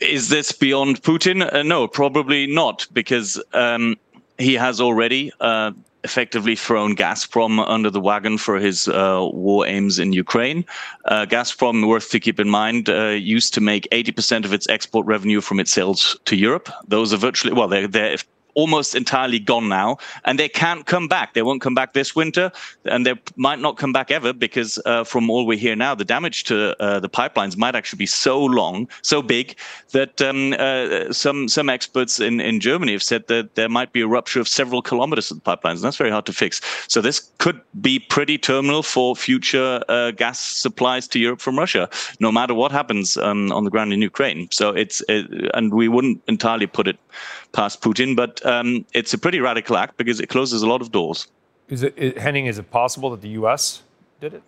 Is 0.00 0.28
this 0.28 0.50
beyond 0.50 1.02
Putin? 1.02 1.52
Uh, 1.52 1.62
no, 1.62 1.86
probably 1.86 2.46
not, 2.46 2.86
because 2.92 3.40
um, 3.52 3.96
he 4.38 4.54
has 4.54 4.80
already 4.80 5.30
uh, 5.40 5.70
effectively 6.04 6.56
thrown 6.56 6.96
Gazprom 6.96 7.64
under 7.68 7.90
the 7.90 8.00
wagon 8.00 8.38
for 8.38 8.58
his 8.58 8.88
uh, 8.88 9.28
war 9.32 9.66
aims 9.66 9.98
in 9.98 10.12
Ukraine. 10.12 10.64
Uh, 11.04 11.26
Gazprom, 11.26 11.86
worth 11.86 12.10
to 12.10 12.20
keep 12.20 12.40
in 12.40 12.48
mind, 12.48 12.88
uh, 12.88 13.10
used 13.10 13.54
to 13.54 13.60
make 13.60 13.86
80% 13.92 14.44
of 14.44 14.52
its 14.52 14.68
export 14.68 15.06
revenue 15.06 15.40
from 15.40 15.60
its 15.60 15.72
sales 15.72 16.18
to 16.24 16.36
Europe. 16.36 16.68
Those 16.88 17.12
are 17.12 17.18
virtually, 17.18 17.54
well, 17.54 17.68
they're, 17.68 17.86
they're 17.86 18.16
almost 18.54 18.94
entirely 18.94 19.38
gone 19.38 19.68
now, 19.68 19.98
and 20.24 20.38
they 20.38 20.48
can't 20.48 20.86
come 20.86 21.08
back. 21.08 21.34
They 21.34 21.42
won't 21.42 21.62
come 21.62 21.74
back 21.74 21.92
this 21.92 22.14
winter, 22.14 22.52
and 22.84 23.06
they 23.06 23.14
might 23.36 23.58
not 23.58 23.76
come 23.76 23.92
back 23.92 24.10
ever 24.10 24.32
because, 24.32 24.78
uh, 24.86 25.04
from 25.04 25.30
all 25.30 25.46
we 25.46 25.56
hear 25.56 25.76
now, 25.76 25.94
the 25.94 26.04
damage 26.04 26.44
to 26.44 26.80
uh, 26.82 27.00
the 27.00 27.08
pipelines 27.08 27.56
might 27.56 27.74
actually 27.74 27.98
be 27.98 28.06
so 28.06 28.42
long, 28.44 28.88
so 29.02 29.22
big 29.22 29.56
that 29.92 30.20
um, 30.22 30.54
uh, 30.58 31.12
some 31.12 31.48
some 31.48 31.68
experts 31.68 32.20
in, 32.20 32.40
in 32.40 32.60
Germany 32.60 32.92
have 32.92 33.02
said 33.02 33.26
that 33.28 33.54
there 33.54 33.68
might 33.68 33.92
be 33.92 34.00
a 34.00 34.06
rupture 34.06 34.40
of 34.40 34.48
several 34.48 34.82
kilometers 34.82 35.30
of 35.30 35.42
the 35.42 35.56
pipelines, 35.56 35.76
and 35.76 35.84
that's 35.84 35.96
very 35.96 36.10
hard 36.10 36.26
to 36.26 36.32
fix. 36.32 36.60
So 36.88 37.00
this 37.00 37.30
could 37.38 37.60
be 37.80 37.98
pretty 37.98 38.38
terminal 38.38 38.82
for 38.82 39.16
future 39.16 39.82
uh, 39.88 40.10
gas 40.10 40.38
supplies 40.38 41.08
to 41.08 41.18
Europe 41.18 41.40
from 41.40 41.58
Russia, 41.58 41.88
no 42.20 42.32
matter 42.32 42.54
what 42.54 42.72
happens 42.72 43.16
um, 43.16 43.52
on 43.52 43.64
the 43.64 43.70
ground 43.70 43.92
in 43.92 44.02
Ukraine. 44.02 44.48
So 44.50 44.70
it's 44.70 45.02
it, 45.08 45.50
and 45.54 45.72
we 45.72 45.88
wouldn't 45.88 46.22
entirely 46.28 46.66
put 46.66 46.88
it 46.88 46.98
past 47.52 47.82
Putin, 47.82 48.16
but 48.16 48.41
um, 48.44 48.84
it's 48.92 49.14
a 49.14 49.18
pretty 49.18 49.40
radical 49.40 49.76
act 49.76 49.96
because 49.96 50.20
it 50.20 50.28
closes 50.28 50.62
a 50.62 50.66
lot 50.66 50.80
of 50.80 50.92
doors. 50.92 51.28
Is 51.68 51.82
it, 51.82 52.18
Henning? 52.18 52.46
Is 52.46 52.58
it 52.58 52.70
possible 52.70 53.10
that 53.10 53.20
the 53.20 53.30
U.S. 53.30 53.82
did 54.20 54.34
it? 54.34 54.42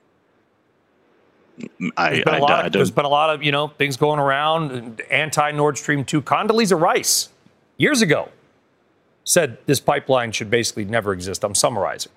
I, 1.96 2.10
there's, 2.10 2.24
been 2.24 2.34
I, 2.34 2.66
of, 2.66 2.72
there's 2.72 2.90
been 2.90 3.04
a 3.04 3.08
lot 3.08 3.30
of 3.30 3.42
you 3.42 3.52
know 3.52 3.68
things 3.68 3.96
going 3.96 4.18
around. 4.18 5.00
Anti 5.10 5.52
Nord 5.52 5.78
Stream 5.78 6.04
two. 6.04 6.20
Condoleezza 6.20 6.78
Rice 6.78 7.28
years 7.76 8.02
ago 8.02 8.28
said 9.24 9.58
this 9.66 9.80
pipeline 9.80 10.32
should 10.32 10.50
basically 10.50 10.84
never 10.84 11.12
exist. 11.12 11.44
I'm 11.44 11.54
summarizing. 11.54 12.12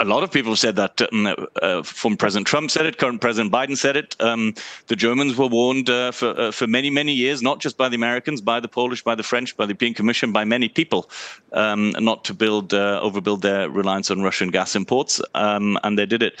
A 0.00 0.04
lot 0.04 0.22
of 0.22 0.30
people 0.30 0.52
have 0.52 0.58
said 0.58 0.76
that. 0.76 1.00
Um, 1.12 1.34
uh, 1.62 1.82
former 1.82 2.16
President 2.16 2.46
Trump 2.46 2.70
said 2.70 2.86
it. 2.86 2.98
Current 2.98 3.20
President 3.20 3.52
Biden 3.52 3.76
said 3.76 3.96
it. 3.96 4.16
Um, 4.20 4.54
the 4.86 4.96
Germans 4.96 5.36
were 5.36 5.46
warned 5.46 5.90
uh, 5.90 6.12
for 6.12 6.38
uh, 6.40 6.52
for 6.52 6.66
many 6.66 6.90
many 6.90 7.12
years, 7.12 7.42
not 7.42 7.60
just 7.60 7.76
by 7.76 7.88
the 7.88 7.96
Americans, 7.96 8.40
by 8.40 8.60
the 8.60 8.68
Polish, 8.68 9.02
by 9.02 9.14
the 9.14 9.22
French, 9.22 9.56
by 9.56 9.66
the 9.66 9.70
European 9.70 9.94
Commission, 9.94 10.32
by 10.32 10.44
many 10.44 10.68
people, 10.68 11.10
um, 11.52 11.90
not 11.98 12.24
to 12.24 12.34
build 12.34 12.74
uh, 12.74 13.00
overbuild 13.02 13.40
their 13.42 13.68
reliance 13.68 14.10
on 14.10 14.22
Russian 14.22 14.50
gas 14.50 14.76
imports, 14.76 15.20
um, 15.34 15.78
and 15.82 15.98
they 15.98 16.06
did 16.06 16.22
it. 16.22 16.38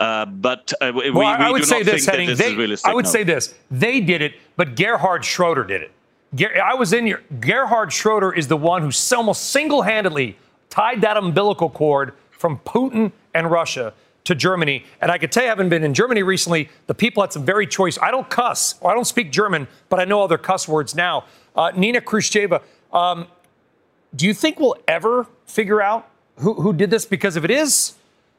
Uh, 0.00 0.26
but 0.26 0.72
uh, 0.80 0.92
we, 0.94 1.10
well, 1.10 1.26
I, 1.26 1.50
would 1.50 1.62
do 1.62 1.64
say 1.64 1.78
not 1.78 1.86
this, 1.86 2.04
think 2.04 2.14
Henning. 2.14 2.28
that 2.28 2.36
this 2.36 2.82
They. 2.82 2.90
I 2.90 2.94
would 2.94 3.06
no. 3.06 3.10
say 3.10 3.24
this. 3.24 3.54
They 3.70 4.00
did 4.00 4.22
it, 4.22 4.34
but 4.56 4.76
Gerhard 4.76 5.24
Schroeder 5.24 5.64
did 5.64 5.82
it. 5.82 5.90
Ger- 6.34 6.62
I 6.62 6.74
was 6.74 6.92
in 6.92 7.06
your. 7.06 7.22
Gerhard 7.40 7.92
Schroeder 7.92 8.32
is 8.32 8.46
the 8.48 8.56
one 8.56 8.82
who 8.82 8.90
almost 9.16 9.50
single-handedly 9.50 10.36
tied 10.70 11.00
that 11.00 11.16
umbilical 11.16 11.70
cord 11.70 12.12
from 12.38 12.58
Putin 12.60 13.12
and 13.34 13.50
Russia 13.50 13.92
to 14.24 14.34
Germany. 14.34 14.84
And 15.00 15.10
I 15.10 15.18
could 15.18 15.30
tell 15.32 15.42
you, 15.42 15.48
having 15.48 15.68
been 15.68 15.84
in 15.84 15.92
Germany 15.92 16.22
recently, 16.22 16.70
the 16.86 16.94
people 16.94 17.22
had 17.22 17.32
some 17.32 17.44
very 17.44 17.66
choice. 17.66 17.98
I 18.00 18.10
don't 18.10 18.28
cuss, 18.30 18.76
or 18.80 18.90
I 18.90 18.94
don't 18.94 19.06
speak 19.06 19.32
German, 19.32 19.68
but 19.88 20.00
I 20.00 20.04
know 20.04 20.22
other 20.22 20.38
cuss 20.38 20.66
words 20.66 20.94
now. 20.94 21.24
Uh, 21.54 21.72
Nina 21.74 22.00
Khrushcheva, 22.00 22.62
um, 22.92 23.26
do 24.14 24.26
you 24.26 24.32
think 24.32 24.60
we'll 24.60 24.76
ever 24.86 25.26
figure 25.46 25.82
out 25.82 26.08
who, 26.36 26.54
who 26.54 26.72
did 26.72 26.90
this? 26.90 27.04
Because 27.04 27.36
if 27.36 27.44
it 27.44 27.50
is 27.50 27.94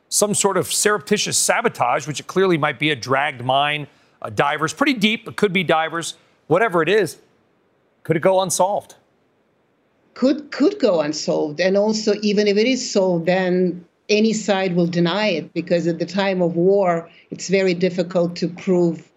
some 0.07 0.33
sort 0.33 0.57
of 0.57 0.71
surreptitious 0.71 1.37
sabotage, 1.37 2.07
which 2.07 2.19
it 2.19 2.27
clearly 2.27 2.57
might 2.57 2.79
be 2.79 2.91
a 2.91 2.95
dragged 2.95 3.43
mine, 3.43 3.87
uh, 4.21 4.29
divers, 4.29 4.73
pretty 4.73 4.93
deep, 4.93 5.27
it 5.27 5.35
could 5.35 5.53
be 5.53 5.63
divers, 5.63 6.15
whatever 6.47 6.81
it 6.81 6.89
is, 6.89 7.17
could 8.03 8.15
it 8.15 8.21
go 8.21 8.41
unsolved? 8.41 8.95
could 10.19 10.51
could 10.51 10.77
go 10.79 10.99
unsolved 10.99 11.61
and 11.61 11.77
also 11.77 12.13
even 12.21 12.45
if 12.45 12.57
it 12.57 12.67
is 12.67 12.91
solved 12.91 13.25
then 13.25 13.85
any 14.09 14.33
side 14.33 14.75
will 14.75 14.87
deny 14.87 15.27
it 15.27 15.53
because 15.53 15.87
at 15.87 15.99
the 15.99 16.05
time 16.05 16.41
of 16.41 16.55
war 16.55 17.09
it's 17.31 17.47
very 17.49 17.73
difficult 17.73 18.35
to 18.37 18.47
prove 18.47 19.09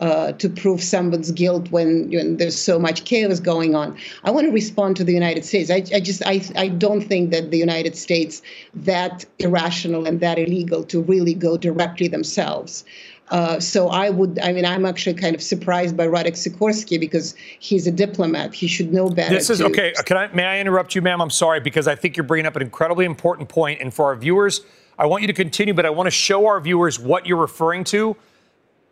uh, 0.00 0.32
to 0.32 0.48
prove 0.48 0.82
someone's 0.82 1.30
guilt 1.30 1.70
when, 1.70 2.10
when 2.10 2.38
there's 2.38 2.58
so 2.58 2.78
much 2.78 3.04
chaos 3.04 3.38
going 3.38 3.74
on. 3.74 3.96
I 4.24 4.30
want 4.30 4.46
to 4.46 4.50
respond 4.50 4.96
to 4.96 5.04
the 5.04 5.12
United 5.12 5.44
States. 5.44 5.70
I, 5.70 5.84
I 5.94 6.00
just 6.00 6.22
I, 6.24 6.42
I 6.56 6.68
don't 6.68 7.02
think 7.02 7.30
that 7.32 7.50
the 7.50 7.58
United 7.58 7.94
States 7.96 8.40
that 8.72 9.26
irrational 9.38 10.06
and 10.06 10.20
that 10.20 10.38
illegal 10.38 10.84
to 10.84 11.02
really 11.02 11.34
go 11.34 11.58
directly 11.58 12.08
themselves. 12.08 12.82
Uh, 13.30 13.60
so 13.60 13.88
I 13.88 14.10
would, 14.10 14.40
I 14.40 14.52
mean, 14.52 14.64
I'm 14.64 14.84
actually 14.84 15.14
kind 15.14 15.36
of 15.36 15.42
surprised 15.42 15.96
by 15.96 16.06
Radek 16.08 16.32
Sikorski 16.32 16.98
because 16.98 17.36
he's 17.60 17.86
a 17.86 17.92
diplomat. 17.92 18.52
He 18.52 18.66
should 18.66 18.92
know 18.92 19.08
better. 19.08 19.32
This 19.32 19.50
is 19.50 19.58
to- 19.58 19.66
okay. 19.66 19.92
Can 20.04 20.16
I 20.16 20.26
may 20.28 20.44
I 20.44 20.58
interrupt 20.58 20.94
you, 20.96 21.02
ma'am? 21.02 21.20
I'm 21.20 21.30
sorry 21.30 21.60
because 21.60 21.86
I 21.86 21.94
think 21.94 22.16
you're 22.16 22.24
bringing 22.24 22.46
up 22.46 22.56
an 22.56 22.62
incredibly 22.62 23.04
important 23.04 23.48
point. 23.48 23.60
point, 23.60 23.80
and 23.82 23.92
for 23.92 24.06
our 24.06 24.16
viewers, 24.16 24.62
I 24.98 25.06
want 25.06 25.22
you 25.22 25.26
to 25.26 25.32
continue, 25.32 25.74
but 25.74 25.84
I 25.84 25.90
want 25.90 26.06
to 26.06 26.10
show 26.10 26.46
our 26.46 26.60
viewers 26.60 26.98
what 26.98 27.26
you're 27.26 27.36
referring 27.36 27.84
to, 27.84 28.16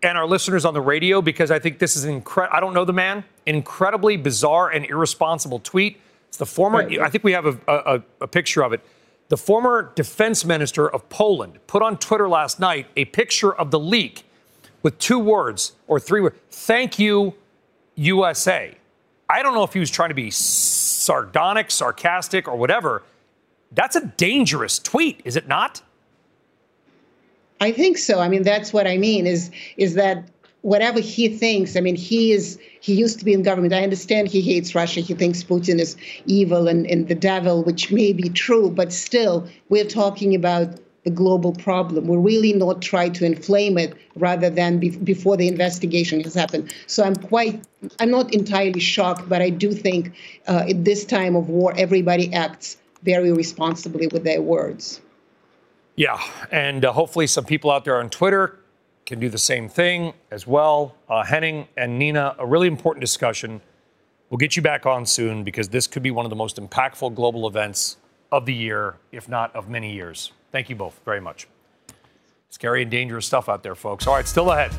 and 0.02 0.18
our 0.18 0.26
listeners 0.26 0.64
on 0.64 0.74
the 0.74 0.80
radio 0.80 1.22
because 1.22 1.50
I 1.50 1.58
think 1.58 1.78
this 1.78 1.96
is 1.96 2.04
an 2.04 2.10
incredible. 2.10 2.56
I 2.56 2.60
don't 2.60 2.74
know 2.74 2.84
the 2.84 2.92
man. 2.92 3.24
Incredibly 3.46 4.16
bizarre 4.16 4.70
and 4.70 4.84
irresponsible 4.84 5.58
tweet. 5.60 6.00
It's 6.28 6.36
the 6.36 6.46
former. 6.46 6.78
Right. 6.78 7.00
I 7.00 7.08
think 7.08 7.24
we 7.24 7.32
have 7.32 7.46
a, 7.46 7.58
a, 7.66 8.02
a 8.20 8.26
picture 8.26 8.62
of 8.62 8.72
it. 8.72 8.80
The 9.28 9.36
former 9.36 9.92
defense 9.94 10.44
minister 10.44 10.88
of 10.88 11.08
Poland 11.08 11.58
put 11.66 11.82
on 11.82 11.98
Twitter 11.98 12.28
last 12.28 12.60
night 12.60 12.86
a 12.96 13.06
picture 13.06 13.54
of 13.54 13.70
the 13.70 13.78
leak 13.78 14.24
with 14.82 14.98
two 14.98 15.18
words 15.18 15.72
or 15.86 15.98
three 16.00 16.20
words. 16.20 16.36
Thank 16.50 16.98
you, 16.98 17.34
USA. 17.96 18.74
I 19.28 19.42
don't 19.42 19.54
know 19.54 19.64
if 19.64 19.72
he 19.72 19.80
was 19.80 19.90
trying 19.90 20.08
to 20.08 20.14
be 20.14 20.30
sardonic, 20.30 21.70
sarcastic, 21.70 22.48
or 22.48 22.56
whatever. 22.56 23.02
That's 23.72 23.96
a 23.96 24.06
dangerous 24.06 24.78
tweet, 24.78 25.20
is 25.24 25.36
it 25.36 25.46
not? 25.48 25.82
I 27.60 27.72
think 27.72 27.98
so. 27.98 28.20
I 28.20 28.28
mean, 28.28 28.42
that's 28.42 28.72
what 28.72 28.86
I 28.86 28.96
mean 28.96 29.26
is 29.26 29.50
is 29.76 29.94
that 29.94 30.24
whatever 30.62 31.00
he 31.00 31.28
thinks, 31.28 31.76
I 31.76 31.80
mean, 31.80 31.96
he 31.96 32.32
is 32.32 32.58
he 32.80 32.94
used 32.94 33.18
to 33.18 33.24
be 33.24 33.32
in 33.32 33.42
government. 33.42 33.74
I 33.74 33.82
understand 33.82 34.28
he 34.28 34.40
hates 34.40 34.74
Russia. 34.74 35.00
He 35.00 35.14
thinks 35.14 35.42
Putin 35.42 35.78
is 35.78 35.96
evil 36.26 36.68
and, 36.68 36.86
and 36.86 37.08
the 37.08 37.14
devil, 37.14 37.64
which 37.64 37.90
may 37.90 38.12
be 38.12 38.28
true, 38.28 38.70
but 38.70 38.92
still 38.92 39.48
we're 39.68 39.84
talking 39.84 40.34
about 40.34 40.78
global 41.10 41.52
problem. 41.52 42.06
We're 42.06 42.18
really 42.18 42.52
not 42.52 42.82
trying 42.82 43.12
to 43.14 43.24
inflame 43.24 43.78
it 43.78 43.94
rather 44.16 44.50
than 44.50 44.78
be, 44.78 44.90
before 44.90 45.36
the 45.36 45.48
investigation 45.48 46.20
has 46.22 46.34
happened. 46.34 46.72
So 46.86 47.04
I'm 47.04 47.16
quite, 47.16 47.62
I'm 48.00 48.10
not 48.10 48.32
entirely 48.34 48.80
shocked, 48.80 49.28
but 49.28 49.42
I 49.42 49.50
do 49.50 49.72
think 49.72 50.14
uh, 50.46 50.66
at 50.68 50.84
this 50.84 51.04
time 51.04 51.36
of 51.36 51.48
war, 51.48 51.74
everybody 51.76 52.32
acts 52.32 52.76
very 53.02 53.32
responsibly 53.32 54.06
with 54.08 54.24
their 54.24 54.42
words. 54.42 55.00
Yeah, 55.96 56.20
and 56.50 56.84
uh, 56.84 56.92
hopefully 56.92 57.26
some 57.26 57.44
people 57.44 57.70
out 57.70 57.84
there 57.84 57.98
on 57.98 58.08
Twitter 58.10 58.58
can 59.04 59.18
do 59.18 59.28
the 59.28 59.38
same 59.38 59.68
thing 59.68 60.12
as 60.30 60.46
well. 60.46 60.94
Uh, 61.08 61.24
Henning 61.24 61.66
and 61.76 61.98
Nina, 61.98 62.36
a 62.38 62.46
really 62.46 62.68
important 62.68 63.00
discussion. 63.00 63.60
We'll 64.30 64.38
get 64.38 64.54
you 64.56 64.62
back 64.62 64.84
on 64.84 65.06
soon 65.06 65.42
because 65.42 65.70
this 65.70 65.86
could 65.86 66.02
be 66.02 66.10
one 66.10 66.26
of 66.26 66.30
the 66.30 66.36
most 66.36 66.56
impactful 66.56 67.14
global 67.14 67.48
events 67.48 67.96
of 68.30 68.44
the 68.44 68.54
year, 68.54 68.96
if 69.10 69.28
not 69.28 69.54
of 69.56 69.68
many 69.68 69.92
years. 69.92 70.32
Thank 70.50 70.70
you 70.70 70.76
both 70.76 70.98
very 71.04 71.20
much. 71.20 71.46
Scary 72.48 72.82
and 72.82 72.90
dangerous 72.90 73.26
stuff 73.26 73.48
out 73.48 73.62
there, 73.62 73.74
folks. 73.74 74.06
All 74.06 74.14
right, 74.14 74.26
still 74.26 74.50
ahead. 74.50 74.72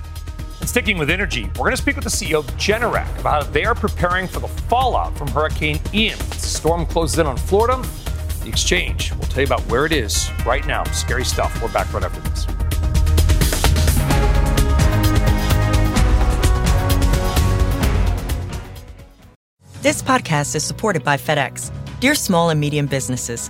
And 0.59 0.67
sticking 0.67 0.97
with 0.97 1.09
energy, 1.09 1.43
we're 1.55 1.65
going 1.65 1.71
to 1.71 1.77
speak 1.77 1.95
with 1.95 2.03
the 2.03 2.09
CEO 2.09 2.39
of 2.39 2.47
Generac 2.57 3.07
about 3.19 3.43
how 3.43 3.51
they 3.51 3.63
are 3.63 3.75
preparing 3.75 4.27
for 4.27 4.39
the 4.39 4.47
fallout 4.47 5.15
from 5.17 5.27
Hurricane 5.29 5.79
Ian. 5.93 6.17
The 6.17 6.35
storm 6.35 6.85
closes 6.85 7.19
in 7.19 7.27
on 7.27 7.37
Florida, 7.37 7.81
the 8.41 8.49
exchange. 8.49 9.11
We'll 9.13 9.21
tell 9.29 9.41
you 9.41 9.45
about 9.45 9.61
where 9.69 9.85
it 9.85 9.91
is 9.91 10.29
right 10.45 10.65
now. 10.65 10.83
Scary 10.85 11.23
stuff. 11.23 11.61
We're 11.61 11.71
back 11.71 11.93
right 11.93 12.03
after 12.03 12.19
this. 12.21 12.45
This 19.81 20.01
podcast 20.01 20.55
is 20.55 20.63
supported 20.63 21.05
by 21.05 21.15
FedEx. 21.15 21.71
Dear 22.01 22.15
small 22.15 22.49
and 22.49 22.59
medium 22.59 22.85
businesses, 22.85 23.49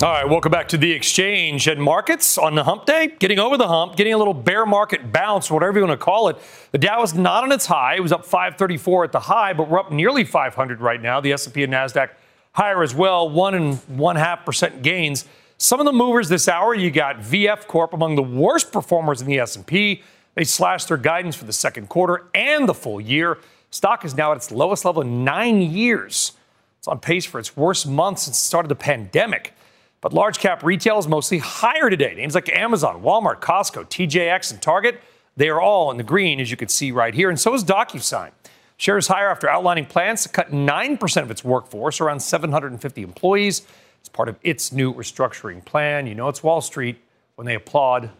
All 0.00 0.12
right, 0.12 0.28
welcome 0.28 0.52
back 0.52 0.68
to 0.68 0.78
the 0.78 0.92
exchange 0.92 1.66
and 1.66 1.82
markets 1.82 2.38
on 2.38 2.54
the 2.54 2.62
hump 2.62 2.86
day. 2.86 3.08
Getting 3.18 3.40
over 3.40 3.56
the 3.56 3.66
hump, 3.66 3.96
getting 3.96 4.12
a 4.12 4.16
little 4.16 4.32
bear 4.32 4.64
market 4.64 5.12
bounce, 5.12 5.50
whatever 5.50 5.76
you 5.76 5.84
want 5.84 5.98
to 5.98 6.04
call 6.04 6.28
it. 6.28 6.36
The 6.70 6.78
Dow 6.78 7.02
is 7.02 7.14
not 7.14 7.42
on 7.42 7.50
its 7.50 7.66
high. 7.66 7.96
It 7.96 8.00
was 8.00 8.12
up 8.12 8.24
534 8.24 9.06
at 9.06 9.10
the 9.10 9.18
high, 9.18 9.54
but 9.54 9.68
we're 9.68 9.80
up 9.80 9.90
nearly 9.90 10.22
500 10.22 10.80
right 10.80 11.02
now. 11.02 11.20
The 11.20 11.32
S&P 11.32 11.64
and 11.64 11.72
Nasdaq 11.72 12.10
higher 12.52 12.84
as 12.84 12.94
well, 12.94 13.28
one 13.28 13.54
and 13.54 13.78
one 13.88 14.14
half 14.14 14.44
percent 14.44 14.82
gains. 14.82 15.24
Some 15.56 15.80
of 15.80 15.86
the 15.86 15.92
movers 15.92 16.28
this 16.28 16.46
hour, 16.46 16.76
you 16.76 16.92
got 16.92 17.18
VF 17.18 17.66
Corp 17.66 17.92
among 17.92 18.14
the 18.14 18.22
worst 18.22 18.70
performers 18.70 19.20
in 19.20 19.26
the 19.26 19.40
S&P. 19.40 20.04
They 20.36 20.44
slashed 20.44 20.86
their 20.86 20.96
guidance 20.96 21.34
for 21.34 21.44
the 21.44 21.52
second 21.52 21.88
quarter 21.88 22.26
and 22.36 22.68
the 22.68 22.74
full 22.74 23.00
year. 23.00 23.38
Stock 23.70 24.04
is 24.04 24.16
now 24.16 24.30
at 24.30 24.36
its 24.36 24.52
lowest 24.52 24.84
level 24.84 25.02
in 25.02 25.24
nine 25.24 25.60
years. 25.60 26.34
It's 26.78 26.86
on 26.86 27.00
pace 27.00 27.24
for 27.24 27.40
its 27.40 27.56
worst 27.56 27.88
month 27.88 28.20
since 28.20 28.38
the 28.38 28.46
start 28.46 28.64
of 28.64 28.68
the 28.68 28.76
pandemic. 28.76 29.54
But 30.00 30.12
large 30.12 30.38
cap 30.38 30.62
retail 30.62 30.98
is 30.98 31.08
mostly 31.08 31.38
higher 31.38 31.90
today. 31.90 32.14
Names 32.14 32.34
like 32.34 32.48
Amazon, 32.50 33.02
Walmart, 33.02 33.40
Costco, 33.40 33.86
TJX, 33.88 34.52
and 34.52 34.62
Target, 34.62 35.00
they 35.36 35.48
are 35.48 35.60
all 35.60 35.90
in 35.90 35.96
the 35.96 36.02
green, 36.02 36.40
as 36.40 36.50
you 36.50 36.56
can 36.56 36.68
see 36.68 36.90
right 36.92 37.14
here. 37.14 37.28
And 37.30 37.38
so 37.38 37.54
is 37.54 37.64
DocuSign. 37.64 38.30
Shares 38.76 39.08
higher 39.08 39.28
after 39.28 39.48
outlining 39.48 39.86
plans 39.86 40.22
to 40.22 40.28
cut 40.28 40.52
9% 40.52 41.22
of 41.22 41.30
its 41.30 41.42
workforce, 41.42 42.00
around 42.00 42.20
750 42.20 43.02
employees, 43.02 43.62
as 44.02 44.08
part 44.08 44.28
of 44.28 44.36
its 44.42 44.72
new 44.72 44.94
restructuring 44.94 45.64
plan. 45.64 46.06
You 46.06 46.14
know 46.14 46.28
it's 46.28 46.44
Wall 46.44 46.60
Street 46.60 46.98
when 47.34 47.46
they 47.46 47.56
applaud 47.56 48.10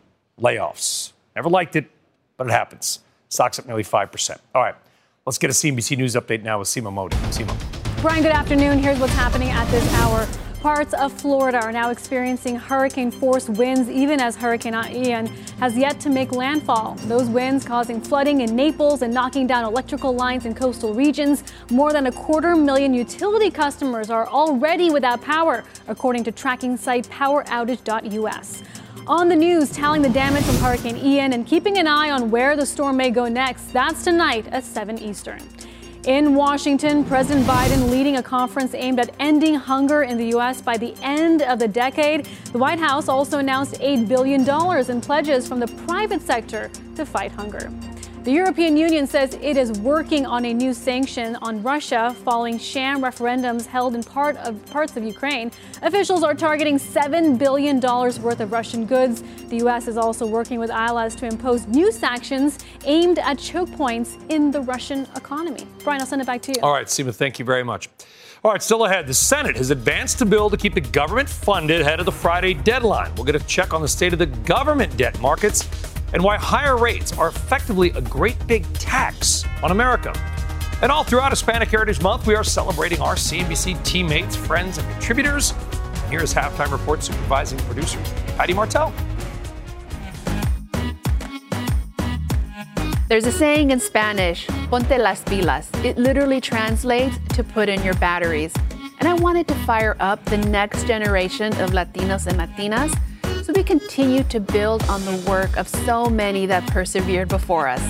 layoffs. 0.40 1.12
Never 1.36 1.48
liked 1.48 1.76
it, 1.76 1.88
but 2.36 2.48
it 2.48 2.50
happens. 2.50 3.00
Stocks 3.28 3.58
up 3.60 3.66
nearly 3.66 3.84
5%. 3.84 4.38
All 4.54 4.62
right, 4.62 4.74
let's 5.26 5.38
get 5.38 5.50
a 5.50 5.52
CNBC 5.52 5.96
News 5.96 6.16
update 6.16 6.42
now 6.42 6.58
with 6.58 6.66
Seema 6.66 6.92
Modi. 6.92 7.16
Seema. 7.28 7.56
Brian, 8.02 8.22
good 8.22 8.32
afternoon. 8.32 8.78
Here's 8.78 8.98
what's 8.98 9.12
happening 9.12 9.50
at 9.50 9.68
this 9.70 9.92
hour. 9.94 10.26
Parts 10.60 10.92
of 10.94 11.12
Florida 11.12 11.58
are 11.62 11.70
now 11.70 11.90
experiencing 11.90 12.56
hurricane 12.56 13.12
force 13.12 13.48
winds, 13.48 13.88
even 13.88 14.20
as 14.20 14.34
Hurricane 14.34 14.74
Ian 14.74 15.26
has 15.60 15.76
yet 15.76 16.00
to 16.00 16.10
make 16.10 16.32
landfall. 16.32 16.96
Those 17.02 17.28
winds 17.28 17.64
causing 17.64 18.00
flooding 18.00 18.40
in 18.40 18.56
Naples 18.56 19.02
and 19.02 19.14
knocking 19.14 19.46
down 19.46 19.64
electrical 19.64 20.12
lines 20.12 20.46
in 20.46 20.54
coastal 20.54 20.92
regions. 20.92 21.44
More 21.70 21.92
than 21.92 22.06
a 22.06 22.12
quarter 22.12 22.56
million 22.56 22.92
utility 22.92 23.52
customers 23.52 24.10
are 24.10 24.26
already 24.26 24.90
without 24.90 25.22
power, 25.22 25.62
according 25.86 26.24
to 26.24 26.32
tracking 26.32 26.76
site 26.76 27.08
poweroutage.us. 27.08 28.62
On 29.06 29.28
the 29.28 29.36
news, 29.36 29.70
tallying 29.70 30.02
the 30.02 30.08
damage 30.08 30.42
from 30.42 30.56
Hurricane 30.56 30.96
Ian 30.96 31.34
and 31.34 31.46
keeping 31.46 31.78
an 31.78 31.86
eye 31.86 32.10
on 32.10 32.32
where 32.32 32.56
the 32.56 32.66
storm 32.66 32.96
may 32.96 33.10
go 33.10 33.28
next. 33.28 33.72
That's 33.72 34.02
tonight 34.02 34.48
at 34.48 34.64
7 34.64 34.98
Eastern. 34.98 35.40
In 36.08 36.34
Washington, 36.34 37.04
President 37.04 37.46
Biden 37.46 37.90
leading 37.90 38.16
a 38.16 38.22
conference 38.22 38.72
aimed 38.72 38.98
at 38.98 39.14
ending 39.20 39.54
hunger 39.54 40.04
in 40.04 40.16
the 40.16 40.28
U.S. 40.28 40.62
by 40.62 40.78
the 40.78 40.94
end 41.02 41.42
of 41.42 41.58
the 41.58 41.68
decade. 41.68 42.26
The 42.50 42.56
White 42.56 42.78
House 42.78 43.08
also 43.08 43.40
announced 43.40 43.74
$8 43.74 44.08
billion 44.08 44.40
in 44.90 45.00
pledges 45.02 45.46
from 45.46 45.60
the 45.60 45.66
private 45.86 46.22
sector 46.22 46.70
to 46.96 47.04
fight 47.04 47.30
hunger. 47.32 47.70
The 48.24 48.32
European 48.32 48.76
Union 48.76 49.06
says 49.06 49.38
it 49.40 49.56
is 49.56 49.78
working 49.78 50.26
on 50.26 50.44
a 50.44 50.52
new 50.52 50.74
sanction 50.74 51.36
on 51.36 51.62
Russia 51.62 52.14
following 52.24 52.58
sham 52.58 53.00
referendums 53.00 53.64
held 53.64 53.94
in 53.94 54.02
part 54.02 54.36
of 54.38 54.64
parts 54.66 54.96
of 54.96 55.04
Ukraine. 55.04 55.52
Officials 55.82 56.24
are 56.24 56.34
targeting 56.34 56.78
$7 56.78 57.38
billion 57.38 57.80
worth 57.80 58.40
of 58.40 58.50
Russian 58.50 58.86
goods. 58.86 59.22
The 59.48 59.58
U.S. 59.58 59.86
is 59.86 59.96
also 59.96 60.26
working 60.26 60.58
with 60.58 60.68
allies 60.68 61.14
to 61.16 61.26
impose 61.26 61.66
new 61.68 61.92
sanctions 61.92 62.58
aimed 62.84 63.20
at 63.20 63.38
choke 63.38 63.70
points 63.72 64.18
in 64.28 64.50
the 64.50 64.60
Russian 64.62 65.06
economy. 65.14 65.66
Brian, 65.84 66.00
I'll 66.00 66.06
send 66.06 66.20
it 66.20 66.26
back 66.26 66.42
to 66.42 66.52
you. 66.52 66.60
All 66.60 66.72
right, 66.72 66.86
Seema, 66.86 67.14
thank 67.14 67.38
you 67.38 67.44
very 67.44 67.62
much. 67.62 67.88
All 68.42 68.50
right, 68.50 68.62
still 68.62 68.84
ahead. 68.84 69.06
The 69.06 69.14
Senate 69.14 69.56
has 69.56 69.70
advanced 69.70 70.20
a 70.22 70.26
bill 70.26 70.50
to 70.50 70.56
keep 70.56 70.74
the 70.74 70.80
government 70.80 71.28
funded 71.28 71.80
ahead 71.80 72.00
of 72.00 72.04
the 72.06 72.12
Friday 72.12 72.54
deadline. 72.54 73.14
We'll 73.14 73.24
get 73.24 73.36
a 73.36 73.44
check 73.46 73.72
on 73.72 73.80
the 73.80 73.88
state 73.88 74.12
of 74.12 74.18
the 74.18 74.26
government 74.26 74.96
debt 74.96 75.18
markets 75.20 75.68
and 76.12 76.22
why 76.22 76.36
higher 76.36 76.76
rates 76.76 77.16
are 77.16 77.28
effectively 77.28 77.90
a 77.90 78.00
great 78.00 78.36
big 78.46 78.64
tax 78.74 79.44
on 79.62 79.70
America. 79.70 80.12
And 80.80 80.92
all 80.92 81.02
throughout 81.02 81.32
Hispanic 81.32 81.68
Heritage 81.68 82.00
Month, 82.00 82.26
we 82.26 82.34
are 82.34 82.44
celebrating 82.44 83.00
our 83.00 83.16
CNBC 83.16 83.84
teammates, 83.84 84.36
friends, 84.36 84.78
and 84.78 84.88
contributors. 84.92 85.50
And 85.50 86.10
Here's 86.10 86.32
halftime 86.32 86.70
report 86.70 87.02
supervising 87.02 87.58
producer 87.60 87.98
Heidi 88.36 88.54
Martell. 88.54 88.92
There's 93.08 93.24
a 93.24 93.32
saying 93.32 93.70
in 93.70 93.80
Spanish, 93.80 94.46
ponte 94.68 94.98
las 94.98 95.24
pilas. 95.24 95.66
It 95.82 95.96
literally 95.96 96.40
translates 96.40 97.16
to 97.30 97.42
put 97.42 97.68
in 97.68 97.82
your 97.82 97.94
batteries. 97.94 98.52
And 99.00 99.08
I 99.08 99.14
wanted 99.14 99.48
to 99.48 99.54
fire 99.64 99.96
up 99.98 100.22
the 100.26 100.36
next 100.36 100.86
generation 100.86 101.58
of 101.60 101.70
Latinos 101.70 102.26
and 102.26 102.38
Latinas 102.38 102.94
so 103.48 103.54
we 103.56 103.64
continue 103.64 104.22
to 104.24 104.40
build 104.40 104.82
on 104.90 105.02
the 105.06 105.24
work 105.26 105.56
of 105.56 105.66
so 105.66 106.04
many 106.04 106.44
that 106.44 106.66
persevered 106.66 107.28
before 107.30 107.66
us. 107.66 107.82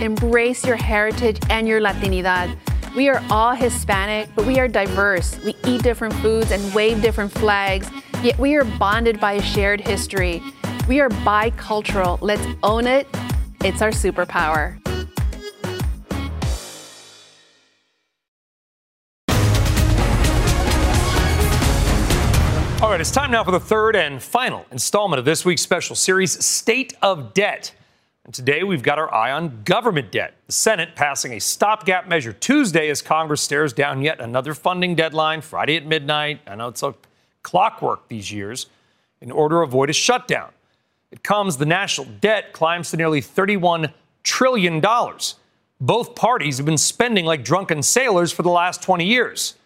Embrace 0.00 0.64
your 0.64 0.76
heritage 0.76 1.40
and 1.50 1.66
your 1.66 1.80
Latinidad. 1.80 2.56
We 2.94 3.08
are 3.08 3.20
all 3.28 3.56
Hispanic, 3.56 4.28
but 4.36 4.46
we 4.46 4.60
are 4.60 4.68
diverse. 4.68 5.36
We 5.44 5.56
eat 5.66 5.82
different 5.82 6.14
foods 6.14 6.52
and 6.52 6.72
wave 6.72 7.02
different 7.02 7.32
flags, 7.32 7.90
yet 8.22 8.38
we 8.38 8.54
are 8.54 8.64
bonded 8.64 9.18
by 9.18 9.32
a 9.32 9.42
shared 9.42 9.80
history. 9.80 10.40
We 10.86 11.00
are 11.00 11.08
bicultural. 11.08 12.20
Let's 12.20 12.46
own 12.62 12.86
it. 12.86 13.08
It's 13.64 13.82
our 13.82 13.90
superpower. 13.90 14.89
All 22.82 22.88
right, 22.88 22.98
it's 22.98 23.10
time 23.10 23.30
now 23.30 23.44
for 23.44 23.50
the 23.50 23.60
third 23.60 23.94
and 23.94 24.22
final 24.22 24.64
installment 24.72 25.18
of 25.18 25.26
this 25.26 25.44
week's 25.44 25.60
special 25.60 25.94
series, 25.94 26.42
State 26.42 26.94
of 27.02 27.34
Debt. 27.34 27.74
And 28.24 28.32
today 28.32 28.62
we've 28.62 28.82
got 28.82 28.98
our 28.98 29.12
eye 29.12 29.32
on 29.32 29.62
government 29.64 30.10
debt. 30.10 30.32
The 30.46 30.54
Senate 30.54 30.96
passing 30.96 31.34
a 31.34 31.40
stopgap 31.40 32.08
measure 32.08 32.32
Tuesday 32.32 32.88
as 32.88 33.02
Congress 33.02 33.42
stares 33.42 33.74
down 33.74 34.00
yet 34.00 34.18
another 34.18 34.54
funding 34.54 34.94
deadline 34.94 35.42
Friday 35.42 35.76
at 35.76 35.84
midnight. 35.84 36.40
I 36.46 36.54
know 36.54 36.68
it's 36.68 36.82
a 36.82 36.94
clockwork 37.42 38.08
these 38.08 38.32
years 38.32 38.68
in 39.20 39.30
order 39.30 39.56
to 39.56 39.60
avoid 39.60 39.90
a 39.90 39.92
shutdown. 39.92 40.50
It 41.10 41.22
comes 41.22 41.58
the 41.58 41.66
national 41.66 42.06
debt 42.22 42.54
climbs 42.54 42.92
to 42.92 42.96
nearly 42.96 43.20
$31 43.20 43.92
trillion. 44.22 44.82
Both 45.82 46.14
parties 46.14 46.56
have 46.56 46.64
been 46.64 46.78
spending 46.78 47.26
like 47.26 47.44
drunken 47.44 47.82
sailors 47.82 48.32
for 48.32 48.42
the 48.42 48.48
last 48.48 48.82
20 48.82 49.04
years. 49.04 49.56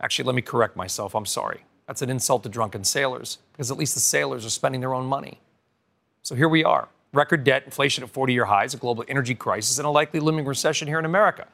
Actually, 0.00 0.26
let 0.26 0.34
me 0.34 0.42
correct 0.42 0.74
myself. 0.74 1.14
I'm 1.14 1.26
sorry. 1.26 1.60
That's 1.90 2.02
an 2.02 2.10
insult 2.10 2.44
to 2.44 2.48
drunken 2.48 2.84
sailors 2.84 3.38
because 3.50 3.72
at 3.72 3.76
least 3.76 3.94
the 3.94 4.00
sailors 4.00 4.46
are 4.46 4.50
spending 4.50 4.80
their 4.80 4.94
own 4.94 5.06
money. 5.06 5.40
So 6.22 6.36
here 6.36 6.48
we 6.48 6.62
are 6.62 6.86
record 7.12 7.42
debt, 7.42 7.64
inflation 7.64 8.04
at 8.04 8.10
40 8.10 8.32
year 8.32 8.44
highs, 8.44 8.74
a 8.74 8.76
global 8.76 9.04
energy 9.08 9.34
crisis, 9.34 9.76
and 9.76 9.84
a 9.84 9.90
likely 9.90 10.20
looming 10.20 10.44
recession 10.44 10.86
here 10.86 11.00
in 11.00 11.04
America. 11.04 11.48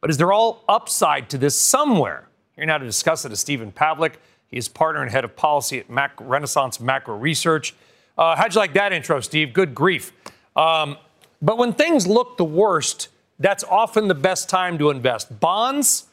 But 0.00 0.08
is 0.08 0.16
there 0.16 0.32
all 0.32 0.64
upside 0.66 1.28
to 1.28 1.36
this 1.36 1.60
somewhere? 1.60 2.26
Here 2.54 2.64
now 2.64 2.78
to 2.78 2.86
discuss 2.86 3.26
it 3.26 3.32
is 3.32 3.40
Stephen 3.40 3.70
Pavlik. 3.70 4.14
He 4.46 4.56
is 4.56 4.66
partner 4.66 5.02
and 5.02 5.10
head 5.10 5.24
of 5.24 5.36
policy 5.36 5.78
at 5.78 5.90
Mac- 5.90 6.18
Renaissance 6.20 6.80
Macro 6.80 7.14
Research. 7.14 7.74
Uh, 8.16 8.34
how'd 8.34 8.54
you 8.54 8.58
like 8.58 8.72
that 8.72 8.94
intro, 8.94 9.20
Steve? 9.20 9.52
Good 9.52 9.74
grief. 9.74 10.10
Um, 10.56 10.96
but 11.42 11.58
when 11.58 11.74
things 11.74 12.06
look 12.06 12.38
the 12.38 12.44
worst, 12.44 13.08
that's 13.38 13.62
often 13.62 14.08
the 14.08 14.14
best 14.14 14.48
time 14.48 14.78
to 14.78 14.88
invest. 14.88 15.38
Bonds, 15.38 16.06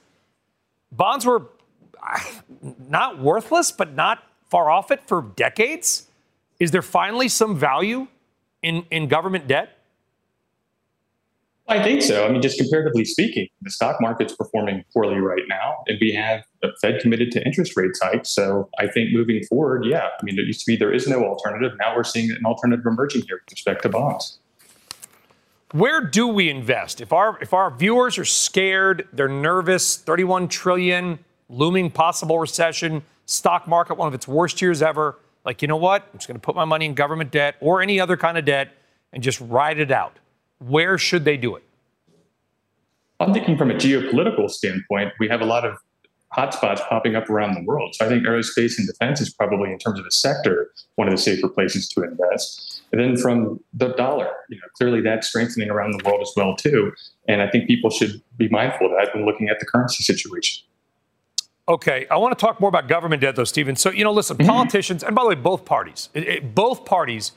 bonds 0.92 1.26
were 1.26 1.44
not 2.90 3.20
worthless, 3.20 3.72
but 3.72 3.94
not 3.94 4.24
far 4.50 4.70
off 4.70 4.92
it 4.92 5.02
for 5.08 5.22
decades? 5.36 6.08
Is 6.60 6.72
there 6.72 6.82
finally 6.82 7.28
some 7.28 7.58
value 7.58 8.08
in, 8.62 8.86
in 8.92 9.08
government 9.08 9.48
debt? 9.48 9.78
I 11.68 11.82
think 11.82 12.02
so. 12.02 12.26
I 12.26 12.30
mean, 12.30 12.42
just 12.42 12.58
comparatively 12.58 13.06
speaking, 13.06 13.48
the 13.62 13.72
stock 13.72 14.02
market's 14.02 14.36
performing 14.36 14.84
poorly 14.94 15.20
right 15.20 15.44
now, 15.48 15.84
and 15.88 15.98
we 16.02 16.12
have 16.12 16.44
the 16.62 16.74
Fed 16.82 17.00
committed 17.00 17.32
to 17.32 17.46
interest 17.46 17.78
rate 17.78 17.92
hikes. 18.02 18.32
So 18.32 18.70
I 18.80 18.88
think 18.88 19.14
moving 19.14 19.42
forward, 19.46 19.86
yeah, 19.86 20.10
I 20.20 20.24
mean, 20.24 20.38
it 20.38 20.46
used 20.46 20.60
to 20.60 20.66
be 20.66 20.76
there 20.76 20.92
is 20.92 21.08
no 21.08 21.24
alternative. 21.24 21.72
Now 21.80 21.96
we're 21.96 22.04
seeing 22.04 22.30
an 22.32 22.46
alternative 22.46 22.86
emerging 22.86 23.24
here 23.28 23.38
with 23.38 23.52
respect 23.52 23.84
to 23.84 23.90
bonds. 23.90 24.40
Where 25.72 26.02
do 26.02 26.28
we 26.28 26.50
invest? 26.50 27.00
If 27.00 27.14
our 27.14 27.40
if 27.42 27.54
our 27.54 27.72
viewers 27.72 28.18
are 28.18 28.26
scared, 28.26 29.08
they're 29.14 29.30
nervous, 29.30 29.96
31 29.96 30.50
trillion, 30.50 31.18
looming 31.54 31.92
possible 31.92 32.40
recession, 32.40 33.04
stock 33.26 33.68
market, 33.68 33.96
one 33.96 34.08
of 34.08 34.14
its 34.14 34.28
worst 34.28 34.62
years 34.62 34.82
ever. 34.82 35.18
Like, 35.46 35.62
you 35.62 35.68
know 35.68 35.78
what? 35.78 36.04
I'm 36.12 36.20
just 36.20 36.28
going 36.28 36.40
to 36.40 36.44
put 36.44 36.56
my 36.56 36.66
money 36.66 36.86
in 36.86 36.94
government 36.94 37.32
debt 37.32 37.56
or 37.60 37.82
any 37.82 38.00
other 38.00 38.18
kind 38.18 38.38
of 38.38 38.46
debt 38.46 38.74
and 39.12 39.22
just 39.22 39.40
ride 39.42 39.80
it 39.80 39.92
out. 39.92 40.18
Where 40.60 40.98
should 40.98 41.26
they 41.26 41.38
do 41.38 41.56
it? 41.56 41.64
I'm 43.20 43.34
thinking 43.34 43.58
from 43.58 43.72
a 43.72 43.76
geopolitical 43.76 44.50
standpoint, 44.50 45.14
we 45.20 45.28
have 45.30 45.42
a 45.42 45.46
lot 45.46 45.66
of 45.66 45.78
hotspots 46.36 46.80
popping 46.90 47.16
up 47.16 47.30
around 47.30 47.54
the 47.54 47.64
world. 47.64 47.94
So 47.96 48.06
I 48.06 48.10
think 48.10 48.26
aerospace 48.26 48.78
and 48.78 48.88
defense 48.88 49.22
is 49.22 49.32
probably, 49.32 49.72
in 49.72 49.78
terms 49.78 50.00
of 50.00 50.06
a 50.06 50.12
sector, 50.12 50.72
one 50.96 51.08
of 51.08 51.14
the 51.14 51.18
safer 51.18 51.48
places 51.48 51.88
to 51.90 52.04
invest. 52.04 52.82
And 52.92 53.00
then 53.00 53.18
from 53.18 53.60
the 53.74 53.90
dollar, 53.90 54.30
you 54.50 54.58
know, 54.58 54.68
clearly 54.76 55.02
that's 55.02 55.28
strengthening 55.28 55.70
around 55.70 55.92
the 55.92 56.04
world 56.04 56.22
as 56.22 56.32
well 56.36 56.56
too. 56.56 56.92
And 57.28 57.42
I 57.42 57.50
think 57.50 57.68
people 57.68 57.90
should 57.90 58.22
be 58.38 58.50
mindful 58.50 58.88
of 58.88 58.94
that 58.94 59.16
when 59.16 59.26
looking 59.26 59.50
at 59.50 59.60
the 59.60 59.66
currency 59.66 60.04
situation. 60.04 60.64
Okay, 61.68 62.06
I 62.12 62.18
want 62.18 62.38
to 62.38 62.46
talk 62.46 62.60
more 62.60 62.68
about 62.68 62.90
government 62.90 63.22
debt, 63.22 63.38
though, 63.38 63.46
Stephen. 63.46 63.78
So, 63.78 63.90
you 63.90 64.04
know, 64.04 64.12
listen, 64.12 64.36
mm-hmm. 64.36 64.50
politicians, 64.50 65.02
and 65.02 65.16
by 65.16 65.24
the 65.24 65.30
way, 65.30 65.36
both 65.36 65.64
parties, 65.64 66.10
it, 66.14 66.28
it, 66.28 66.56
both 66.56 66.84
parties 66.84 67.32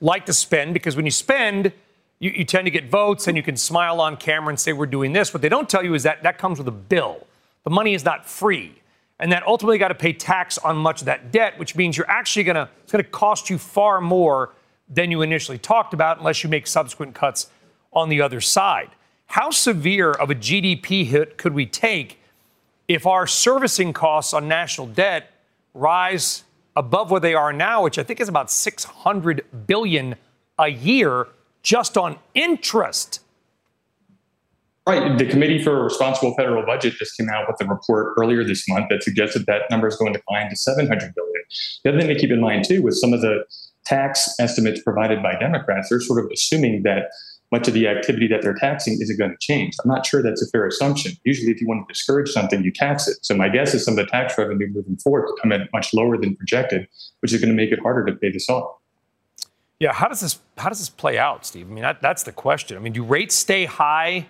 like 0.00 0.26
to 0.26 0.32
spend 0.32 0.72
because 0.72 0.94
when 0.94 1.04
you 1.04 1.10
spend, 1.10 1.72
you, 2.20 2.30
you, 2.30 2.44
tend 2.44 2.66
to 2.66 2.70
get 2.70 2.88
votes 2.88 3.26
and 3.26 3.36
you 3.36 3.42
can 3.42 3.56
smile 3.56 4.00
on 4.00 4.16
camera 4.16 4.50
and 4.50 4.60
say, 4.60 4.72
we're 4.72 4.86
doing 4.86 5.12
this. 5.12 5.34
What 5.34 5.42
they 5.42 5.48
don't 5.48 5.68
tell 5.68 5.84
you 5.84 5.94
is 5.94 6.04
that 6.04 6.22
that 6.22 6.38
comes 6.38 6.58
with 6.58 6.68
a 6.68 6.72
bill. 6.72 7.26
The 7.64 7.70
money 7.70 7.94
is 7.94 8.04
not 8.04 8.28
free. 8.28 8.80
And 9.18 9.32
that 9.32 9.44
ultimately 9.46 9.78
got 9.78 9.88
to 9.88 9.94
pay 9.94 10.12
tax 10.12 10.58
on 10.58 10.76
much 10.76 11.00
of 11.02 11.06
that 11.06 11.32
debt, 11.32 11.58
which 11.58 11.74
means 11.74 11.96
you're 11.96 12.10
actually 12.10 12.44
going 12.44 12.56
to, 12.56 12.68
it's 12.82 12.92
going 12.92 13.04
to 13.04 13.10
cost 13.10 13.50
you 13.50 13.58
far 13.58 14.00
more 14.00 14.52
than 14.88 15.10
you 15.10 15.22
initially 15.22 15.58
talked 15.58 15.94
about 15.94 16.18
unless 16.18 16.42
you 16.44 16.50
make 16.50 16.66
subsequent 16.66 17.14
cuts 17.14 17.48
on 17.92 18.08
the 18.08 18.20
other 18.20 18.40
side. 18.40 18.90
How 19.26 19.50
severe 19.50 20.12
of 20.12 20.30
a 20.30 20.34
GDP 20.34 21.04
hit 21.06 21.36
could 21.36 21.54
we 21.54 21.66
take 21.66 22.18
if 22.94 23.06
our 23.06 23.26
servicing 23.26 23.92
costs 23.92 24.34
on 24.34 24.48
national 24.48 24.86
debt 24.88 25.30
rise 25.74 26.44
above 26.76 27.10
where 27.10 27.20
they 27.20 27.34
are 27.34 27.52
now, 27.52 27.82
which 27.82 27.98
I 27.98 28.02
think 28.02 28.20
is 28.20 28.28
about 28.28 28.50
600 28.50 29.44
billion 29.66 30.14
a 30.58 30.68
year 30.68 31.28
just 31.62 31.96
on 31.96 32.18
interest. 32.34 33.20
Right. 34.86 35.16
The 35.16 35.26
Committee 35.26 35.62
for 35.62 35.78
a 35.78 35.84
Responsible 35.84 36.34
Federal 36.34 36.66
Budget 36.66 36.94
just 36.94 37.16
came 37.16 37.28
out 37.28 37.46
with 37.46 37.56
a 37.60 37.70
report 37.70 38.14
earlier 38.18 38.42
this 38.42 38.68
month 38.68 38.86
that 38.90 39.02
suggested 39.04 39.46
that 39.46 39.62
number 39.70 39.86
is 39.86 39.96
going 39.96 40.12
to 40.12 40.20
climb 40.28 40.50
to 40.50 40.56
700 40.56 41.14
billion. 41.14 41.42
The 41.84 41.90
other 41.90 42.00
thing 42.00 42.08
to 42.08 42.18
keep 42.18 42.30
in 42.30 42.40
mind 42.40 42.64
too 42.66 42.82
was 42.82 43.00
some 43.00 43.12
of 43.12 43.20
the 43.20 43.44
tax 43.84 44.28
estimates 44.40 44.82
provided 44.82 45.22
by 45.22 45.38
Democrats. 45.38 45.88
They're 45.88 46.00
sort 46.00 46.24
of 46.24 46.30
assuming 46.32 46.82
that 46.82 47.10
much 47.52 47.68
of 47.68 47.74
the 47.74 47.86
activity 47.86 48.26
that 48.26 48.40
they're 48.40 48.54
taxing 48.54 48.94
isn't 48.94 49.18
going 49.18 49.30
to 49.30 49.36
change. 49.38 49.74
I'm 49.84 49.90
not 49.90 50.06
sure 50.06 50.22
that's 50.22 50.42
a 50.42 50.48
fair 50.50 50.66
assumption. 50.66 51.12
Usually, 51.24 51.52
if 51.52 51.60
you 51.60 51.68
want 51.68 51.86
to 51.86 51.92
discourage 51.92 52.30
something, 52.30 52.64
you 52.64 52.72
tax 52.72 53.06
it. 53.06 53.18
So 53.22 53.36
my 53.36 53.50
guess 53.50 53.74
is 53.74 53.84
some 53.84 53.92
of 53.92 54.04
the 54.04 54.10
tax 54.10 54.36
revenue 54.38 54.68
moving 54.72 54.96
forward 54.96 55.26
will 55.26 55.36
come 55.36 55.52
in 55.52 55.68
much 55.72 55.92
lower 55.92 56.16
than 56.16 56.34
projected, 56.34 56.88
which 57.20 57.32
is 57.32 57.40
going 57.40 57.50
to 57.50 57.54
make 57.54 57.70
it 57.70 57.78
harder 57.80 58.06
to 58.06 58.16
pay 58.16 58.30
this 58.32 58.48
off. 58.48 58.78
Yeah, 59.78 59.92
how 59.92 60.08
does 60.08 60.20
this 60.20 60.38
how 60.56 60.70
does 60.70 60.78
this 60.78 60.88
play 60.88 61.18
out, 61.18 61.44
Steve? 61.44 61.68
I 61.70 61.74
mean, 61.74 61.82
that, 61.82 62.00
that's 62.00 62.22
the 62.22 62.32
question. 62.32 62.76
I 62.76 62.80
mean, 62.80 62.94
do 62.94 63.02
rates 63.02 63.34
stay 63.34 63.66
high 63.66 64.26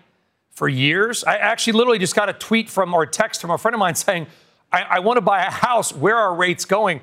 for 0.51 0.69
years? 0.69 1.23
I 1.25 1.37
actually 1.37 1.75
literally 1.75 1.99
just 1.99 2.17
got 2.17 2.29
a 2.29 2.33
tweet 2.33 2.69
from 2.69 2.93
or 2.93 3.05
a 3.05 3.07
text 3.07 3.41
from 3.41 3.51
a 3.51 3.59
friend 3.59 3.75
of 3.75 3.79
mine 3.79 3.95
saying, 3.97 4.27
"I, 4.73 4.83
I 4.83 4.99
want 4.99 5.19
to 5.19 5.21
buy 5.21 5.45
a 5.45 5.51
house. 5.51 5.93
Where 5.95 6.17
are 6.17 6.35
rates 6.35 6.65
going?" 6.65 7.03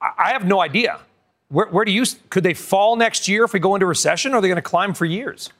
I, 0.00 0.10
I 0.18 0.30
have 0.30 0.44
no 0.44 0.60
idea. 0.60 1.00
Where, 1.48 1.66
where 1.66 1.84
do 1.84 1.92
you 1.92 2.04
could 2.30 2.42
they 2.42 2.54
fall 2.54 2.96
next 2.96 3.28
year 3.28 3.44
if 3.44 3.52
we 3.52 3.60
go 3.60 3.74
into 3.74 3.86
recession? 3.86 4.32
Or 4.32 4.38
are 4.38 4.40
they 4.40 4.48
going 4.48 4.56
to 4.56 4.62
climb 4.62 4.94
for 4.94 5.04
years? 5.04 5.50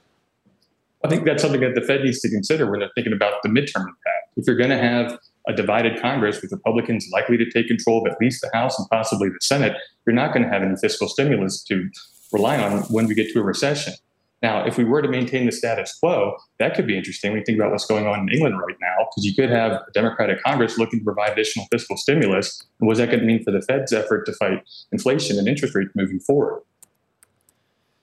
I 1.04 1.08
think 1.08 1.24
that's 1.24 1.42
something 1.42 1.60
that 1.60 1.74
the 1.74 1.82
Fed 1.82 2.02
needs 2.02 2.20
to 2.20 2.28
consider 2.28 2.68
when 2.70 2.80
they're 2.80 2.90
thinking 2.94 3.12
about 3.12 3.42
the 3.42 3.48
midterm 3.48 3.82
impact. 3.82 4.32
If 4.36 4.46
you're 4.46 4.56
going 4.56 4.70
to 4.70 4.78
have 4.78 5.18
a 5.46 5.52
divided 5.52 6.00
Congress 6.00 6.42
with 6.42 6.50
Republicans 6.50 7.08
likely 7.12 7.36
to 7.36 7.48
take 7.48 7.68
control 7.68 8.04
of 8.04 8.12
at 8.12 8.20
least 8.20 8.40
the 8.40 8.50
House 8.52 8.78
and 8.78 8.88
possibly 8.90 9.28
the 9.28 9.38
Senate, 9.40 9.76
you're 10.06 10.14
not 10.14 10.32
going 10.32 10.42
to 10.42 10.48
have 10.48 10.62
any 10.62 10.74
fiscal 10.76 11.08
stimulus 11.08 11.62
to 11.64 11.88
rely 12.32 12.60
on 12.60 12.80
when 12.84 13.06
we 13.06 13.14
get 13.14 13.32
to 13.32 13.38
a 13.38 13.42
recession. 13.42 13.94
Now, 14.42 14.66
if 14.66 14.76
we 14.76 14.84
were 14.84 15.00
to 15.00 15.08
maintain 15.08 15.46
the 15.46 15.52
status 15.52 15.98
quo, 15.98 16.36
that 16.58 16.74
could 16.74 16.86
be 16.86 16.96
interesting. 16.96 17.32
We 17.32 17.42
think 17.42 17.58
about 17.58 17.72
what's 17.72 17.86
going 17.86 18.06
on 18.06 18.20
in 18.20 18.28
England 18.28 18.58
right 18.58 18.76
now, 18.80 19.06
because 19.10 19.24
you 19.24 19.34
could 19.34 19.50
have 19.50 19.72
a 19.72 19.86
Democratic 19.94 20.42
Congress 20.42 20.76
looking 20.76 21.00
to 21.00 21.04
provide 21.04 21.32
additional 21.32 21.66
fiscal 21.72 21.96
stimulus. 21.96 22.62
And 22.78 22.86
what's 22.86 23.00
that 23.00 23.06
going 23.06 23.20
to 23.20 23.26
mean 23.26 23.42
for 23.42 23.50
the 23.50 23.62
Fed's 23.62 23.92
effort 23.92 24.26
to 24.26 24.32
fight 24.34 24.62
inflation 24.92 25.38
and 25.38 25.48
interest 25.48 25.74
rates 25.74 25.90
moving 25.94 26.20
forward? 26.20 26.62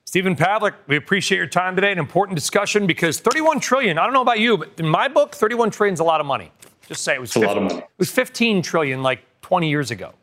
Stephen 0.05 0.35
Pavlik, 0.35 0.73
we 0.87 0.95
appreciate 0.95 1.37
your 1.37 1.47
time 1.47 1.75
today. 1.75 1.91
An 1.91 1.99
important 1.99 2.35
discussion 2.35 2.87
because 2.87 3.19
31 3.19 3.59
trillion. 3.59 3.97
I 3.97 4.03
don't 4.03 4.13
know 4.13 4.21
about 4.21 4.39
you, 4.39 4.57
but 4.57 4.71
in 4.77 4.87
my 4.87 5.07
book, 5.07 5.35
31 5.35 5.71
trillion 5.71 5.93
is 5.93 5.99
a 5.99 6.03
lot 6.03 6.19
of 6.19 6.25
money. 6.25 6.51
Just 6.87 7.03
say 7.03 7.13
it 7.15 7.21
was. 7.21 7.31
50, 7.33 7.45
a 7.45 7.47
lot 7.47 7.57
of 7.57 7.63
money. 7.63 7.77
It 7.77 7.89
was 7.97 8.11
15 8.11 8.61
trillion 8.61 9.01
like 9.01 9.21
20 9.41 9.69
years 9.69 9.91
ago. 9.91 10.13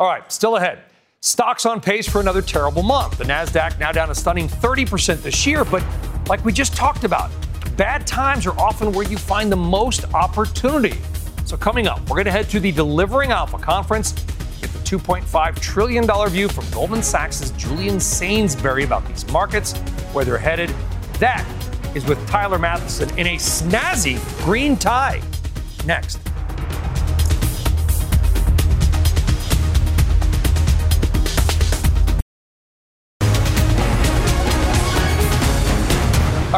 All 0.00 0.08
right, 0.08 0.30
still 0.32 0.56
ahead. 0.56 0.82
Stocks 1.20 1.66
on 1.66 1.80
pace 1.80 2.08
for 2.08 2.20
another 2.20 2.40
terrible 2.40 2.82
month. 2.82 3.18
The 3.18 3.24
Nasdaq 3.24 3.78
now 3.78 3.90
down 3.90 4.10
a 4.10 4.14
stunning 4.14 4.48
30% 4.48 5.22
this 5.22 5.46
year, 5.46 5.64
but 5.64 5.84
like 6.28 6.44
we 6.44 6.52
just 6.52 6.76
talked 6.76 7.04
about, 7.04 7.30
bad 7.76 8.06
times 8.06 8.46
are 8.46 8.58
often 8.58 8.92
where 8.92 9.06
you 9.06 9.18
find 9.18 9.50
the 9.50 9.56
most 9.56 10.04
opportunity. 10.14 10.96
So 11.44 11.56
coming 11.56 11.88
up, 11.88 12.00
we're 12.02 12.16
going 12.16 12.26
to 12.26 12.30
head 12.30 12.48
to 12.50 12.60
the 12.60 12.70
Delivering 12.70 13.32
Alpha 13.32 13.58
conference 13.58 14.12
Get 14.60 14.70
the 14.70 14.78
$2.5 14.80 15.60
trillion 15.60 16.28
view 16.30 16.48
from 16.48 16.68
Goldman 16.70 17.02
Sachs' 17.02 17.50
Julian 17.52 18.00
Sainsbury 18.00 18.82
about 18.82 19.06
these 19.06 19.24
markets, 19.30 19.78
where 20.12 20.24
they're 20.24 20.36
headed. 20.36 20.74
That 21.20 21.46
is 21.94 22.04
with 22.06 22.24
Tyler 22.26 22.58
Mathisen 22.58 23.16
in 23.16 23.28
a 23.28 23.36
snazzy 23.36 24.18
green 24.44 24.76
tie. 24.76 25.22
Next. 25.86 26.18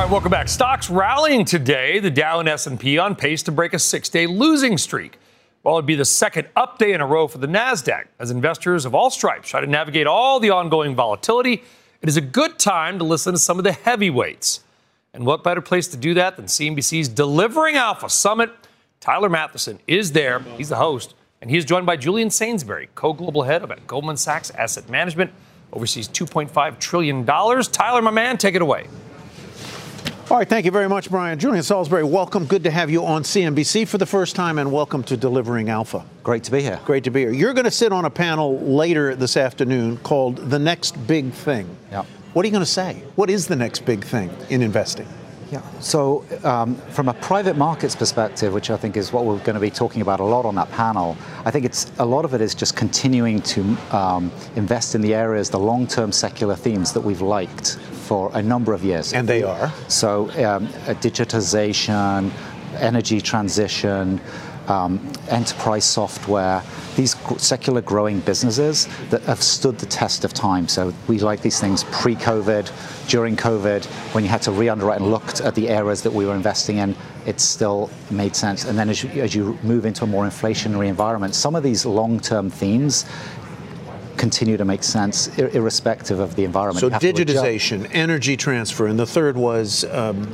All 0.00 0.06
right, 0.06 0.12
welcome 0.12 0.30
back. 0.30 0.48
Stocks 0.48 0.88
rallying 0.88 1.44
today. 1.44 1.98
The 1.98 2.10
Dow 2.10 2.40
and 2.40 2.48
S&P 2.48 2.96
on 2.96 3.14
pace 3.14 3.42
to 3.42 3.52
break 3.52 3.74
a 3.74 3.78
six-day 3.78 4.26
losing 4.26 4.78
streak. 4.78 5.18
Well, 5.62 5.74
it'd 5.74 5.84
be 5.84 5.94
the 5.94 6.06
second 6.06 6.48
up 6.56 6.78
day 6.78 6.94
in 6.94 7.02
a 7.02 7.06
row 7.06 7.28
for 7.28 7.36
the 7.36 7.46
NASDAQ 7.46 8.06
as 8.18 8.30
investors 8.30 8.86
of 8.86 8.94
all 8.94 9.10
stripes 9.10 9.50
try 9.50 9.60
to 9.60 9.66
navigate 9.66 10.06
all 10.06 10.40
the 10.40 10.48
ongoing 10.48 10.94
volatility. 10.94 11.62
It 12.00 12.08
is 12.08 12.16
a 12.16 12.22
good 12.22 12.58
time 12.58 12.98
to 12.98 13.04
listen 13.04 13.34
to 13.34 13.38
some 13.38 13.58
of 13.58 13.64
the 13.64 13.72
heavyweights. 13.72 14.64
And 15.12 15.26
what 15.26 15.44
better 15.44 15.60
place 15.60 15.86
to 15.88 15.98
do 15.98 16.14
that 16.14 16.36
than 16.36 16.46
CNBC's 16.46 17.08
Delivering 17.08 17.76
Alpha 17.76 18.08
Summit? 18.08 18.50
Tyler 19.00 19.28
Mathisen 19.28 19.80
is 19.86 20.12
there. 20.12 20.38
He's 20.56 20.70
the 20.70 20.76
host. 20.76 21.14
And 21.42 21.50
he's 21.50 21.66
joined 21.66 21.84
by 21.84 21.98
Julian 21.98 22.30
Sainsbury, 22.30 22.88
co 22.94 23.12
global 23.12 23.42
head 23.42 23.62
of 23.62 23.86
Goldman 23.86 24.16
Sachs 24.16 24.50
Asset 24.52 24.88
Management, 24.88 25.30
oversees 25.74 26.08
$2.5 26.08 26.78
trillion. 26.78 27.26
Tyler, 27.26 28.00
my 28.00 28.10
man, 28.10 28.38
take 28.38 28.54
it 28.54 28.62
away. 28.62 28.86
All 30.30 30.36
right, 30.36 30.48
thank 30.48 30.64
you 30.64 30.70
very 30.70 30.88
much, 30.88 31.10
Brian. 31.10 31.40
Julian 31.40 31.64
Salisbury, 31.64 32.04
welcome. 32.04 32.46
Good 32.46 32.62
to 32.62 32.70
have 32.70 32.88
you 32.88 33.04
on 33.04 33.24
CNBC 33.24 33.88
for 33.88 33.98
the 33.98 34.06
first 34.06 34.36
time, 34.36 34.58
and 34.58 34.70
welcome 34.70 35.02
to 35.02 35.16
Delivering 35.16 35.70
Alpha. 35.70 36.04
Great 36.22 36.44
to 36.44 36.52
be 36.52 36.62
here. 36.62 36.78
Great 36.84 37.02
to 37.02 37.10
be 37.10 37.22
here. 37.22 37.32
You're 37.32 37.52
going 37.52 37.64
to 37.64 37.70
sit 37.72 37.90
on 37.90 38.04
a 38.04 38.10
panel 38.10 38.60
later 38.60 39.16
this 39.16 39.36
afternoon 39.36 39.96
called 39.96 40.36
The 40.36 40.58
Next 40.60 40.92
Big 41.08 41.32
Thing. 41.32 41.76
Yeah. 41.90 42.04
What 42.32 42.44
are 42.44 42.46
you 42.46 42.52
going 42.52 42.64
to 42.64 42.70
say? 42.70 43.02
What 43.16 43.28
is 43.28 43.48
the 43.48 43.56
next 43.56 43.80
big 43.80 44.04
thing 44.04 44.30
in 44.50 44.62
investing? 44.62 45.08
Yeah. 45.50 45.62
So, 45.80 46.24
um, 46.44 46.76
from 46.76 47.08
a 47.08 47.14
private 47.14 47.56
markets 47.56 47.96
perspective, 47.96 48.54
which 48.54 48.70
I 48.70 48.76
think 48.76 48.96
is 48.96 49.12
what 49.12 49.24
we're 49.24 49.38
going 49.38 49.54
to 49.54 49.60
be 49.60 49.68
talking 49.68 50.00
about 50.00 50.20
a 50.20 50.24
lot 50.24 50.44
on 50.44 50.54
that 50.54 50.70
panel, 50.70 51.16
I 51.44 51.50
think 51.50 51.64
it's 51.64 51.90
a 51.98 52.06
lot 52.06 52.24
of 52.24 52.34
it 52.34 52.40
is 52.40 52.54
just 52.54 52.76
continuing 52.76 53.42
to 53.42 53.76
um, 53.90 54.30
invest 54.54 54.94
in 54.94 55.00
the 55.00 55.12
areas, 55.12 55.50
the 55.50 55.58
long-term 55.58 56.12
secular 56.12 56.54
themes 56.54 56.92
that 56.92 57.00
we've 57.00 57.20
liked 57.20 57.78
for 58.10 58.28
a 58.34 58.42
number 58.42 58.72
of 58.72 58.82
years. 58.82 59.12
And 59.12 59.28
they 59.28 59.44
are? 59.44 59.72
So, 59.86 60.30
um, 60.30 60.66
digitization, 61.06 62.32
energy 62.80 63.20
transition, 63.20 64.20
um, 64.66 65.12
enterprise 65.28 65.84
software, 65.84 66.60
these 66.96 67.14
secular 67.38 67.80
growing 67.80 68.18
businesses 68.18 68.88
that 69.10 69.22
have 69.22 69.40
stood 69.40 69.78
the 69.78 69.86
test 69.86 70.24
of 70.24 70.32
time. 70.32 70.66
So 70.66 70.92
we 71.06 71.20
like 71.20 71.40
these 71.40 71.60
things 71.60 71.84
pre 71.84 72.16
COVID, 72.16 72.66
during 73.08 73.36
COVID, 73.36 73.84
when 74.12 74.24
you 74.24 74.30
had 74.30 74.42
to 74.42 74.50
re 74.50 74.68
underwrite 74.68 75.00
and 75.00 75.10
looked 75.10 75.40
at 75.40 75.54
the 75.54 75.68
areas 75.68 76.02
that 76.02 76.12
we 76.12 76.26
were 76.26 76.34
investing 76.34 76.78
in, 76.78 76.96
it 77.26 77.40
still 77.40 77.90
made 78.10 78.34
sense. 78.34 78.64
And 78.64 78.78
then 78.78 78.88
as 78.88 79.04
you, 79.04 79.22
as 79.22 79.34
you 79.34 79.58
move 79.62 79.84
into 79.86 80.04
a 80.04 80.06
more 80.06 80.24
inflationary 80.24 80.88
environment, 80.88 81.34
some 81.34 81.54
of 81.54 81.62
these 81.62 81.86
long 81.86 82.18
term 82.18 82.50
themes 82.50 83.04
continue 84.20 84.58
to 84.58 84.66
make 84.66 84.82
sense 84.82 85.28
irrespective 85.38 86.20
of 86.20 86.36
the 86.36 86.44
environment. 86.44 86.80
So 86.80 86.90
digitization, 86.90 87.88
energy 87.92 88.36
transfer, 88.36 88.86
and 88.86 88.98
the 88.98 89.06
third 89.06 89.36
was 89.36 89.84
um, 89.84 90.30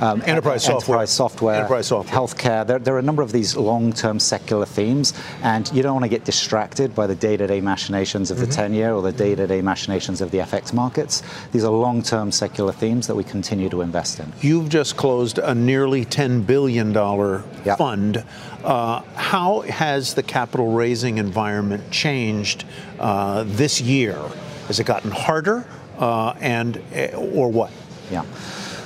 um, 0.00 0.22
enterprise, 0.26 0.64
software. 0.64 0.98
enterprise 0.98 1.10
software, 1.10 1.54
enterprise 1.56 1.86
software, 1.88 2.18
healthcare. 2.18 2.66
There, 2.66 2.78
there, 2.78 2.94
are 2.94 2.98
a 2.98 3.02
number 3.02 3.22
of 3.22 3.32
these 3.32 3.56
long-term 3.56 4.18
secular 4.18 4.66
themes, 4.66 5.12
and 5.42 5.70
you 5.72 5.82
don't 5.82 5.94
want 5.94 6.04
to 6.04 6.08
get 6.08 6.24
distracted 6.24 6.94
by 6.94 7.06
the 7.06 7.14
day-to-day 7.14 7.60
machinations 7.60 8.30
of 8.30 8.38
mm-hmm. 8.38 8.46
the 8.46 8.56
10-year 8.56 8.92
or 8.92 9.02
the 9.02 9.12
day-to-day 9.12 9.62
machinations 9.62 10.20
of 10.20 10.30
the 10.30 10.38
FX 10.38 10.72
markets. 10.72 11.22
These 11.52 11.64
are 11.64 11.70
long-term 11.70 12.32
secular 12.32 12.72
themes 12.72 13.06
that 13.06 13.14
we 13.14 13.24
continue 13.24 13.68
to 13.68 13.82
invest 13.82 14.20
in. 14.20 14.32
You've 14.40 14.68
just 14.68 14.96
closed 14.96 15.38
a 15.38 15.54
nearly 15.54 16.04
$10 16.04 16.46
billion 16.46 16.92
yep. 16.92 17.78
fund. 17.78 18.24
Uh, 18.64 19.02
how 19.14 19.60
has 19.62 20.14
the 20.14 20.22
capital 20.22 20.72
raising 20.72 21.18
environment 21.18 21.90
changed 21.90 22.64
uh, 22.98 23.44
this 23.46 23.80
year? 23.80 24.18
Has 24.66 24.78
it 24.78 24.84
gotten 24.84 25.10
harder, 25.10 25.66
uh, 25.98 26.34
and 26.40 26.80
eh, 26.92 27.14
or 27.14 27.50
what? 27.50 27.72
Yeah. 28.10 28.24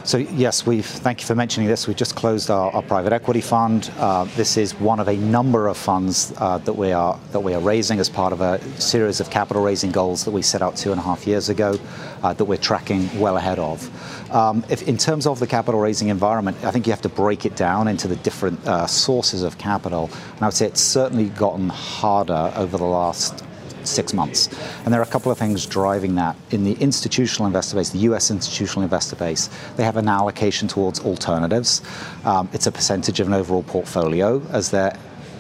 So 0.05 0.19
yes, 0.19 0.67
we've, 0.67 0.85
thank 0.85 1.23
you 1.23 1.27
for 1.27 1.35
mentioning 1.35 1.67
this. 1.67 1.89
we've 1.89 1.97
just 1.97 2.15
closed 2.15 2.51
our, 2.51 2.71
our 2.73 2.83
private 2.83 3.15
equity 3.15 3.41
fund. 3.41 3.91
Uh, 3.97 4.25
this 4.37 4.59
is 4.59 4.75
one 4.75 5.01
of 5.01 5.09
a 5.09 5.17
number 5.17 5.67
of 5.67 5.79
funds 5.79 6.31
uh, 6.37 6.59
that 6.59 6.75
we 6.75 6.93
are 6.93 7.19
that 7.33 7.41
we 7.41 7.55
are 7.55 7.61
raising 7.61 7.99
as 7.99 8.11
part 8.11 8.35
of 8.35 8.43
a 8.43 8.61
series 8.79 9.21
of 9.21 9.31
capital 9.31 9.63
raising 9.63 9.91
goals 9.91 10.27
that 10.27 10.31
we 10.31 10.43
set 10.43 10.61
out 10.61 10.77
two 10.77 10.91
and 10.93 11.01
a 11.01 11.03
half 11.03 11.27
years 11.27 11.49
ago 11.49 11.79
uh, 12.23 12.35
that 12.35 12.45
we're 12.45 12.59
tracking 12.59 13.19
well 13.19 13.39
ahead 13.39 13.59
of. 13.59 13.91
Um, 14.31 14.63
if, 14.69 14.87
in 14.87 14.99
terms 14.99 15.27
of 15.27 15.41
the 15.41 15.47
capital 15.47 15.81
raising 15.81 16.09
environment, 16.09 16.63
I 16.65 16.71
think 16.71 16.87
you 16.87 16.93
have 16.93 17.03
to 17.03 17.09
break 17.09 17.47
it 17.47 17.57
down 17.57 17.89
into 17.89 18.07
the 18.07 18.17
different 18.17 18.63
uh, 18.69 18.87
sources 18.87 19.43
of 19.43 19.57
capital. 19.57 20.11
And 20.35 20.43
I 20.43 20.47
would 20.49 20.55
say 20.55 20.67
it's 20.67 20.83
certainly 20.83 21.31
gotten 21.31 21.71
harder 21.71 22.53
over 22.57 22.77
the 22.77 22.85
last 22.85 23.43
six 23.87 24.13
months. 24.13 24.49
And 24.85 24.93
there 24.93 25.01
are 25.01 25.05
a 25.05 25.07
couple 25.07 25.31
of 25.31 25.39
things 25.39 25.67
driving 25.67 26.15
that. 26.17 26.37
In 26.51 26.65
the 26.65 26.75
institutional 26.75 27.47
investor 27.47 27.77
base, 27.77 27.91
the 27.91 28.01
US 28.11 28.31
institutional 28.31 28.83
investor 28.83 29.17
base, 29.17 29.49
they 29.77 29.85
have 29.85 29.97
an 29.97 30.09
allocation 30.09 30.69
towards 30.69 31.01
alternatives. 31.01 31.83
Um, 32.25 32.49
it's 32.53 32.67
a 32.67 32.73
percentage 32.73 33.21
of 33.21 33.27
an 33.27 33.35
overall 33.35 33.63
portfolio 33.63 34.43
as 34.51 34.71
their 34.71 34.99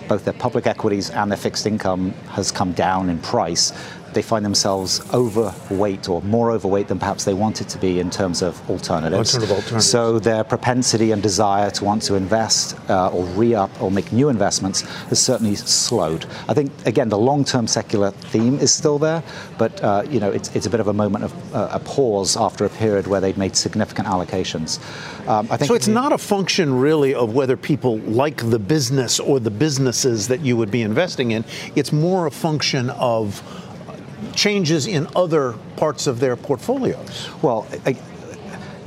both 0.09 0.25
their 0.25 0.35
public 0.35 0.67
equities 0.67 1.09
and 1.09 1.31
their 1.31 1.39
fixed 1.39 1.67
income 1.67 2.11
has 2.29 2.53
come 2.53 2.73
down 2.73 3.09
in 3.09 3.19
price 3.21 3.73
they 4.15 4.23
find 4.23 4.45
themselves 4.45 5.01
overweight 5.13 6.09
or 6.09 6.23
more 6.23 6.51
overweight 6.51 6.89
than 6.89 6.99
perhaps 6.99 7.25
they 7.25 7.35
wanted 7.35 7.69
to 7.69 7.79
be 7.79 8.01
in 8.01 8.11
terms 8.11 8.43
of 8.43 8.59
alternatives. 8.71 9.35
Alternative 9.35 9.57
alternatives. 9.57 9.91
So 9.91 10.19
their 10.19 10.45
propensity 10.45 11.13
and 11.13 11.23
desire 11.23 11.71
to 11.73 11.85
want 11.85 12.03
to 12.03 12.15
invest 12.15 12.77
uh, 12.89 13.09
or 13.09 13.25
re-up 13.27 13.71
or 13.83 13.91
make 13.91 14.13
new 14.13 14.29
investments 14.29 14.83
has 15.09 15.21
certainly 15.21 15.55
slowed. 15.55 16.27
I 16.49 16.55
think 16.55 16.71
again 16.87 17.09
the 17.09 17.19
long-term 17.19 17.67
secular 17.67 18.11
theme 18.11 18.59
is 18.59 18.73
still 18.73 18.99
there, 18.99 19.23
but 19.59 19.83
uh, 19.83 20.05
you 20.09 20.21
know 20.21 20.31
it's, 20.31 20.55
it's 20.55 20.67
a 20.67 20.71
bit 20.71 20.81
of 20.81 20.89
a 20.89 20.93
moment 20.93 21.25
of 21.25 21.55
uh, 21.55 21.69
a 21.73 21.81
pause 21.81 22.37
after 22.37 22.65
a 22.65 22.71
period 22.71 23.07
where 23.07 23.21
they'd 23.21 23.39
made 23.39 23.57
significant 23.57 24.09
allocations. 24.09 24.79
Um, 25.29 25.49
I 25.51 25.57
think 25.57 25.69
so. 25.69 25.75
It's 25.75 25.89
not 25.89 26.13
a 26.13 26.19
function 26.19 26.79
really 26.79 27.15
of 27.15 27.35
whether 27.35 27.57
people 27.57 27.99
like 27.99 28.49
the 28.51 28.59
business 28.59 29.21
or 29.21 29.41
the 29.41 29.51
businesses 29.51 30.29
that 30.29 30.41
you 30.41 30.57
would 30.57 30.71
be 30.71 30.83
investing 30.83 31.33
in. 31.33 31.45
It's 31.75 31.93
more 31.93 32.27
a 32.27 32.31
function 32.31 32.91
of 32.91 33.43
changes 34.35 34.87
in 34.87 35.07
other 35.15 35.55
parts 35.77 36.07
of 36.07 36.21
their 36.21 36.37
portfolios? 36.37 37.29
Well, 37.43 37.67
I, 37.87 37.97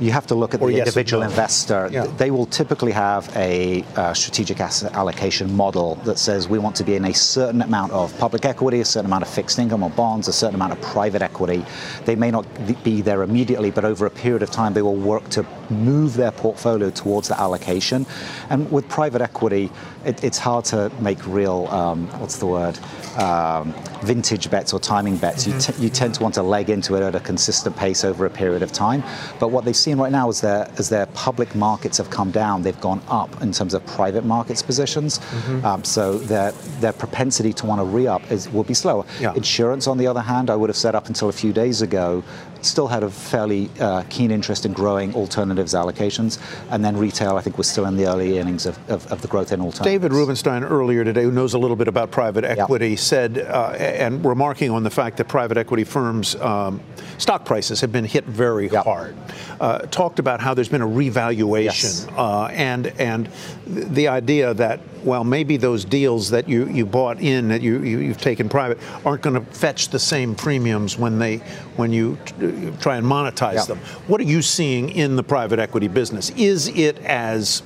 you 0.00 0.12
have 0.12 0.26
to 0.28 0.34
look 0.34 0.54
at 0.54 0.60
Or 0.62 0.68
the 0.68 0.76
yes 0.76 0.86
individual 0.86 1.22
no. 1.22 1.28
investor. 1.28 1.88
Yeah. 1.90 2.06
They 2.06 2.30
will 2.30 2.46
typically 2.46 2.92
have 2.92 3.34
a 3.36 3.82
uh, 3.96 4.14
strategic 4.14 4.60
asset 4.60 4.92
allocation 4.94 5.54
model 5.56 5.96
that 6.04 6.18
says 6.18 6.48
we 6.48 6.58
want 6.58 6.76
to 6.76 6.84
be 6.84 6.94
in 6.94 7.04
a 7.04 7.14
certain 7.14 7.62
amount 7.62 7.92
of 7.92 8.16
public 8.18 8.44
equity, 8.44 8.80
a 8.80 8.84
certain 8.84 9.06
amount 9.06 9.24
of 9.24 9.28
fixed 9.28 9.58
income 9.58 9.82
or 9.82 9.90
bonds, 9.90 10.28
a 10.28 10.32
certain 10.32 10.54
amount 10.54 10.72
of 10.72 10.80
private 10.82 11.22
equity. 11.22 11.64
They 12.04 12.14
may 12.14 12.30
not 12.30 12.46
be 12.84 13.02
there 13.02 13.22
immediately, 13.22 13.70
but 13.70 13.84
over 13.84 14.06
a 14.06 14.10
period 14.10 14.42
of 14.42 14.50
time, 14.50 14.72
they 14.72 14.82
will 14.82 14.96
work 14.96 15.28
to 15.30 15.44
move 15.70 16.14
their 16.14 16.30
portfolio 16.32 16.90
towards 16.90 17.28
that 17.28 17.38
allocation. 17.40 18.06
And 18.50 18.70
with 18.70 18.88
private 18.88 19.20
equity, 19.20 19.70
it, 20.04 20.22
it's 20.24 20.38
hard 20.38 20.64
to 20.66 20.90
make 21.00 21.24
real, 21.26 21.66
um, 21.68 22.06
what's 22.20 22.38
the 22.38 22.46
word, 22.46 22.78
um, 23.18 23.74
vintage 24.02 24.50
bets 24.50 24.72
or 24.72 24.78
timing 24.80 25.16
bets. 25.16 25.46
You, 25.46 25.58
t- 25.58 25.72
you 25.82 25.88
tend 25.88 26.14
to 26.14 26.22
want 26.22 26.34
to 26.34 26.42
leg 26.42 26.70
into 26.70 26.94
it 26.94 27.02
at 27.02 27.14
a 27.14 27.20
consistent 27.20 27.76
pace 27.76 28.04
over 28.04 28.26
a 28.26 28.30
period 28.30 28.62
of 28.62 28.72
time. 28.72 29.02
But 29.40 29.50
what 29.50 29.64
they've 29.64 29.76
seen 29.76 29.98
right 29.98 30.12
now 30.12 30.28
is 30.28 30.40
their, 30.40 30.70
as 30.78 30.88
their 30.88 31.06
public 31.06 31.54
markets 31.54 31.98
have 31.98 32.10
come 32.10 32.30
down, 32.30 32.62
they've 32.62 32.80
gone 32.80 33.02
up 33.08 33.42
in 33.42 33.52
terms 33.52 33.74
of 33.74 33.84
private 33.86 34.24
markets 34.24 34.62
positions. 34.62 35.18
Mhm. 35.18 35.64
Um, 35.64 35.84
so 35.84 36.18
their, 36.18 36.52
their 36.80 36.92
propensity 36.92 37.52
to 37.54 37.66
want 37.66 37.80
to 37.80 37.84
re-up 37.84 38.30
is, 38.30 38.48
will 38.50 38.64
be 38.64 38.74
slower. 38.74 39.04
Yeah. 39.20 39.34
Insurance, 39.34 39.86
on 39.86 39.98
the 39.98 40.06
other 40.06 40.20
hand, 40.22 40.48
I 40.50 40.56
would 40.56 40.70
have 40.70 40.76
said 40.76 40.94
up 40.94 41.08
until 41.08 41.28
a 41.28 41.32
few 41.32 41.52
days 41.52 41.82
ago, 41.82 42.22
still 42.62 42.88
had 42.88 43.02
a 43.02 43.10
fairly 43.10 43.70
uh, 43.80 44.02
keen 44.08 44.30
interest 44.30 44.66
in 44.66 44.72
growing 44.72 45.14
alternatives 45.14 45.74
allocations. 45.74 46.38
And 46.70 46.84
then 46.84 46.96
retail, 46.96 47.36
I 47.36 47.40
think, 47.40 47.58
was 47.58 47.68
still 47.68 47.86
in 47.86 47.96
the 47.96 48.06
early 48.06 48.38
innings 48.38 48.66
of, 48.66 48.78
of, 48.90 49.06
of 49.12 49.22
the 49.22 49.28
growth 49.28 49.52
in 49.52 49.60
alternatives. 49.60 49.84
David 49.84 50.12
Rubenstein 50.12 50.64
earlier 50.64 51.04
today, 51.04 51.22
who 51.22 51.32
knows 51.32 51.54
a 51.54 51.58
little 51.58 51.76
bit 51.76 51.88
about 51.88 52.10
private 52.10 52.44
equity, 52.44 52.96
said, 52.96 53.38
uh, 53.38 53.74
and 53.78 54.24
remarking 54.24 54.70
on 54.70 54.82
the 54.82 54.90
fact 54.90 55.16
that 55.18 55.28
private 55.28 55.56
equity 55.56 55.84
firms' 55.84 56.34
um, 56.36 56.80
stock 57.18 57.44
prices 57.44 57.80
have 57.80 57.92
been 57.92 58.04
hit 58.04 58.24
very 58.24 58.68
hard, 58.68 59.14
uh, 59.60 59.78
talked 59.90 60.18
about 60.18 60.40
how 60.40 60.54
there's 60.54 60.68
been 60.68 60.80
a 60.82 60.86
revaluation 60.86 62.08
uh, 62.16 62.46
and 62.46 62.86
and 62.98 63.28
the 63.66 64.08
idea 64.08 64.54
that 64.54 64.80
well 65.04 65.24
maybe 65.24 65.56
those 65.56 65.84
deals 65.84 66.30
that 66.30 66.48
you, 66.48 66.66
you 66.68 66.86
bought 66.86 67.20
in 67.20 67.48
that 67.48 67.60
you, 67.60 67.82
you 67.82 67.98
you've 67.98 68.20
taken 68.20 68.48
private 68.48 68.78
aren't 69.04 69.22
going 69.22 69.34
to 69.34 69.52
fetch 69.52 69.88
the 69.90 69.98
same 69.98 70.34
premiums 70.34 70.96
when 70.98 71.18
they 71.18 71.36
when 71.76 71.92
you 71.92 72.16
t- 72.24 72.72
try 72.80 72.96
and 72.96 73.06
monetize 73.06 73.54
Yeah. 73.54 73.64
them. 73.64 73.78
What 74.06 74.20
are 74.20 74.24
you 74.24 74.40
seeing 74.42 74.90
in 74.90 75.16
the 75.16 75.22
private 75.22 75.58
equity 75.58 75.88
business? 75.88 76.30
Is 76.30 76.68
it 76.68 76.98
as 77.04 77.62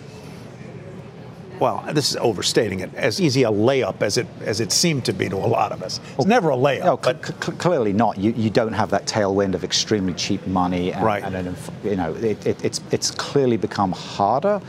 well, 1.60 1.84
this 1.92 2.10
is 2.10 2.16
overstating 2.16 2.80
it, 2.80 2.92
as 2.94 3.20
easy 3.20 3.42
a 3.44 3.50
layup 3.50 4.02
as 4.02 4.16
it 4.18 4.26
as 4.44 4.60
it 4.60 4.72
seemed 4.72 5.04
to 5.04 5.12
be 5.12 5.28
to 5.28 5.36
a 5.36 5.46
lot 5.46 5.72
of 5.72 5.82
us. 5.82 6.00
It's 6.16 6.26
never 6.26 6.50
a 6.50 6.56
layup. 6.56 6.84
No, 6.84 7.00
cl- 7.02 7.22
cl- 7.22 7.56
clearly 7.58 7.92
not. 7.92 8.18
You, 8.18 8.32
you 8.32 8.50
don't 8.50 8.72
have 8.72 8.90
that 8.90 9.06
tailwind 9.06 9.54
of 9.54 9.62
extremely 9.64 10.14
cheap 10.14 10.46
money, 10.46 10.92
and, 10.92 11.04
Right. 11.04 11.22
and 11.22 11.34
an 11.34 11.56
you 11.84 11.96
know 11.96 12.14
it, 12.14 12.46
it, 12.46 12.64
it's 12.64 12.80
it's 12.90 13.10
clearly 13.10 13.56
become 13.56 13.92
harder. 13.92 14.60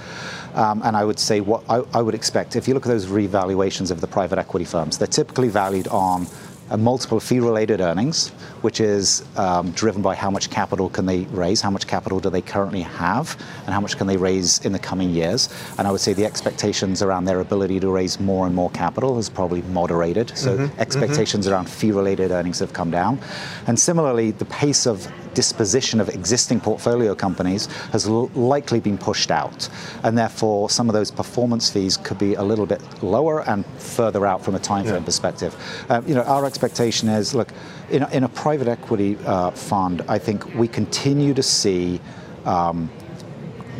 Um, 0.56 0.82
and 0.84 0.96
I 0.96 1.04
would 1.04 1.18
say 1.18 1.42
what 1.42 1.64
I, 1.68 1.82
I 1.96 2.02
would 2.04 2.14
expect 2.14 2.56
if 2.56 2.68
you 2.68 2.76
look 2.76 2.86
at 2.86 2.90
those 2.90 3.08
revaluations 3.08 3.90
of 3.90 4.02
the 4.02 4.08
private 4.08 4.38
equity 4.38 4.66
firms, 4.66 4.98
they're 5.00 5.08
typically 5.08 5.48
valued 5.50 5.88
on 5.88 6.28
a 6.74 6.78
multiple 6.78 7.17
of 7.17 7.24
fee-related 7.24 7.80
earnings, 7.82 8.30
which 8.61 8.80
is 8.82 9.24
um, 9.38 9.69
driven 9.71 10.01
by 10.01 10.15
how 10.15 10.32
much 10.32 10.49
capital 10.49 10.89
can 10.89 11.05
they 11.05 11.19
raise, 11.26 11.61
how 11.61 11.69
much 11.69 11.86
capital 11.86 12.19
do 12.19 12.32
they 12.32 12.41
currently 12.41 12.82
have, 12.82 13.38
and 13.65 13.74
how 13.76 13.80
much 13.80 13.95
can 13.95 14.07
they 14.07 14.17
raise 14.17 14.59
in 14.65 14.71
the 14.71 14.80
coming 14.80 15.11
years. 15.11 15.49
And 15.78 15.88
I 15.88 15.91
would 15.91 16.01
say 16.01 16.13
the 16.13 16.26
expectations 16.26 17.03
around 17.03 17.26
their 17.26 17.39
ability 17.41 17.80
to 17.82 17.91
raise 17.91 18.19
more 18.19 18.47
and 18.47 18.55
more 18.55 18.71
capital 18.71 19.15
has 19.17 19.30
probably 19.30 19.61
moderated. 19.61 20.36
So 20.36 20.57
Mhm, 20.57 20.69
mhm. 20.69 20.80
expectations 20.80 21.47
around 21.47 21.69
fee-related 21.69 22.32
earnings 22.32 22.57
have 22.59 22.74
come 22.74 22.89
down. 22.89 23.19
And 23.67 23.80
similarly, 23.80 24.32
the 24.32 24.45
pace 24.45 24.88
of 24.88 25.07
disposition 25.34 26.00
of 26.02 26.10
existing 26.10 26.60
portfolio 26.60 27.16
companies 27.16 27.68
has 27.92 28.08
l- 28.08 28.28
likely 28.36 28.80
been 28.80 28.98
pushed 28.98 29.32
out. 29.32 29.70
And 30.04 30.18
therefore, 30.18 30.70
some 30.70 30.90
of 30.90 30.94
those 30.94 31.12
performance 31.12 31.70
fees 31.70 31.98
could 31.98 32.18
be 32.18 32.36
a 32.36 32.44
little 32.44 32.66
bit 32.66 32.82
lower 33.04 33.42
and 33.50 33.66
further 33.78 34.26
out 34.26 34.44
from 34.44 34.56
a 34.56 34.60
time 34.60 34.84
frame 34.86 34.96
Yeah. 34.98 35.06
perspective. 35.06 35.56
Um, 35.90 36.08
you 36.08 36.16
know, 36.16 36.24
our 36.24 36.46
expectation 36.46 37.10
is, 37.10 37.34
look, 37.34 37.52
in 37.90 38.04
a, 38.04 38.10
in 38.10 38.24
a 38.24 38.30
private 38.30 38.68
equity 38.68 39.18
uh, 39.26 39.52
fund, 39.52 40.02
I 40.08 40.18
think 40.20 40.54
we 40.56 40.68
continue 40.68 41.34
to 41.34 41.44
see 41.44 42.00
um, 42.46 42.90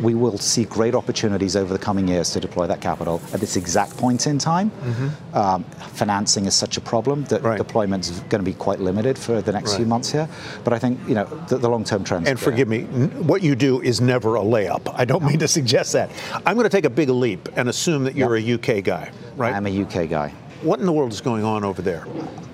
we 0.02 0.14
will 0.14 0.38
see 0.38 0.64
great 0.64 0.94
opportunities 0.94 1.56
over 1.56 1.72
the 1.72 1.78
coming 1.78 2.08
years 2.08 2.30
to 2.30 2.40
deploy 2.40 2.66
that 2.66 2.80
capital. 2.80 3.20
At 3.32 3.40
this 3.40 3.56
exact 3.56 3.96
point 3.96 4.26
in 4.26 4.38
time, 4.38 4.70
Mm-hmm. 4.70 5.36
um, 5.36 5.64
financing 5.94 6.46
is 6.46 6.54
such 6.54 6.76
a 6.76 6.80
problem 6.80 7.24
that 7.24 7.42
deployment 7.58 8.08
is 8.10 8.20
going 8.30 8.42
to 8.44 8.50
be 8.50 8.54
quite 8.54 8.80
limited 8.80 9.18
for 9.18 9.40
the 9.40 9.52
next 9.52 9.76
few 9.76 9.86
months 9.86 10.10
here. 10.10 10.28
But 10.64 10.72
I 10.72 10.78
think 10.78 10.98
you 11.08 11.14
know 11.14 11.24
the, 11.48 11.58
the 11.58 11.68
long-term 11.68 12.04
trends. 12.04 12.28
And 12.28 12.38
forgive 12.38 12.68
me, 12.68 12.80
n- 12.80 13.26
what 13.26 13.42
you 13.42 13.54
do 13.54 13.80
is 13.80 14.00
never 14.00 14.36
a 14.36 14.40
layup. 14.40 14.92
I 14.96 15.04
don't 15.04 15.24
mean 15.24 15.38
to 15.38 15.48
suggest 15.48 15.92
that. 15.92 16.10
I'm 16.46 16.56
going 16.56 16.64
to 16.64 16.76
take 16.76 16.84
a 16.84 16.90
big 16.90 17.08
leap 17.08 17.48
and 17.56 17.68
assume 17.68 18.04
that 18.04 18.14
you're 18.14 18.36
a 18.36 18.52
UK 18.54 18.82
guy, 18.84 19.10
right? 19.36 19.54
I'm 19.54 19.66
a 19.66 19.82
UK 19.82 20.08
guy. 20.08 20.32
What 20.64 20.80
in 20.80 20.86
the 20.86 20.92
world 20.92 21.12
is 21.12 21.20
going 21.20 21.44
on 21.44 21.62
over 21.62 21.82
there? 21.82 22.06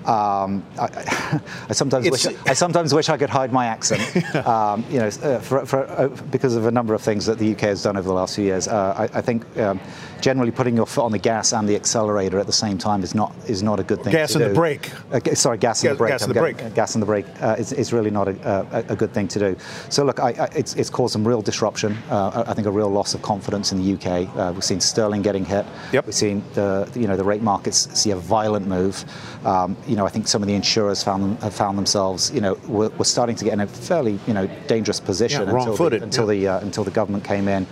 Um, 0.05 0.65
I, 0.79 1.39
I 1.69 1.73
sometimes 1.73 2.05
It's- 2.05 2.25
wish 2.25 2.35
I 2.45 2.53
sometimes 2.53 2.93
wish 2.93 3.07
I 3.09 3.17
could 3.17 3.29
hide 3.29 3.53
my 3.53 3.67
accent. 3.67 4.01
um, 4.47 4.83
you 4.89 4.99
know, 4.99 5.07
uh, 5.07 5.39
for, 5.39 5.65
for, 5.65 5.87
uh, 5.87 6.07
because 6.29 6.55
of 6.55 6.65
a 6.65 6.71
number 6.71 6.93
of 6.93 7.01
things 7.01 7.25
that 7.27 7.37
the 7.37 7.53
UK 7.53 7.61
has 7.61 7.83
done 7.83 7.95
over 7.95 8.07
the 8.07 8.13
last 8.13 8.35
few 8.35 8.43
years. 8.45 8.67
Uh, 8.67 9.07
I, 9.13 9.19
I 9.19 9.21
think 9.21 9.45
um, 9.57 9.79
generally 10.19 10.51
putting 10.51 10.75
your 10.75 10.85
foot 10.85 11.03
on 11.05 11.11
the 11.11 11.19
gas 11.19 11.53
and 11.53 11.69
the 11.69 11.75
accelerator 11.75 12.39
at 12.39 12.47
the 12.47 12.51
same 12.53 12.77
time 12.77 13.03
is 13.03 13.15
not 13.15 13.33
is 13.47 13.63
not 13.63 13.79
a 13.79 13.83
good 13.83 14.03
thing. 14.03 14.11
Gas 14.11 14.33
to 14.33 14.41
and 14.43 14.51
the 14.51 14.55
brake. 14.55 14.91
Uh, 15.11 15.19
sorry, 15.35 15.57
gas 15.57 15.83
and 15.83 15.93
the 15.93 15.97
brake. 15.97 16.11
gas 16.11 16.23
and 16.23 16.31
the 16.31 16.39
brake. 16.39 16.61
uh, 16.63 16.69
gas 16.69 16.95
and 16.95 17.01
the 17.01 17.05
brake 17.05 17.25
uh, 17.41 17.55
is, 17.57 17.71
is 17.71 17.93
really 17.93 18.11
not 18.11 18.27
a, 18.27 18.67
a, 18.73 18.93
a 18.93 18.95
good 18.95 19.13
thing 19.13 19.27
to 19.29 19.39
do. 19.39 19.57
So 19.89 20.03
look, 20.03 20.19
I, 20.19 20.49
it's, 20.55 20.75
it's 20.75 20.89
caused 20.89 21.13
some 21.13 21.25
real 21.27 21.41
disruption. 21.41 21.97
Uh, 22.09 22.43
I 22.45 22.51
I 22.51 22.53
think 22.53 22.67
a 22.67 22.71
real 22.71 22.89
loss 22.89 23.13
of 23.13 23.21
confidence 23.21 23.71
in 23.71 23.77
the 23.81 23.93
UK. 23.93 24.35
Uh, 24.35 24.51
we've 24.53 24.63
seen 24.63 24.81
sterling 24.81 25.21
getting 25.21 25.45
hit. 25.45 25.65
Yep. 25.93 26.05
We've 26.07 26.15
seen 26.15 26.43
the 26.53 26.91
you 26.95 27.07
know 27.07 27.15
the 27.15 27.23
rate 27.23 27.41
markets 27.41 27.87
a 28.09 28.15
violent 28.15 28.65
move. 28.65 29.05
Um, 29.45 29.77
you 29.87 29.95
know, 29.95 30.07
I 30.07 30.09
think 30.09 30.27
some 30.27 30.41
of 30.41 30.47
the 30.47 30.55
insurers 30.55 31.03
found 31.03 31.21
them, 31.23 31.37
have 31.37 31.53
found 31.53 31.77
themselves, 31.77 32.31
you 32.31 32.41
know, 32.41 32.55
were, 32.67 32.89
were 32.89 33.05
starting 33.05 33.35
to 33.35 33.45
get 33.45 33.53
in 33.53 33.59
a 33.59 33.67
fairly, 33.67 34.19
you 34.25 34.33
know, 34.33 34.47
dangerous 34.65 34.99
position 34.99 35.47
Yeah, 35.47 35.69
until, 35.69 35.89
the, 35.89 36.01
until 36.01 36.25
the 36.25 36.47
uh, 36.47 36.59
until 36.61 36.83
the 36.83 36.91
government 36.91 37.23
came 37.23 37.47
in. 37.47 37.67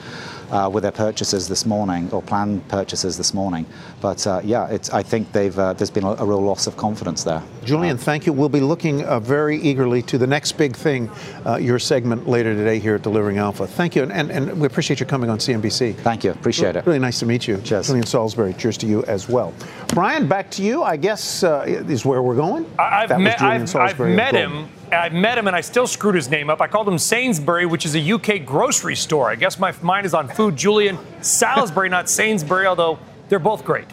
Uh, 0.52 0.68
with 0.68 0.82
their 0.82 0.92
purchases 0.92 1.48
this 1.48 1.64
morning, 1.64 2.10
or 2.12 2.24
planned 2.24 2.68
purchases 2.70 3.16
this 3.18 3.36
morning, 3.36 3.68
but 4.02 4.26
uh, 4.26 4.42
yeah, 4.44 4.66
it's, 4.70 4.90
I 4.90 5.04
think 5.04 5.32
they've 5.32 5.58
uh, 5.60 5.74
there's 5.74 5.92
been 5.92 6.04
a, 6.04 6.14
a 6.14 6.26
real 6.26 6.42
loss 6.42 6.66
of 6.66 6.76
confidence 6.76 7.24
there. 7.24 7.44
Julian, 7.66 7.98
thank 8.00 8.26
you. 8.26 8.34
We'll 8.34 8.50
be 8.50 8.60
looking 8.60 9.04
uh, 9.06 9.20
very 9.20 9.62
eagerly 9.62 10.02
to 10.04 10.18
the 10.18 10.26
next 10.26 10.54
big 10.54 10.76
thing, 10.76 11.08
uh, 11.46 11.58
your 11.58 11.78
segment 11.78 12.28
later 12.28 12.56
today 12.56 12.80
here 12.80 12.96
at 12.96 13.04
Delivering 13.04 13.38
Alpha. 13.38 13.68
Thank 13.68 13.96
you, 13.96 14.02
and, 14.02 14.12
and, 14.12 14.32
and 14.32 14.60
we 14.60 14.66
appreciate 14.66 15.00
you 15.00 15.06
coming 15.06 15.30
on 15.30 15.38
CNBC. 15.38 15.96
Thank 15.98 16.24
you, 16.24 16.32
appreciate 16.32 16.76
it. 16.76 16.84
Really 16.88 16.98
nice 16.98 17.20
to 17.20 17.28
meet 17.28 17.48
you. 17.48 17.62
Cheers. 17.62 17.86
Julian 17.86 18.08
Salisbury, 18.08 18.54
cheers 18.56 18.76
to 18.80 18.88
you 18.88 19.04
as 19.04 19.30
well. 19.30 19.54
Brian, 19.90 20.28
back 20.28 20.50
to 20.52 20.64
you. 20.64 20.82
I 20.82 20.98
guess 20.98 21.44
uh, 21.44 21.64
is 21.68 22.06
where 22.06 22.24
we're 22.24 22.36
going. 22.36 22.66
I- 22.80 23.04
I've 23.04 23.10
That 23.10 23.18
was 23.20 23.24
met, 23.24 23.38
Julian 23.38 23.62
I've, 23.62 23.76
I've 23.76 24.00
met 24.00 24.32
Goldman. 24.34 24.64
him. 24.64 24.70
I 24.92 25.10
met 25.10 25.38
him 25.38 25.48
and 25.48 25.56
I 25.56 25.62
still 25.62 25.88
screwed 25.88 26.16
his 26.16 26.30
name 26.30 26.50
up. 26.50 26.62
I 26.62 26.68
called 26.68 26.88
him 26.88 26.98
Sainsbury, 26.98 27.66
which 27.66 27.86
is 27.86 27.96
a 27.96 28.12
UK 28.14 28.46
grocery 28.46 28.96
store. 28.96 29.30
I 29.30 29.36
guess 29.36 29.60
my 29.60 29.74
mind 29.82 30.06
is 30.06 30.14
on 30.14 30.28
food. 30.28 30.56
Julian 30.56 30.98
Salisbury, 31.22 31.90
not 31.90 32.10
Sainsbury, 32.10 32.66
although 32.66 33.00
they're 33.30 33.40
both 33.40 33.64
great. 33.64 33.88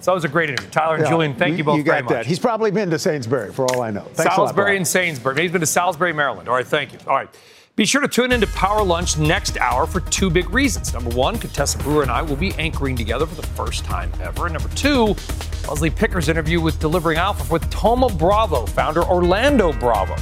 So 0.00 0.10
that 0.10 0.14
was 0.14 0.24
a 0.24 0.28
great 0.28 0.50
interview. 0.50 0.70
Tyler 0.70 0.94
and 0.96 1.04
Yeah, 1.04 1.10
Julian, 1.10 1.34
thank 1.34 1.58
you, 1.58 1.64
both 1.64 1.78
You 1.78 1.82
very 1.82 2.02
got 2.02 2.04
much. 2.04 2.12
that. 2.12 2.26
He's 2.26 2.38
probably 2.38 2.70
been 2.70 2.90
to 2.90 2.98
Sainsbury 2.98 3.52
for 3.52 3.64
all 3.66 3.82
I 3.82 3.90
know. 3.90 4.02
Thanks 4.02 4.20
a 4.20 4.28
lot, 4.28 4.34
Salisbury 4.36 4.76
and 4.76 4.86
Sainsbury. 4.86 5.34
Maybe 5.34 5.44
he's 5.44 5.52
been 5.52 5.60
to 5.62 5.66
Salisbury, 5.66 6.12
Maryland. 6.12 6.48
All 6.48 6.54
right, 6.54 6.66
thank 6.66 6.92
you. 6.92 6.98
All 7.08 7.16
right. 7.16 7.28
Be 7.74 7.84
sure 7.84 8.00
to 8.00 8.08
tune 8.08 8.32
into 8.32 8.46
Power 8.46 8.82
Lunch 8.82 9.18
next 9.18 9.58
hour 9.58 9.86
for 9.86 10.00
two 10.00 10.30
big 10.30 10.48
reasons. 10.50 10.94
Number 10.94 11.14
one, 11.14 11.36
Contessa 11.38 11.76
Brewer 11.76 12.00
and 12.02 12.10
I 12.10 12.22
will 12.22 12.36
be 12.36 12.54
anchoring 12.54 12.96
together 12.96 13.26
for 13.26 13.34
the 13.34 13.46
first 13.48 13.84
time 13.84 14.10
ever. 14.22 14.46
And 14.46 14.54
number 14.54 14.70
two, 14.70 15.14
Leslie 15.68 15.90
Picker's 15.90 16.30
interview 16.30 16.58
with 16.60 16.78
Delivering 16.80 17.18
Alpha 17.18 17.52
with 17.52 17.62
Thoma 17.70 18.08
Bravo, 18.16 18.64
founder 18.64 19.02
Orlando 19.02 19.72
Bravo. 19.74 20.14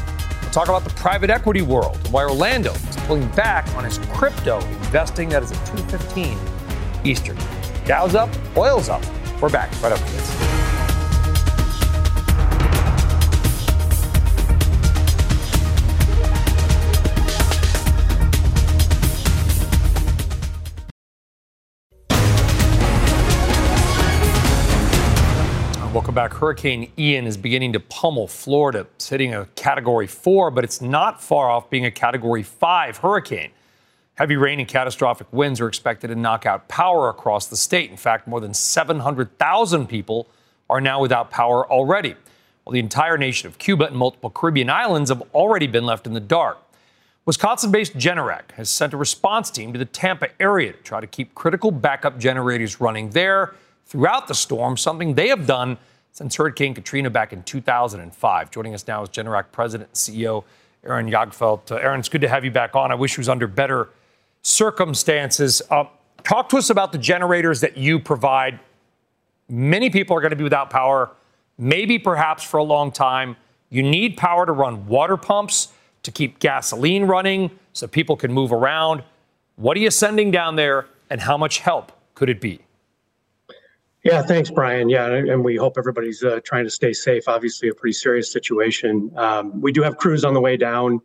Talk 0.54 0.68
about 0.68 0.84
the 0.84 0.90
private 0.90 1.30
equity 1.30 1.62
world 1.62 1.96
and 1.96 2.12
why 2.12 2.22
Orlando 2.22 2.70
is 2.70 2.96
pulling 3.08 3.26
back 3.30 3.66
on 3.74 3.82
his 3.82 3.98
crypto 4.12 4.60
investing. 4.60 5.28
That 5.30 5.42
is 5.42 5.50
at 5.50 5.66
215 5.66 6.38
Eastern. 7.04 7.36
Dow's 7.86 8.14
up, 8.14 8.30
oil's 8.56 8.88
up. 8.88 9.02
We're 9.42 9.48
back 9.48 9.72
right 9.82 9.90
after 9.90 10.12
this. 10.12 10.53
Back. 26.14 26.34
Hurricane 26.34 26.92
Ian 26.96 27.26
is 27.26 27.36
beginning 27.36 27.72
to 27.72 27.80
pummel 27.80 28.28
Florida. 28.28 28.86
It's 28.94 29.08
hitting 29.08 29.34
a 29.34 29.46
category 29.56 30.06
four, 30.06 30.52
but 30.52 30.62
it's 30.62 30.80
not 30.80 31.20
far 31.20 31.50
off 31.50 31.68
being 31.68 31.86
a 31.86 31.90
category 31.90 32.44
five 32.44 32.98
hurricane. 32.98 33.50
Heavy 34.14 34.36
rain 34.36 34.60
and 34.60 34.68
catastrophic 34.68 35.26
winds 35.32 35.60
are 35.60 35.66
expected 35.66 36.08
to 36.08 36.14
knock 36.14 36.46
out 36.46 36.68
power 36.68 37.08
across 37.08 37.48
the 37.48 37.56
state. 37.56 37.90
In 37.90 37.96
fact, 37.96 38.28
more 38.28 38.40
than 38.40 38.54
700,000 38.54 39.88
people 39.88 40.28
are 40.70 40.80
now 40.80 41.00
without 41.00 41.32
power 41.32 41.68
already, 41.68 42.14
while 42.62 42.74
the 42.74 42.78
entire 42.78 43.18
nation 43.18 43.48
of 43.48 43.58
Cuba 43.58 43.86
and 43.86 43.96
multiple 43.96 44.30
Caribbean 44.30 44.70
islands 44.70 45.10
have 45.10 45.22
already 45.34 45.66
been 45.66 45.84
left 45.84 46.06
in 46.06 46.12
the 46.12 46.20
dark. 46.20 46.58
Wisconsin 47.26 47.72
based 47.72 47.94
Generac 47.94 48.52
has 48.52 48.70
sent 48.70 48.94
a 48.94 48.96
response 48.96 49.50
team 49.50 49.72
to 49.72 49.80
the 49.80 49.84
Tampa 49.84 50.28
area 50.38 50.74
to 50.74 50.78
try 50.84 51.00
to 51.00 51.08
keep 51.08 51.34
critical 51.34 51.72
backup 51.72 52.20
generators 52.20 52.80
running 52.80 53.10
there 53.10 53.56
throughout 53.84 54.28
the 54.28 54.34
storm, 54.34 54.76
something 54.76 55.14
they 55.14 55.26
have 55.26 55.44
done 55.44 55.76
since 56.14 56.36
Hurricane 56.36 56.74
Katrina 56.74 57.10
back 57.10 57.32
in 57.32 57.42
2005. 57.42 58.50
Joining 58.52 58.72
us 58.72 58.86
now 58.86 59.02
is 59.02 59.08
Generac 59.08 59.46
President 59.50 59.90
and 59.90 59.96
CEO 59.96 60.44
Aaron 60.84 61.10
Jagdfeld. 61.10 61.72
Uh, 61.72 61.76
Aaron, 61.76 61.98
it's 61.98 62.08
good 62.08 62.20
to 62.20 62.28
have 62.28 62.44
you 62.44 62.52
back 62.52 62.76
on. 62.76 62.92
I 62.92 62.94
wish 62.94 63.12
it 63.12 63.18
was 63.18 63.28
under 63.28 63.48
better 63.48 63.88
circumstances. 64.40 65.60
Uh, 65.70 65.84
talk 66.22 66.48
to 66.50 66.56
us 66.56 66.70
about 66.70 66.92
the 66.92 66.98
generators 66.98 67.60
that 67.62 67.76
you 67.76 67.98
provide. 67.98 68.60
Many 69.48 69.90
people 69.90 70.16
are 70.16 70.20
going 70.20 70.30
to 70.30 70.36
be 70.36 70.44
without 70.44 70.70
power, 70.70 71.10
maybe 71.58 71.98
perhaps 71.98 72.44
for 72.44 72.58
a 72.58 72.62
long 72.62 72.92
time. 72.92 73.36
You 73.68 73.82
need 73.82 74.16
power 74.16 74.46
to 74.46 74.52
run 74.52 74.86
water 74.86 75.16
pumps, 75.16 75.68
to 76.04 76.12
keep 76.12 76.38
gasoline 76.38 77.04
running 77.04 77.50
so 77.72 77.88
people 77.88 78.14
can 78.14 78.32
move 78.32 78.52
around. 78.52 79.02
What 79.56 79.76
are 79.76 79.80
you 79.80 79.90
sending 79.90 80.30
down 80.30 80.54
there, 80.54 80.86
and 81.10 81.20
how 81.22 81.36
much 81.36 81.58
help 81.58 81.90
could 82.14 82.28
it 82.28 82.40
be? 82.40 82.63
Yeah, 84.04 84.20
thanks, 84.20 84.50
Brian. 84.50 84.90
Yeah, 84.90 85.06
and 85.06 85.42
we 85.42 85.56
hope 85.56 85.78
everybody's 85.78 86.22
uh, 86.22 86.40
trying 86.44 86.64
to 86.64 86.70
stay 86.70 86.92
safe. 86.92 87.26
Obviously, 87.26 87.70
a 87.70 87.74
pretty 87.74 87.94
serious 87.94 88.30
situation. 88.30 89.10
Um, 89.16 89.62
we 89.62 89.72
do 89.72 89.80
have 89.80 89.96
crews 89.96 90.24
on 90.24 90.34
the 90.34 90.42
way 90.42 90.58
down 90.58 91.00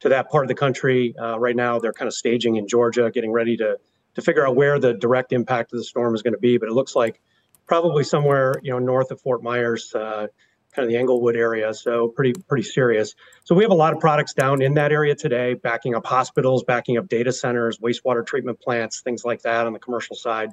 to 0.00 0.08
that 0.10 0.30
part 0.30 0.44
of 0.44 0.48
the 0.48 0.54
country 0.54 1.16
uh, 1.18 1.36
right 1.36 1.56
now. 1.56 1.80
They're 1.80 1.92
kind 1.92 2.06
of 2.06 2.14
staging 2.14 2.54
in 2.54 2.68
Georgia, 2.68 3.10
getting 3.12 3.32
ready 3.32 3.56
to 3.56 3.78
to 4.14 4.22
figure 4.22 4.46
out 4.46 4.54
where 4.54 4.78
the 4.78 4.94
direct 4.94 5.32
impact 5.32 5.72
of 5.72 5.80
the 5.80 5.84
storm 5.84 6.14
is 6.14 6.22
going 6.22 6.34
to 6.34 6.38
be. 6.38 6.56
But 6.56 6.68
it 6.68 6.74
looks 6.74 6.94
like 6.94 7.20
probably 7.66 8.04
somewhere 8.04 8.54
you 8.62 8.70
know 8.70 8.78
north 8.78 9.10
of 9.10 9.20
Fort 9.20 9.42
Myers, 9.42 9.92
uh, 9.92 10.28
kind 10.72 10.84
of 10.84 10.88
the 10.88 10.96
Englewood 10.96 11.34
area. 11.34 11.74
So 11.74 12.06
pretty 12.06 12.34
pretty 12.46 12.62
serious. 12.62 13.16
So 13.42 13.56
we 13.56 13.64
have 13.64 13.72
a 13.72 13.74
lot 13.74 13.92
of 13.92 13.98
products 13.98 14.32
down 14.32 14.62
in 14.62 14.74
that 14.74 14.92
area 14.92 15.16
today, 15.16 15.54
backing 15.54 15.96
up 15.96 16.06
hospitals, 16.06 16.62
backing 16.62 16.98
up 16.98 17.08
data 17.08 17.32
centers, 17.32 17.78
wastewater 17.78 18.24
treatment 18.24 18.60
plants, 18.60 19.00
things 19.00 19.24
like 19.24 19.42
that 19.42 19.66
on 19.66 19.72
the 19.72 19.80
commercial 19.80 20.14
side. 20.14 20.50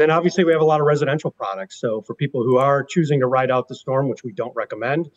Then 0.00 0.10
obviously 0.10 0.44
we 0.44 0.52
have 0.52 0.60
a 0.60 0.64
lot 0.66 0.80
of 0.80 0.86
residential 0.86 1.30
products. 1.30 1.80
So 1.80 2.02
for 2.02 2.14
people 2.14 2.42
who 2.42 2.58
are 2.58 2.84
choosing 2.84 3.20
to 3.20 3.26
ride 3.26 3.50
out 3.50 3.68
the 3.68 3.74
storm, 3.74 4.08
which 4.08 4.24
we 4.24 4.32
don't 4.32 4.54
recommend, 4.54 5.10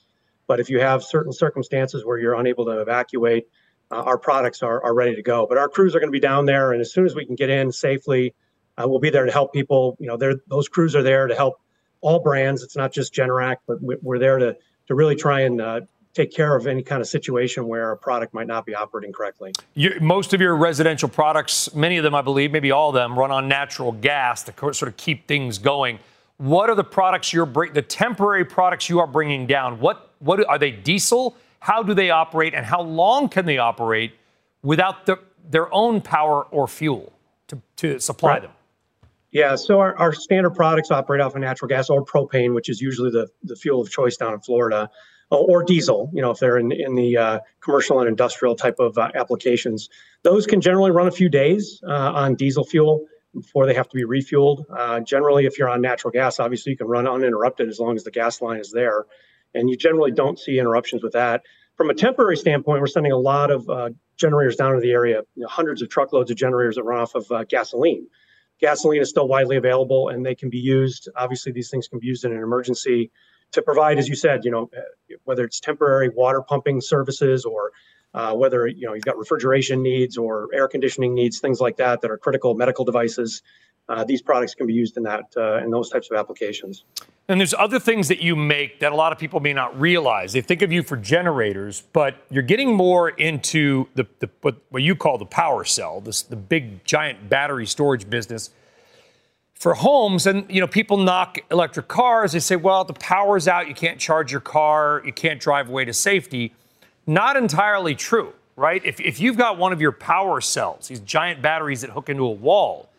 but 0.48 0.60
if 0.60 0.70
you 0.70 0.80
have 0.80 1.04
certain 1.04 1.32
circumstances 1.32 2.06
where 2.06 2.18
you're 2.18 2.34
unable 2.34 2.66
to 2.66 2.82
evacuate, 2.82 3.48
uh, 3.92 4.02
our 4.04 4.18
products 4.18 4.64
are, 4.64 4.84
are 4.84 4.94
ready 4.94 5.16
to 5.16 5.22
go. 5.22 5.46
But 5.48 5.58
our 5.58 5.68
crews 5.68 5.96
are 5.96 6.00
going 6.00 6.10
to 6.10 6.12
be 6.12 6.20
down 6.20 6.46
there, 6.46 6.72
and 6.72 6.82
as 6.82 6.94
soon 6.94 7.06
as 7.06 7.14
we 7.14 7.26
can 7.26 7.36
get 7.36 7.50
in 7.50 7.72
safely, 7.72 8.34
uh, 8.78 8.88
we'll 8.88 9.00
be 9.00 9.10
there 9.10 9.26
to 9.26 9.32
help 9.32 9.54
people. 9.54 9.98
You 10.00 10.08
know, 10.08 10.18
those 10.48 10.70
crews 10.70 10.96
are 10.96 11.04
there 11.04 11.28
to 11.28 11.36
help 11.36 11.60
all 12.00 12.20
brands. 12.20 12.64
It's 12.64 12.76
not 12.76 12.92
just 12.92 13.14
Generac, 13.14 13.58
but 13.68 13.78
we're 13.82 14.20
there 14.20 14.40
to 14.40 14.58
to 14.88 14.96
really 14.96 15.16
try 15.16 15.42
and 15.42 15.62
uh, 15.62 15.82
take 16.14 16.34
care 16.34 16.56
of 16.56 16.68
any 16.68 16.84
kind 16.84 17.02
of 17.02 17.08
situation 17.08 17.68
where 17.68 17.92
a 17.92 17.98
product 17.98 18.34
might 18.34 18.48
not 18.48 18.66
be 18.66 18.76
operating 18.76 19.14
correctly. 19.14 19.54
You, 19.74 19.98
most 20.02 20.34
of 20.34 20.42
your 20.42 20.56
residential 20.56 21.10
products, 21.10 21.74
many 21.74 21.98
of 21.98 22.04
them, 22.04 22.16
I 22.16 22.22
believe, 22.22 22.52
maybe 22.52 22.72
all 22.72 22.90
of 22.90 22.96
them, 22.96 23.18
run 23.18 23.32
on 23.32 23.48
natural 23.48 23.92
gas 23.92 24.44
to 24.44 24.54
sort 24.74 24.84
of 24.84 24.98
keep 24.98 25.28
things 25.28 25.58
going. 25.58 26.00
What 26.38 26.70
are 26.70 26.76
the 26.76 26.84
products 26.84 27.32
you're 27.32 27.46
bring, 27.46 27.74
the 27.74 27.82
temporary 27.82 28.46
products 28.46 28.90
you 28.90 29.00
are 29.00 29.08
bringing 29.08 29.46
down? 29.46 29.80
What 29.80 30.10
what 30.20 30.46
are 30.48 30.58
they 30.58 30.72
diesel? 30.72 31.36
How 31.60 31.84
do 31.84 31.94
they 31.94 32.10
operate, 32.10 32.54
and 32.56 32.66
how 32.66 32.82
long 32.82 33.30
can 33.30 33.46
they 33.46 33.60
operate 33.60 34.14
without 34.64 35.06
the, 35.06 35.20
their 35.48 35.72
own 35.74 36.02
power 36.02 36.44
or 36.46 36.68
fuel 36.68 37.14
to, 37.48 37.62
to 37.78 38.00
supply 38.00 38.32
right. 38.32 38.42
them? 38.42 38.52
Yeah, 39.32 39.56
so 39.56 39.80
our, 39.80 39.96
our 39.98 40.14
standard 40.14 40.56
products 40.56 40.92
operate 40.92 41.22
off 41.22 41.36
of 41.36 41.42
natural 41.42 41.70
gas 41.70 41.90
or 41.90 42.04
propane, 42.04 42.54
which 42.54 42.68
is 42.68 42.82
usually 42.82 43.12
the, 43.12 43.28
the 43.44 43.56
fuel 43.56 43.80
of 43.80 43.90
choice 43.90 44.18
down 44.18 44.34
in 44.34 44.42
Florida 44.42 44.90
or 45.38 45.64
diesel, 45.64 46.10
you 46.14 46.22
know, 46.22 46.32
if 46.32 46.40
they're 46.40 46.58
in, 46.58 46.72
in 46.72 46.96
the 46.96 47.18
uh, 47.18 47.40
commercial 47.62 48.00
and 48.00 48.10
industrial 48.10 48.56
type 48.56 48.76
of 48.80 48.98
uh, 48.98 49.10
applications. 49.16 49.90
Those 50.24 50.46
can 50.46 50.62
generally 50.62 50.92
run 50.92 51.08
a 51.08 51.12
few 51.12 51.30
days 51.30 51.82
uh, 51.88 52.12
on 52.14 52.36
diesel 52.36 52.66
fuel 52.66 53.06
before 53.34 53.66
they 53.66 53.74
have 53.74 53.88
to 53.88 53.96
be 53.96 54.04
refueled. 54.04 54.66
Uh, 54.70 55.00
generally, 55.00 55.46
if 55.46 55.58
you're 55.58 55.70
on 55.70 55.82
natural 55.82 56.12
gas, 56.12 56.40
obviously 56.40 56.72
you 56.72 56.78
can 56.78 56.88
run 56.88 57.08
uninterrupted 57.08 57.70
as 57.70 57.80
long 57.80 57.96
as 57.96 58.04
the 58.04 58.12
gas 58.12 58.42
line 58.42 58.60
is 58.60 58.72
there. 58.72 59.06
And 59.54 59.70
you 59.70 59.78
generally 59.78 60.12
don't 60.12 60.38
see 60.38 60.60
interruptions 60.60 61.02
with 61.02 61.14
that. 61.14 61.44
From 61.76 61.90
a 61.90 61.94
temporary 61.94 62.38
standpoint, 62.38 62.82
we're 62.82 62.88
sending 62.88 63.14
a 63.14 63.18
lot 63.18 63.52
of 63.52 63.70
uh, 63.70 63.90
generators 64.18 64.58
down 64.58 64.74
to 64.74 64.82
the 64.82 64.92
area, 64.92 65.24
you 65.36 65.44
know, 65.44 65.48
hundreds 65.48 65.82
of 65.82 65.90
truckloads 65.90 66.30
of 66.30 66.38
generators 66.38 66.76
that 66.76 66.84
run 66.84 67.00
off 67.00 67.16
of 67.16 67.32
uh, 67.32 67.44
gasoline. 67.46 68.08
Gasoline 68.60 69.02
is 69.02 69.10
still 69.10 69.28
widely 69.28 69.56
available 69.56 70.10
and 70.10 70.26
they 70.26 70.36
can 70.36 70.50
be 70.50 70.60
used. 70.60 71.10
Obviously, 71.16 71.52
these 71.52 71.70
things 71.70 71.88
can 71.88 72.00
be 72.00 72.08
used 72.08 72.26
in 72.26 72.32
an 72.32 72.38
emergency 72.38 73.12
to 73.52 73.62
provide, 73.62 73.98
as 73.98 74.08
you 74.08 74.16
said, 74.16 74.44
you 74.44 74.52
know, 74.52 74.70
whether 75.26 75.44
it's 75.44 75.60
temporary 75.60 76.10
water 76.10 76.42
pumping 76.42 76.82
services 76.82 77.46
or 77.46 77.72
uh, 78.14 78.34
whether 78.34 78.68
you 78.68 78.86
know 78.86 78.94
you've 78.94 79.06
got 79.06 79.18
refrigeration 79.18 79.82
needs 79.82 80.18
or 80.18 80.50
air 80.54 80.68
conditioning 80.68 81.14
needs, 81.14 81.40
things 81.40 81.60
like 81.60 81.78
that 81.78 82.02
that 82.02 82.12
are 82.12 82.18
critical 82.18 82.54
medical 82.54 82.86
devices. 82.86 83.42
Uh, 83.90 84.04
these 84.04 84.22
products 84.22 84.54
can 84.54 84.68
be 84.68 84.74
used 84.74 84.96
in 84.96 85.04
that 85.04 85.26
uh, 85.38 85.58
in 85.58 85.72
those 85.72 85.90
types 85.90 86.10
of 86.12 86.18
applications. 86.18 86.84
And 87.28 87.40
there's 87.40 87.54
other 87.54 87.80
things 87.80 88.10
that 88.10 88.22
you 88.22 88.36
make 88.36 88.80
that 88.80 88.92
a 88.92 88.96
lot 88.96 89.14
of 89.14 89.18
people 89.18 89.40
may 89.40 89.54
not 89.54 89.80
realize. 89.80 90.34
They 90.34 90.42
think 90.42 90.62
of 90.62 90.72
you 90.72 90.84
for 90.84 90.98
generators, 90.98 91.84
but 91.94 92.16
you're 92.30 92.44
getting 92.44 92.76
more 92.76 93.10
into 93.10 93.88
the, 93.96 94.06
the 94.20 94.30
what, 94.42 94.58
what 94.70 94.84
you 94.84 94.96
call 94.96 95.18
the 95.18 95.26
power 95.26 95.64
cell, 95.64 96.02
this 96.02 96.24
the 96.24 96.36
big 96.36 96.84
giant 96.84 97.30
battery 97.30 97.66
storage 97.66 98.10
business 98.10 98.50
for 99.62 99.76
homes 99.76 100.26
and 100.26 100.50
you 100.50 100.60
know 100.60 100.68
people 100.68 100.98
knock 100.98 101.38
electric 101.52 101.88
cars. 101.88 102.32
They 102.32 102.40
say 102.40 102.56
well 102.56 102.84
the 102.84 102.94
power's 102.94 103.48
out. 103.48 103.68
You 103.68 103.76
can't 103.76 104.00
charge 104.00 104.32
your 104.32 104.42
car. 104.42 105.02
You 105.06 105.14
can't 105.14 105.40
drive 105.40 105.70
away 105.70 105.86
to 105.86 105.94
safety. 105.94 106.54
Not 107.06 107.38
entirely 107.38 107.96
true 107.96 108.34
right? 108.56 108.86
If, 108.86 109.00
if 109.00 109.20
you've 109.20 109.38
got 109.38 109.58
one 109.58 109.74
of 109.74 109.82
your 109.82 109.92
power 109.92 110.42
cells 110.42 110.88
these 110.88 111.00
giant 111.00 111.42
batteries 111.42 111.82
that 111.82 111.92
hook 111.92 112.10
into 112.10 112.24
a 112.24 112.32
wall 112.32 112.90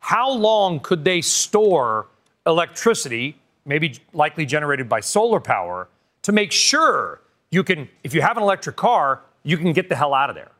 how 0.00 0.30
long 0.30 0.80
could 0.80 1.04
they 1.04 1.20
store 1.20 2.06
electricity 2.46 3.36
maybe 3.64 3.98
likely 4.12 4.46
generated 4.46 4.88
by 4.88 5.00
solar 5.00 5.40
power 5.40 5.88
to 6.22 6.32
make 6.32 6.52
sure 6.52 7.20
you 7.50 7.64
can 7.64 7.88
if 8.04 8.14
you 8.14 8.22
have 8.22 8.36
an 8.36 8.42
electric 8.42 8.76
car 8.76 9.22
you 9.42 9.56
can 9.56 9.72
get 9.72 9.88
the 9.88 9.96
hell 9.96 10.14
out 10.14 10.30
of 10.30 10.36
there 10.36 10.52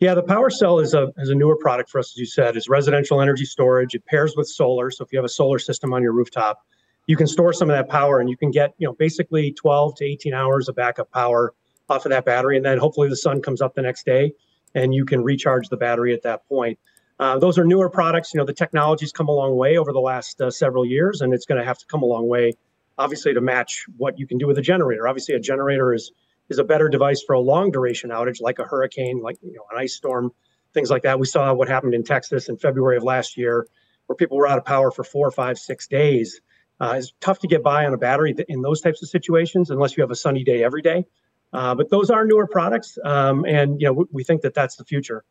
yeah, 0.00 0.14
the 0.14 0.22
Power 0.22 0.50
Cell 0.50 0.78
is 0.78 0.94
a 0.94 1.12
is 1.18 1.30
a 1.30 1.34
newer 1.34 1.56
product 1.56 1.90
for 1.90 1.98
us, 1.98 2.12
as 2.12 2.16
you 2.16 2.26
said, 2.26 2.56
is 2.56 2.68
residential 2.68 3.20
energy 3.20 3.44
storage. 3.44 3.94
It 3.94 4.04
pairs 4.06 4.34
with 4.36 4.48
solar. 4.48 4.90
So 4.90 5.04
if 5.04 5.12
you 5.12 5.18
have 5.18 5.24
a 5.24 5.30
solar 5.30 5.58
system 5.58 5.92
on 5.92 6.02
your 6.02 6.12
rooftop, 6.12 6.64
you 7.08 7.16
can 7.16 7.26
store 7.26 7.52
some 7.52 7.68
of 7.68 7.76
that 7.76 7.88
power 7.88 8.20
and 8.20 8.30
you 8.30 8.36
can 8.36 8.50
get, 8.50 8.74
you 8.78 8.86
know, 8.86 8.92
basically 8.92 9.52
12 9.52 9.96
to 9.96 10.04
18 10.04 10.34
hours 10.34 10.68
of 10.68 10.76
backup 10.76 11.10
power 11.10 11.54
off 11.88 12.04
of 12.04 12.10
that 12.10 12.24
battery. 12.24 12.56
And 12.56 12.64
then 12.64 12.78
hopefully 12.78 13.08
the 13.08 13.16
sun 13.16 13.42
comes 13.42 13.60
up 13.60 13.74
the 13.74 13.82
next 13.82 14.04
day 14.04 14.32
and 14.74 14.94
you 14.94 15.04
can 15.04 15.24
recharge 15.24 15.68
the 15.68 15.76
battery 15.76 16.14
at 16.14 16.22
that 16.22 16.46
point. 16.48 16.78
Uh, 17.18 17.38
those 17.38 17.58
are 17.58 17.64
newer 17.64 17.90
products. 17.90 18.32
You 18.32 18.38
know, 18.38 18.44
the 18.44 18.52
technology's 18.52 19.10
come 19.10 19.28
a 19.28 19.32
long 19.32 19.56
way 19.56 19.76
over 19.78 19.92
the 19.92 20.00
last 20.00 20.40
uh, 20.40 20.50
several 20.50 20.84
years, 20.84 21.20
and 21.20 21.34
it's 21.34 21.46
going 21.46 21.58
to 21.58 21.64
have 21.64 21.78
to 21.78 21.86
come 21.86 22.02
a 22.02 22.06
long 22.06 22.28
way, 22.28 22.52
obviously, 22.96 23.34
to 23.34 23.40
match 23.40 23.86
what 23.96 24.18
you 24.18 24.26
can 24.26 24.38
do 24.38 24.46
with 24.46 24.56
a 24.58 24.62
generator. 24.62 25.08
Obviously, 25.08 25.34
a 25.34 25.40
generator 25.40 25.92
is 25.92 26.12
is 26.48 26.58
a 26.58 26.64
better 26.64 26.88
device 26.88 27.22
for 27.26 27.34
a 27.34 27.40
long 27.40 27.70
duration 27.70 28.10
outage, 28.10 28.40
like 28.40 28.58
a 28.58 28.64
hurricane, 28.64 29.20
like 29.20 29.36
you 29.42 29.52
know 29.52 29.64
an 29.70 29.78
ice 29.78 29.94
storm, 29.94 30.32
things 30.74 30.90
like 30.90 31.02
that. 31.02 31.18
We 31.18 31.26
saw 31.26 31.52
what 31.54 31.68
happened 31.68 31.94
in 31.94 32.04
Texas 32.04 32.48
in 32.48 32.56
February 32.56 32.96
of 32.96 33.02
last 33.02 33.36
year, 33.36 33.66
where 34.06 34.16
people 34.16 34.36
were 34.36 34.46
out 34.46 34.58
of 34.58 34.64
power 34.64 34.90
for 34.90 35.04
four, 35.04 35.30
five, 35.30 35.58
six 35.58 35.86
days. 35.86 36.40
Uh, 36.80 36.94
it's 36.96 37.12
tough 37.20 37.40
to 37.40 37.48
get 37.48 37.62
by 37.62 37.84
on 37.86 37.92
a 37.92 37.98
battery 37.98 38.34
in 38.48 38.62
those 38.62 38.80
types 38.80 39.02
of 39.02 39.08
situations 39.08 39.70
unless 39.70 39.96
you 39.96 40.02
have 40.02 40.10
a 40.10 40.16
sunny 40.16 40.44
day 40.44 40.62
every 40.62 40.82
day. 40.82 41.04
Uh, 41.52 41.74
but 41.74 41.90
those 41.90 42.10
are 42.10 42.26
newer 42.26 42.46
products, 42.46 42.98
um, 43.04 43.44
and 43.46 43.80
you 43.80 43.86
know 43.86 44.06
we, 44.12 44.22
think 44.22 44.42
that 44.42 44.54
that's 44.54 44.76
the 44.76 44.84
future. 44.84 45.24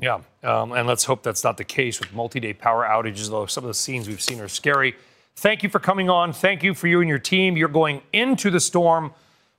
Yeah, 0.00 0.20
um, 0.44 0.72
and 0.72 0.86
let's 0.86 1.04
hope 1.04 1.24
that's 1.24 1.42
not 1.42 1.56
the 1.56 1.64
case 1.64 1.98
with 1.98 2.12
multi-day 2.12 2.52
power 2.52 2.84
outages. 2.84 3.28
Though 3.28 3.46
some 3.46 3.64
of 3.64 3.68
the 3.68 3.74
scenes 3.74 4.08
we've 4.08 4.22
seen 4.22 4.40
are 4.40 4.48
scary. 4.48 4.94
Thank 5.34 5.62
you 5.62 5.68
for 5.68 5.78
coming 5.78 6.08
on. 6.08 6.32
Thank 6.32 6.62
you 6.62 6.74
for 6.74 6.88
you 6.88 7.00
and 7.00 7.08
your 7.08 7.18
team. 7.18 7.56
You're 7.56 7.68
going 7.68 8.02
into 8.12 8.50
the 8.50 8.60
storm 8.60 9.12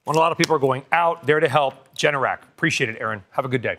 when 0.09 0.15
a 0.15 0.19
lot 0.19 0.31
of 0.31 0.39
people 0.39 0.55
are 0.55 0.59
going 0.59 0.83
out 0.91 1.23
there 1.27 1.39
to 1.39 1.47
help. 1.47 1.95
Generac. 1.95 2.41
Appreciate 2.41 2.89
it, 2.89 2.97
Aaron. 2.99 3.23
Have 3.29 3.45
a 3.45 3.47
good 3.47 3.61
day. 3.61 3.77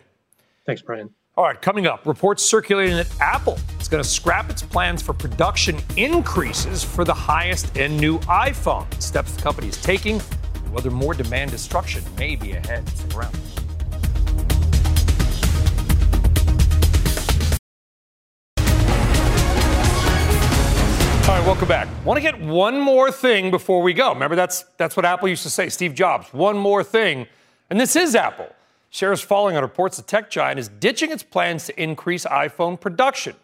Thanks, 0.65 0.81
Brian. 0.81 1.09
All 1.35 1.43
right, 1.43 1.61
coming 1.61 1.87
up, 1.87 2.05
reports 2.05 2.41
circulating 2.41 2.95
that 2.95 3.13
Apple 3.19 3.59
is 3.81 3.89
going 3.89 4.01
to 4.01 4.09
scrap 4.09 4.49
its 4.49 4.61
plans 4.61 5.01
for 5.01 5.11
production 5.11 5.77
increases 5.97 6.85
for 6.85 7.03
the 7.03 7.13
highest 7.13 7.77
end 7.77 7.99
new 7.99 8.17
iPhone. 8.19 8.85
Steps 9.01 9.33
the 9.33 9.41
company 9.41 9.67
is 9.67 9.81
taking, 9.81 10.21
whether 10.71 10.89
more 10.89 11.13
demand 11.13 11.51
destruction 11.51 12.01
may 12.17 12.37
be 12.37 12.53
ahead. 12.53 12.87
Stick 12.87 13.13
around. 13.13 13.60
Right, 21.41 21.47
welcome 21.47 21.67
back. 21.67 21.87
Want 22.05 22.17
to 22.17 22.21
get 22.21 22.39
one 22.39 22.79
more 22.79 23.11
thing 23.11 23.49
before 23.49 23.81
we 23.81 23.93
go. 23.93 24.13
Remember, 24.13 24.35
that's, 24.35 24.63
that's 24.77 24.95
what 24.95 25.05
Apple 25.05 25.27
used 25.27 25.43
to 25.43 25.49
say, 25.49 25.69
Steve 25.69 25.95
Jobs, 25.95 26.31
one 26.33 26.57
more 26.57 26.83
thing. 26.83 27.25
And 27.69 27.79
this 27.79 27.95
is 27.95 28.15
Apple. 28.15 28.47
Shares 28.91 29.21
falling 29.21 29.55
on 29.55 29.63
reports 29.63 29.97
the 29.97 30.03
tech 30.03 30.29
giant 30.29 30.59
is 30.59 30.67
ditching 30.67 31.11
its 31.11 31.23
plans 31.23 31.65
to 31.65 31.81
increase 31.81 32.25
iPhone 32.25 32.79
production. 32.79 33.35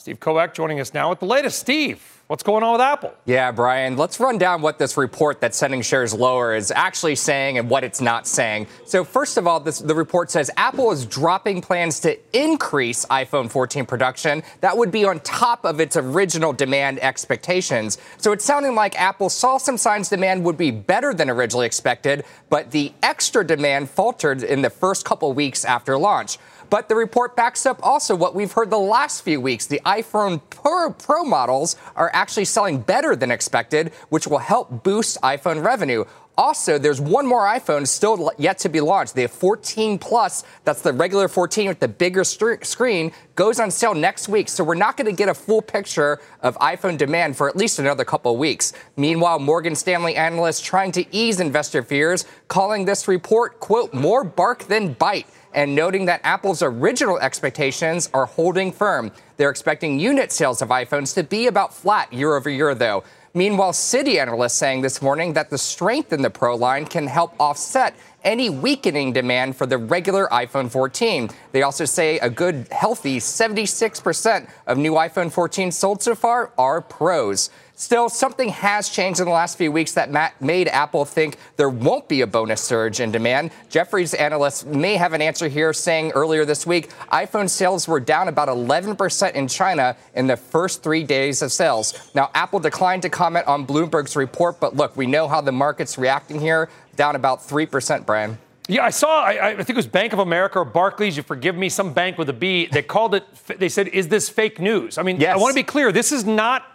Steve 0.00 0.18
Kovach 0.18 0.54
joining 0.54 0.80
us 0.80 0.94
now 0.94 1.10
with 1.10 1.20
the 1.20 1.26
latest. 1.26 1.58
Steve, 1.58 2.22
what's 2.26 2.42
going 2.42 2.62
on 2.62 2.72
with 2.72 2.80
Apple? 2.80 3.12
Yeah, 3.26 3.52
Brian, 3.52 3.98
let's 3.98 4.18
run 4.18 4.38
down 4.38 4.62
what 4.62 4.78
this 4.78 4.96
report 4.96 5.42
that's 5.42 5.58
sending 5.58 5.82
shares 5.82 6.14
lower 6.14 6.54
is 6.54 6.70
actually 6.70 7.16
saying 7.16 7.58
and 7.58 7.68
what 7.68 7.84
it's 7.84 8.00
not 8.00 8.26
saying. 8.26 8.66
So, 8.86 9.04
first 9.04 9.36
of 9.36 9.46
all, 9.46 9.60
this, 9.60 9.78
the 9.78 9.94
report 9.94 10.30
says 10.30 10.50
Apple 10.56 10.90
is 10.90 11.04
dropping 11.04 11.60
plans 11.60 12.00
to 12.00 12.18
increase 12.32 13.04
iPhone 13.10 13.50
14 13.50 13.84
production. 13.84 14.42
That 14.62 14.74
would 14.74 14.90
be 14.90 15.04
on 15.04 15.20
top 15.20 15.66
of 15.66 15.80
its 15.80 15.98
original 15.98 16.54
demand 16.54 16.98
expectations. 17.00 17.98
So, 18.16 18.32
it's 18.32 18.46
sounding 18.46 18.74
like 18.74 18.98
Apple 18.98 19.28
saw 19.28 19.58
some 19.58 19.76
signs 19.76 20.08
demand 20.08 20.42
would 20.44 20.56
be 20.56 20.70
better 20.70 21.12
than 21.12 21.28
originally 21.28 21.66
expected, 21.66 22.24
but 22.48 22.70
the 22.70 22.94
extra 23.02 23.46
demand 23.46 23.90
faltered 23.90 24.42
in 24.42 24.62
the 24.62 24.70
first 24.70 25.04
couple 25.04 25.30
weeks 25.34 25.66
after 25.66 25.98
launch. 25.98 26.38
But 26.70 26.88
the 26.88 26.94
report 26.94 27.34
backs 27.34 27.66
up 27.66 27.80
also 27.82 28.14
what 28.14 28.34
we've 28.34 28.52
heard 28.52 28.70
the 28.70 28.78
last 28.78 29.22
few 29.22 29.40
weeks. 29.40 29.66
The 29.66 29.80
iPhone 29.84 30.40
Pro, 30.50 30.92
Pro 30.92 31.24
models 31.24 31.74
are 31.96 32.10
actually 32.14 32.44
selling 32.44 32.80
better 32.80 33.16
than 33.16 33.32
expected, 33.32 33.92
which 34.08 34.28
will 34.28 34.38
help 34.38 34.84
boost 34.84 35.20
iPhone 35.20 35.64
revenue. 35.64 36.04
Also, 36.38 36.78
there's 36.78 37.00
one 37.00 37.26
more 37.26 37.42
iPhone 37.42 37.86
still 37.86 38.30
yet 38.38 38.56
to 38.58 38.68
be 38.68 38.80
launched. 38.80 39.14
The 39.14 39.26
14 39.26 39.98
Plus, 39.98 40.44
that's 40.64 40.80
the 40.80 40.92
regular 40.92 41.28
14 41.28 41.68
with 41.68 41.80
the 41.80 41.88
bigger 41.88 42.22
st- 42.22 42.64
screen, 42.64 43.12
goes 43.34 43.58
on 43.58 43.70
sale 43.70 43.94
next 43.94 44.28
week. 44.28 44.48
So 44.48 44.62
we're 44.62 44.76
not 44.76 44.96
going 44.96 45.06
to 45.06 45.12
get 45.12 45.28
a 45.28 45.34
full 45.34 45.60
picture 45.60 46.20
of 46.40 46.56
iPhone 46.58 46.96
demand 46.96 47.36
for 47.36 47.48
at 47.48 47.56
least 47.56 47.78
another 47.78 48.04
couple 48.04 48.32
of 48.32 48.38
weeks. 48.38 48.72
Meanwhile, 48.96 49.40
Morgan 49.40 49.74
Stanley 49.74 50.14
analysts 50.14 50.60
trying 50.60 50.92
to 50.92 51.04
ease 51.14 51.40
investor 51.40 51.82
fears, 51.82 52.24
calling 52.48 52.84
this 52.84 53.08
report, 53.08 53.58
quote, 53.60 53.92
more 53.92 54.24
bark 54.24 54.64
than 54.64 54.94
bite 54.94 55.26
and 55.54 55.74
noting 55.74 56.06
that 56.06 56.20
Apple's 56.24 56.62
original 56.62 57.18
expectations 57.18 58.08
are 58.14 58.26
holding 58.26 58.72
firm. 58.72 59.12
They're 59.36 59.50
expecting 59.50 59.98
unit 59.98 60.32
sales 60.32 60.62
of 60.62 60.68
iPhones 60.68 61.14
to 61.14 61.22
be 61.22 61.46
about 61.46 61.74
flat 61.74 62.12
year 62.12 62.36
over 62.36 62.50
year, 62.50 62.74
though. 62.74 63.04
Meanwhile, 63.32 63.72
Citi 63.72 64.20
analysts 64.20 64.54
saying 64.54 64.80
this 64.80 65.00
morning 65.00 65.34
that 65.34 65.50
the 65.50 65.58
strength 65.58 66.12
in 66.12 66.20
the 66.20 66.30
Pro 66.30 66.56
line 66.56 66.84
can 66.84 67.06
help 67.06 67.32
offset 67.38 67.94
any 68.24 68.50
weakening 68.50 69.12
demand 69.12 69.56
for 69.56 69.66
the 69.66 69.78
regular 69.78 70.26
iPhone 70.32 70.68
14. 70.68 71.30
They 71.52 71.62
also 71.62 71.84
say 71.84 72.18
a 72.18 72.28
good, 72.28 72.66
healthy 72.72 73.18
76% 73.18 74.50
of 74.66 74.78
new 74.78 74.94
iPhone 74.94 75.30
14 75.30 75.70
sold 75.70 76.02
so 76.02 76.16
far 76.16 76.50
are 76.58 76.80
Pros. 76.80 77.50
Still, 77.80 78.10
something 78.10 78.50
has 78.50 78.90
changed 78.90 79.20
in 79.20 79.26
the 79.26 79.32
last 79.32 79.56
few 79.56 79.72
weeks 79.72 79.92
that 79.92 80.10
made 80.38 80.68
Apple 80.68 81.06
think 81.06 81.38
there 81.56 81.70
won't 81.70 82.08
be 82.08 82.20
a 82.20 82.26
bonus 82.26 82.60
surge 82.60 83.00
in 83.00 83.10
demand. 83.10 83.52
Jefferies 83.70 84.12
analysts 84.12 84.66
may 84.66 84.96
have 84.96 85.14
an 85.14 85.22
answer 85.22 85.48
here, 85.48 85.72
saying 85.72 86.10
earlier 86.10 86.44
this 86.44 86.66
week 86.66 86.90
iPhone 87.10 87.48
sales 87.48 87.88
were 87.88 87.98
down 87.98 88.28
about 88.28 88.48
11% 88.48 89.32
in 89.32 89.48
China 89.48 89.96
in 90.14 90.26
the 90.26 90.36
first 90.36 90.82
three 90.82 91.02
days 91.02 91.40
of 91.40 91.52
sales. 91.52 92.10
Now, 92.14 92.30
Apple 92.34 92.60
declined 92.60 93.00
to 93.00 93.08
comment 93.08 93.46
on 93.46 93.66
Bloomberg's 93.66 94.14
report, 94.14 94.60
but 94.60 94.76
look, 94.76 94.94
we 94.94 95.06
know 95.06 95.26
how 95.26 95.40
the 95.40 95.50
market's 95.50 95.96
reacting 95.96 96.38
here, 96.38 96.68
down 96.96 97.16
about 97.16 97.40
3%, 97.40 98.04
Brian. 98.04 98.36
Yeah, 98.68 98.84
I 98.84 98.90
saw. 98.90 99.24
I, 99.24 99.48
I, 99.48 99.56
think 99.56 99.70
it 99.70 99.76
was 99.76 99.86
Bank 99.86 100.12
of 100.12 100.18
America 100.18 100.58
or 100.58 100.66
Barclays. 100.66 101.16
You 101.16 101.22
forgive 101.22 101.56
me, 101.56 101.70
some 101.70 101.94
bank 101.94 102.18
with 102.18 102.28
a 102.28 102.34
B. 102.34 102.66
They 102.66 102.82
called 102.82 103.14
it. 103.14 103.24
They 103.46 103.68
said, 103.68 103.88
"Is 103.88 104.06
this 104.06 104.28
fake 104.28 104.60
news?" 104.60 104.96
I 104.96 105.02
mean, 105.02 105.18
yes. 105.18 105.34
I 105.34 105.38
want 105.38 105.50
to 105.50 105.58
be 105.58 105.64
clear. 105.64 105.90
This 105.90 106.12
is 106.12 106.24
not 106.24 106.69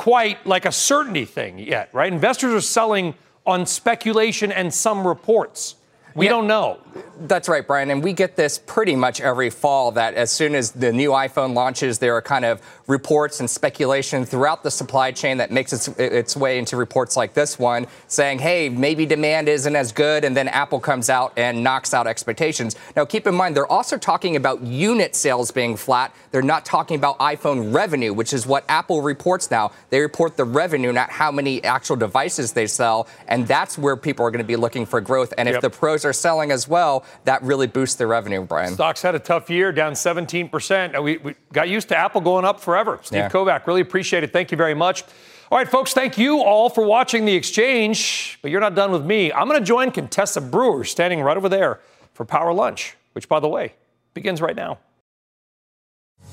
quite 0.00 0.46
like 0.46 0.64
a 0.64 0.72
certainty 0.72 1.26
thing 1.26 1.58
yet, 1.58 1.90
right? 1.92 2.10
Investors 2.10 2.54
are 2.54 2.60
selling 2.62 3.12
on 3.44 3.66
speculation 3.66 4.50
and 4.50 4.72
some 4.72 5.06
reports. 5.06 5.74
We 6.14 6.26
yeah, 6.26 6.30
don't 6.32 6.46
know. 6.46 6.78
That's 7.20 7.48
right, 7.48 7.66
Brian. 7.66 7.90
And 7.90 8.02
we 8.02 8.12
get 8.12 8.34
this 8.34 8.58
pretty 8.58 8.96
much 8.96 9.20
every 9.20 9.50
fall 9.50 9.92
that 9.92 10.14
as 10.14 10.30
soon 10.30 10.54
as 10.54 10.72
the 10.72 10.92
new 10.92 11.10
iPhone 11.10 11.54
launches, 11.54 11.98
there 11.98 12.14
are 12.14 12.22
kind 12.22 12.44
of 12.44 12.60
reports 12.86 13.40
and 13.40 13.48
speculation 13.48 14.24
throughout 14.24 14.62
the 14.62 14.70
supply 14.70 15.12
chain 15.12 15.36
that 15.36 15.50
makes 15.50 15.72
its, 15.72 15.88
its 15.98 16.36
way 16.36 16.58
into 16.58 16.76
reports 16.76 17.16
like 17.16 17.34
this 17.34 17.58
one 17.58 17.86
saying, 18.08 18.38
hey, 18.38 18.68
maybe 18.68 19.06
demand 19.06 19.48
isn't 19.48 19.76
as 19.76 19.92
good. 19.92 20.24
And 20.24 20.36
then 20.36 20.48
Apple 20.48 20.80
comes 20.80 21.08
out 21.10 21.32
and 21.36 21.62
knocks 21.62 21.94
out 21.94 22.06
expectations. 22.06 22.74
Now, 22.96 23.04
keep 23.04 23.26
in 23.26 23.34
mind, 23.34 23.54
they're 23.54 23.70
also 23.70 23.96
talking 23.96 24.34
about 24.34 24.62
unit 24.62 25.14
sales 25.14 25.50
being 25.50 25.76
flat. 25.76 26.14
They're 26.32 26.42
not 26.42 26.64
talking 26.64 26.96
about 26.96 27.18
iPhone 27.18 27.72
revenue, 27.72 28.12
which 28.12 28.32
is 28.32 28.46
what 28.46 28.64
Apple 28.68 29.02
reports 29.02 29.50
now. 29.50 29.72
They 29.90 30.00
report 30.00 30.36
the 30.36 30.44
revenue, 30.44 30.92
not 30.92 31.10
how 31.10 31.30
many 31.30 31.62
actual 31.62 31.96
devices 31.96 32.52
they 32.52 32.66
sell. 32.66 33.06
And 33.28 33.46
that's 33.46 33.78
where 33.78 33.96
people 33.96 34.26
are 34.26 34.30
going 34.30 34.42
to 34.42 34.48
be 34.48 34.56
looking 34.56 34.86
for 34.86 35.00
growth. 35.00 35.32
And 35.38 35.48
if 35.48 35.54
yep. 35.54 35.62
the 35.62 35.70
pros 35.70 35.99
are 36.04 36.12
selling 36.12 36.50
as 36.50 36.68
well, 36.68 37.04
that 37.24 37.42
really 37.42 37.66
boosts 37.66 37.96
their 37.96 38.06
revenue, 38.06 38.44
Brian. 38.44 38.74
Stocks 38.74 39.02
had 39.02 39.14
a 39.14 39.18
tough 39.18 39.50
year, 39.50 39.72
down 39.72 39.92
17%. 39.92 41.02
We, 41.02 41.18
we 41.18 41.34
got 41.52 41.68
used 41.68 41.88
to 41.88 41.96
Apple 41.96 42.20
going 42.20 42.44
up 42.44 42.60
forever. 42.60 42.98
Steve 43.02 43.18
yeah. 43.18 43.28
Kovach, 43.28 43.66
really 43.66 43.80
appreciate 43.80 44.22
it. 44.22 44.32
Thank 44.32 44.50
you 44.50 44.56
very 44.56 44.74
much. 44.74 45.04
All 45.50 45.58
right, 45.58 45.68
folks, 45.68 45.92
thank 45.92 46.16
you 46.16 46.38
all 46.38 46.70
for 46.70 46.84
watching 46.84 47.24
the 47.24 47.34
exchange, 47.34 48.38
but 48.40 48.52
you're 48.52 48.60
not 48.60 48.76
done 48.76 48.92
with 48.92 49.04
me. 49.04 49.32
I'm 49.32 49.48
going 49.48 49.58
to 49.58 49.66
join 49.66 49.90
Contessa 49.90 50.40
Brewer 50.40 50.84
standing 50.84 51.20
right 51.20 51.36
over 51.36 51.48
there 51.48 51.80
for 52.14 52.24
Power 52.24 52.52
Lunch, 52.52 52.96
which, 53.14 53.28
by 53.28 53.40
the 53.40 53.48
way, 53.48 53.74
begins 54.14 54.40
right 54.40 54.54
now. 54.54 54.78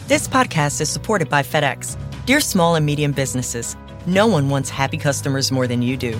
This 0.08 0.28
podcast 0.28 0.82
is 0.82 0.90
supported 0.90 1.30
by 1.30 1.42
FedEx. 1.42 1.98
Dear 2.26 2.40
small 2.40 2.76
and 2.76 2.86
medium 2.86 3.12
businesses, 3.12 3.76
no 4.06 4.28
one 4.28 4.50
wants 4.50 4.70
happy 4.70 4.98
customers 4.98 5.52
more 5.52 5.66
than 5.66 5.82
you 5.82 5.98
do. 5.98 6.20